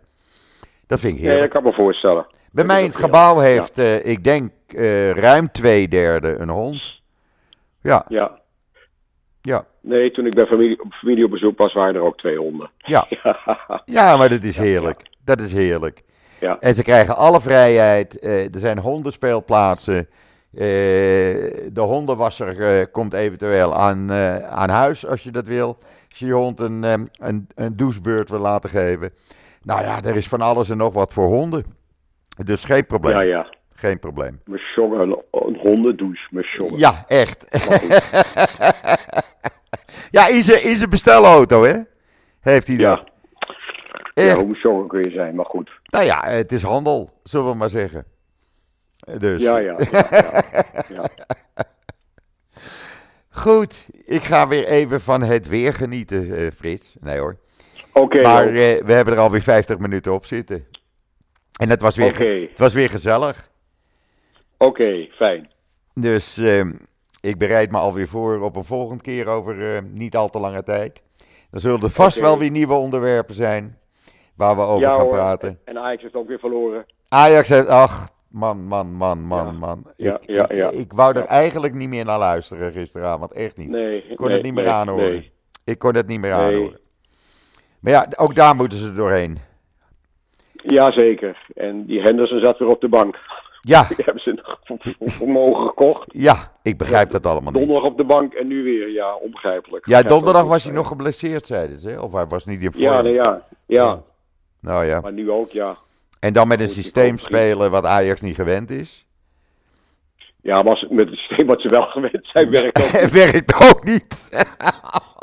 Dat 0.88 1.00
vind 1.00 1.16
ik 1.16 1.22
heerlijk. 1.22 1.42
dat 1.42 1.52
kan 1.52 1.62
ik 1.62 1.68
me 1.78 1.84
voorstellen. 1.84 2.26
Bij 2.30 2.64
dat 2.64 2.66
mij 2.66 2.82
in 2.84 2.88
het 2.90 2.98
gebouw 2.98 3.40
heeft, 3.40 3.78
eh, 3.80 4.06
ik 4.06 4.24
denk, 4.24 4.52
ruim 5.14 5.52
twee 5.52 5.88
derde 5.88 6.36
een 6.38 6.50
hond. 6.50 7.02
Ja, 7.82 8.06
Ja. 8.08 8.40
ja, 9.42 9.66
Nee, 9.82 10.12
toen 10.12 10.26
ik 10.26 10.34
bij 10.36 10.46
familie, 10.46 10.84
op 10.84 10.94
familie 10.94 11.26
op 11.26 11.32
bezoek 11.32 11.58
was, 11.58 11.74
waren 11.74 11.96
er 11.96 12.02
ook 12.02 12.18
twee 12.18 12.38
honden. 12.38 12.70
ja. 12.78 13.06
Ja, 13.10 13.82
Ja, 13.86 14.18
maar 14.18 14.30
dat 14.30 14.44
is 14.44 14.56
Ja, 14.56 14.62
heerlijk. 14.64 15.02
Dat 15.24 15.42
is 15.42 15.52
heerlijk. 15.52 16.02
Ja. 16.40 16.58
En 16.60 16.74
ze 16.74 16.84
krijgen 16.84 17.16
alle 17.16 17.42
vrijheid. 17.42 18.20
eh, 18.20 18.44
er 18.54 18.60
zijn 18.60 18.80
hondenspeelplaatsen. 18.80 19.98
Eh, 20.54 20.64
de 21.72 21.82
hondenwasser 21.82 22.80
eh, 22.80 22.86
komt 22.92 23.14
eventueel 23.14 23.76
aan, 23.76 24.12
aan 24.44 24.70
huis 24.70 25.06
als 25.08 25.24
je 25.24 25.32
dat 25.32 25.46
wil. 25.46 25.78
Als 26.10 26.20
je 26.20 26.26
je 26.26 26.34
hond 26.34 26.60
een, 26.60 26.84
een, 26.84 27.48
een 27.56 27.76
douchebeurt 27.78 28.30
wil 28.30 28.40
laten 28.40 28.70
geven. 28.70 29.14
Nou 29.62 29.82
ja, 29.82 30.04
er 30.04 30.16
is 30.16 30.28
van 30.28 30.42
alles 30.42 30.70
en 30.70 30.78
nog 30.78 30.94
wat 30.94 31.14
voor 31.14 31.28
honden. 31.28 31.66
Dus 32.46 32.64
geen 32.64 32.86
probleem. 32.86 33.16
ja, 33.16 33.22
ja. 33.22 33.56
Geen 33.76 34.00
probleem. 34.00 34.42
Jongen, 34.76 35.00
een, 35.00 35.24
een 35.32 35.58
hondendouche, 35.62 36.28
mijn 36.30 36.46
jongen. 36.58 36.78
Ja, 36.78 37.04
echt. 37.08 37.46
ja, 40.18 40.28
in 40.28 40.44
zijn, 40.44 40.64
in 40.64 40.78
zijn 40.78 40.90
bestelauto, 40.90 41.64
hè? 41.64 41.76
Heeft 42.42 42.68
hij 42.68 42.76
Ja. 42.76 42.96
dat. 42.96 43.10
Ja, 44.24 44.24
Echt. 44.24 44.44
hoe 44.44 44.58
jongen 44.60 44.88
kun 44.88 45.04
je 45.04 45.10
zijn, 45.12 45.36
maar 45.36 45.46
goed. 45.46 45.72
Nou 45.84 46.06
ja, 46.06 46.28
het 46.28 46.52
is 46.52 46.64
handel, 46.64 47.10
zullen 47.24 47.50
we 47.50 47.56
maar 47.56 47.70
zeggen. 47.70 48.06
Dus. 49.20 49.42
Ja, 49.42 49.58
ja. 49.58 49.76
ja, 49.92 50.08
ja, 50.12 50.44
ja. 50.90 51.10
Goed, 53.30 53.86
ik 54.06 54.24
ga 54.24 54.48
weer 54.48 54.66
even 54.66 55.02
van 55.02 55.22
het 55.24 55.48
weer 55.48 55.74
genieten, 55.74 56.36
eh, 56.36 56.52
Frits. 56.52 56.96
Nee 57.00 57.20
hoor. 57.20 57.38
Oké, 57.94 58.22
maar 58.22 58.48
eh, 58.48 58.54
we 58.86 58.94
hebben 58.94 59.14
er 59.14 59.20
alweer 59.20 59.42
50 59.42 59.78
minuten 59.78 60.14
op 60.14 60.26
zitten. 60.26 60.66
En 61.60 61.70
het 61.70 61.82
was 61.82 61.96
weer, 61.96 62.20
het 62.50 62.60
was 62.60 62.74
weer 62.74 62.90
gezellig. 62.90 63.50
oké, 64.58 65.08
fijn. 65.12 65.52
Dus 65.94 66.38
eh, 66.38 66.66
ik 67.22 67.38
bereid 67.38 67.72
me 67.72 67.78
alweer 67.78 68.08
voor 68.08 68.42
op 68.42 68.56
een 68.56 68.64
volgende 68.64 69.04
keer 69.04 69.28
over 69.28 69.76
eh, 69.76 69.82
niet 69.94 70.16
al 70.16 70.30
te 70.30 70.40
lange 70.40 70.64
tijd. 70.64 71.02
Dan 71.52 71.60
zullen 71.60 71.82
er 71.82 71.90
vast 71.90 72.20
wel 72.20 72.38
weer 72.38 72.52
nieuwe 72.52 72.74
onderwerpen 72.74 73.36
zijn 73.36 73.78
waar 74.38 74.56
we 74.56 74.62
over 74.62 74.80
ja, 74.88 74.92
gaan 74.92 75.00
hoor. 75.00 75.10
praten. 75.10 75.60
En 75.66 75.78
Ajax 75.80 76.02
heeft 76.02 76.16
ook 76.16 76.28
weer 76.28 76.40
verloren. 76.40 76.86
Ajax 77.08 77.50
heeft, 77.50 77.68
ach, 77.68 78.10
man, 78.28 78.64
man, 78.64 78.94
man, 78.94 79.20
man, 79.24 79.46
Ja. 79.46 79.52
man. 79.52 79.84
Ik, 79.96 80.18
ja, 80.26 80.70
ik- 80.70 80.94
wou 80.94 81.16
er 81.18 81.26
eigenlijk 81.26 81.74
niet 81.74 81.90
meer 81.90 82.06
naar 82.06 82.20
luisteren 82.20 82.72
gisteravond, 82.72 83.32
echt 83.32 83.58
niet. 83.58 83.70
Nee, 83.70 84.08
Ik 84.10 84.16
kon 84.18 84.26
nee, 84.26 84.36
het 84.36 84.46
niet 84.46 84.54
meer 84.54 84.64
nee, 84.64 84.74
aanhoren. 84.74 85.26
Ik 85.64 85.80
kon 85.80 85.96
het 85.96 86.08
niet 86.08 86.20
meer 86.20 86.34
aanhoren. 86.34 86.80
Maar 87.80 87.92
ja, 87.94 88.08
ook 88.16 88.36
daar 88.36 88.56
moeten 88.56 88.78
ze 88.78 88.94
doorheen. 88.94 89.38
Jazeker. 90.54 91.38
En 91.56 91.86
die 91.86 92.02
Henderson 92.02 92.40
zat 92.40 92.58
weer 92.60 92.68
op 92.68 92.82
de 92.82 92.90
bank. 92.90 93.18
Ja, 93.62 93.84
Die 93.96 94.06
hebben 94.06 94.24
ze 94.24 94.58
vermogen 95.00 95.68
gekocht. 95.68 96.06
ja, 96.08 96.36
ik 96.62 96.78
begrijp 96.78 97.10
dat 97.12 97.26
allemaal 97.26 97.52
niet. 97.52 97.62
Donderdag 97.62 97.92
op 97.92 97.98
de 97.98 98.04
bank 98.06 98.34
en 98.34 98.48
nu 98.48 98.64
weer. 98.64 98.92
Ja, 98.92 99.16
onbegrijpelijk. 99.16 99.88
Ja, 99.88 100.02
donderdag 100.02 100.46
was 100.46 100.64
hij 100.64 100.74
nog 100.74 100.88
geblesseerd, 100.88 101.46
zeiden 101.46 101.80
ze. 101.80 102.02
Of 102.02 102.14
hij 102.14 102.26
was 102.28 102.46
niet 102.46 102.62
in 102.64 102.72
vorm. 102.72 102.84
Ja, 102.84 103.02
nee, 103.02 103.14
ja. 103.14 103.42
Ja, 103.66 104.02
Nou 104.68 104.86
ja. 104.86 105.00
maar 105.00 105.12
nu 105.14 105.32
ook, 105.32 105.52
ja. 105.52 105.78
En 106.20 106.34
dan 106.34 106.48
met 106.48 106.60
een 106.60 106.70
systeem 106.70 107.18
spelen 107.18 107.72
wat 107.72 107.86
Ajax 107.86 108.22
niet 108.22 108.36
gewend 108.36 108.70
is. 108.70 109.06
Ja, 110.42 110.62
maar 110.62 110.86
met 110.90 111.10
het 111.10 111.18
systeem 111.18 111.48
wat 111.48 111.62
ze 111.62 111.70
wel 111.70 111.86
gewend 111.86 112.20
zijn, 112.34 112.50
werkt 112.50 112.82
ook 112.84 112.88
Het 113.02 113.12
werkt 113.12 113.54
ook 113.72 113.84
niet. 113.84 114.30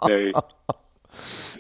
Nee, 0.04 0.32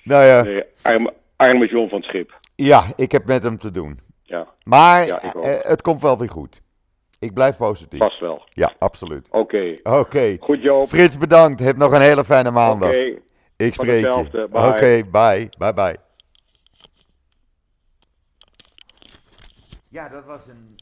nou 0.02 0.24
ja, 0.24 0.42
nee. 0.42 0.62
Arme, 0.82 1.12
arme 1.36 1.66
John 1.66 1.88
van 1.88 1.98
het 1.98 2.06
Schip. 2.08 2.38
ja, 2.56 2.84
ik 2.96 3.12
heb 3.12 3.24
met 3.26 3.42
hem 3.42 3.58
te 3.58 3.70
doen. 3.70 4.00
Ja, 4.22 4.46
Maar 4.62 5.06
Ja, 5.06 5.22
ik 5.22 5.34
eh, 5.34 5.52
het 5.60 5.82
komt 5.82 6.02
wel 6.02 6.18
weer 6.18 6.30
goed. 6.30 6.60
Ik 7.18 7.34
blijf 7.34 7.56
positief. 7.56 7.98
vast 7.98 8.20
wel. 8.20 8.44
Ja, 8.48 8.72
absoluut. 8.78 9.28
Oké. 9.30 9.76
Oké. 9.82 10.36
Goed, 10.40 10.62
Joop. 10.62 10.88
Frits, 10.88 11.18
bedankt. 11.18 11.60
Heb 11.60 11.76
nog 11.76 11.92
een 11.92 12.00
hele 12.00 12.24
fijne 12.24 12.48
Oké. 12.48 12.58
maandag. 12.58 12.92
Ik 13.56 13.74
van 13.74 13.84
spreek 13.84 14.04
je. 14.04 14.48
Oké, 14.52 15.02
Bye. 15.10 15.48
bye. 15.58 15.72
Bye 15.72 15.96
Ja, 19.94 20.08
dat 20.08 20.24
was 20.24 20.40
een. 20.48 20.76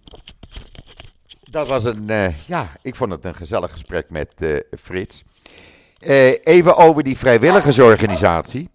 Dat 1.51 1.69
was 1.69 1.85
een. 1.85 2.11
eh, 2.11 2.47
ja, 2.47 2.69
ik 2.83 2.95
vond 2.95 3.11
het 3.13 3.25
een 3.25 3.35
gezellig 3.35 3.73
gesprek 3.73 4.11
met 4.11 4.29
eh, 4.37 4.57
Frits. 4.79 5.25
Eh, 5.99 6.35
even 6.43 6.77
over 6.77 7.03
die 7.03 7.19
vrijwilligersorganisatie. 7.19 8.71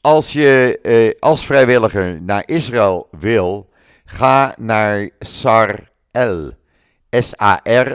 Als 0.00 0.32
je 0.32 1.16
als 1.20 1.46
vrijwilliger 1.46 2.22
naar 2.22 2.42
Israël 2.46 3.08
wil, 3.10 3.68
ga 4.04 4.54
naar 4.58 5.10
SAR-L. 5.18 6.50
S-A-R-E-L. 7.10 7.94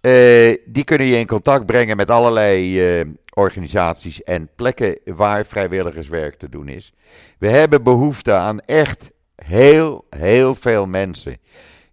Eh, 0.00 0.56
die 0.64 0.84
kunnen 0.84 1.06
je 1.06 1.18
in 1.18 1.26
contact 1.26 1.66
brengen 1.66 1.96
met 1.96 2.10
allerlei 2.10 3.14
organisaties 3.34 4.22
en 4.22 4.48
plekken 4.54 4.98
waar 5.04 5.46
vrijwilligerswerk 5.46 6.34
te 6.38 6.48
doen 6.48 6.68
is. 6.68 6.92
We 7.38 7.48
hebben 7.48 7.82
behoefte 7.82 8.32
aan 8.32 8.60
echt 8.60 9.14
heel, 9.36 10.06
heel 10.10 10.54
veel 10.54 10.86
mensen. 10.86 11.38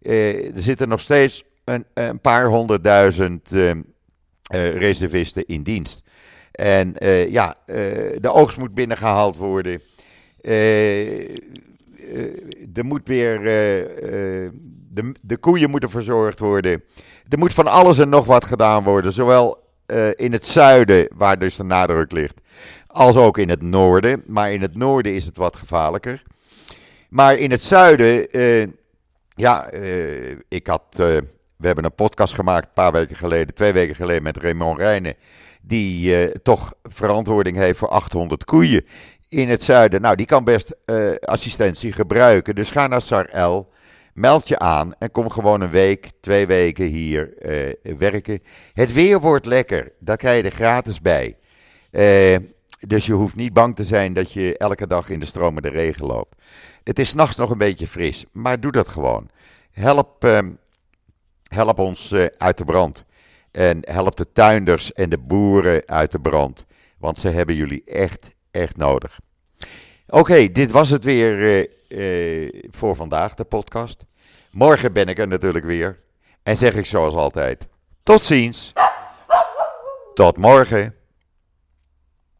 Eh, 0.03 0.55
er 0.55 0.61
zitten 0.61 0.87
nog 0.87 0.99
steeds 0.99 1.43
een, 1.63 1.85
een 1.93 2.19
paar 2.19 2.45
honderdduizend 2.45 3.51
eh, 3.51 3.69
eh, 3.69 3.77
reservisten 4.77 5.45
in 5.45 5.63
dienst. 5.63 6.03
En 6.51 6.95
ja, 7.29 7.55
de 8.19 8.31
oogst 8.31 8.57
moet 8.57 8.73
binnengehaald 8.73 9.37
worden. 9.37 9.81
er 12.73 12.85
moet 12.85 13.07
weer. 13.07 13.41
de, 14.89 15.11
de 15.21 15.37
koeien 15.37 15.69
moeten 15.69 15.89
verzorgd 15.89 16.39
worden. 16.39 16.83
Er 17.29 17.37
moet 17.37 17.53
van 17.53 17.67
alles 17.67 17.97
en 17.97 18.09
nog 18.09 18.25
wat 18.25 18.45
gedaan 18.45 18.83
worden. 18.83 19.11
Zowel 19.11 19.57
in 20.15 20.31
het 20.31 20.45
zuiden, 20.45 21.07
waar 21.15 21.39
dus 21.39 21.55
de 21.55 21.63
nadruk 21.63 22.11
ligt, 22.11 22.41
als 22.87 23.15
ook 23.15 23.37
in 23.37 23.49
het 23.49 23.61
noorden. 23.61 24.23
Maar 24.25 24.53
in 24.53 24.61
het 24.61 24.75
noorden 24.75 25.13
is 25.13 25.25
het 25.25 25.37
wat 25.37 25.55
gevaarlijker. 25.55 26.23
Maar 27.13 27.37
in 27.37 27.51
het 27.51 27.63
zuiden, 27.63 28.27
ja, 29.35 29.71
ik 30.47 30.67
had 30.67 30.83
we 31.57 31.67
hebben 31.67 31.83
een 31.83 31.95
podcast 31.95 32.33
gemaakt 32.33 32.65
een 32.65 32.73
paar 32.73 32.91
weken 32.91 33.15
geleden, 33.15 33.53
twee 33.53 33.73
weken 33.73 33.95
geleden 33.95 34.23
met 34.23 34.37
Raymond 34.37 34.79
Rijnen. 34.79 35.15
Die 35.61 36.31
toch 36.41 36.73
verantwoording 36.83 37.57
heeft 37.57 37.79
voor 37.79 37.87
800 37.87 38.43
koeien 38.43 38.85
in 39.29 39.49
het 39.49 39.63
zuiden. 39.63 40.01
Nou, 40.01 40.15
die 40.15 40.25
kan 40.25 40.43
best 40.43 40.75
assistentie 41.21 41.91
gebruiken. 41.91 42.55
Dus 42.55 42.69
ga 42.69 42.87
naar 42.87 43.01
SARL, 43.01 43.69
meld 44.13 44.47
je 44.47 44.59
aan 44.59 44.93
en 44.99 45.11
kom 45.11 45.29
gewoon 45.29 45.61
een 45.61 45.69
week, 45.69 46.09
twee 46.19 46.47
weken 46.47 46.85
hier 46.85 47.33
werken. 47.97 48.39
Het 48.73 48.93
weer 48.93 49.19
wordt 49.19 49.45
lekker, 49.45 49.91
daar 49.99 50.17
krijg 50.17 50.37
je 50.37 50.49
er 50.49 50.55
gratis 50.55 51.01
bij. 51.01 51.37
dus 52.87 53.05
je 53.05 53.13
hoeft 53.13 53.35
niet 53.35 53.53
bang 53.53 53.75
te 53.75 53.83
zijn 53.83 54.13
dat 54.13 54.31
je 54.31 54.57
elke 54.57 54.87
dag 54.87 55.09
in 55.09 55.19
de 55.19 55.25
stromende 55.25 55.69
regen 55.69 56.05
loopt. 56.05 56.35
Het 56.83 56.99
is 56.99 57.13
nachts 57.13 57.35
nog 57.35 57.49
een 57.49 57.57
beetje 57.57 57.87
fris, 57.87 58.25
maar 58.31 58.59
doe 58.59 58.71
dat 58.71 58.89
gewoon. 58.89 59.29
Help 59.71 60.23
ehm, 60.23 60.51
help 61.43 61.79
ons 61.79 62.11
eh, 62.11 62.25
uit 62.37 62.57
de 62.57 62.65
brand. 62.65 63.05
En 63.51 63.79
help 63.81 64.15
de 64.15 64.31
tuinders 64.33 64.91
en 64.91 65.09
de 65.09 65.17
boeren 65.17 65.87
uit 65.87 66.11
de 66.11 66.19
brand. 66.19 66.65
Want 66.97 67.19
ze 67.19 67.29
hebben 67.29 67.55
jullie 67.55 67.83
echt, 67.85 68.29
echt 68.51 68.77
nodig. 68.77 69.19
Oké, 70.07 70.51
dit 70.51 70.71
was 70.71 70.89
het 70.89 71.03
weer 71.03 71.67
uh, 71.87 72.65
voor 72.69 72.95
vandaag, 72.95 73.33
de 73.33 73.43
podcast. 73.43 74.03
Morgen 74.51 74.93
ben 74.93 75.07
ik 75.07 75.19
er 75.19 75.27
natuurlijk 75.27 75.65
weer. 75.65 75.99
En 76.43 76.57
zeg 76.57 76.73
ik 76.75 76.85
zoals 76.85 77.13
altijd: 77.13 77.67
tot 78.03 78.21
ziens. 78.21 78.73
Tot 80.13 80.37
morgen. 80.37 80.95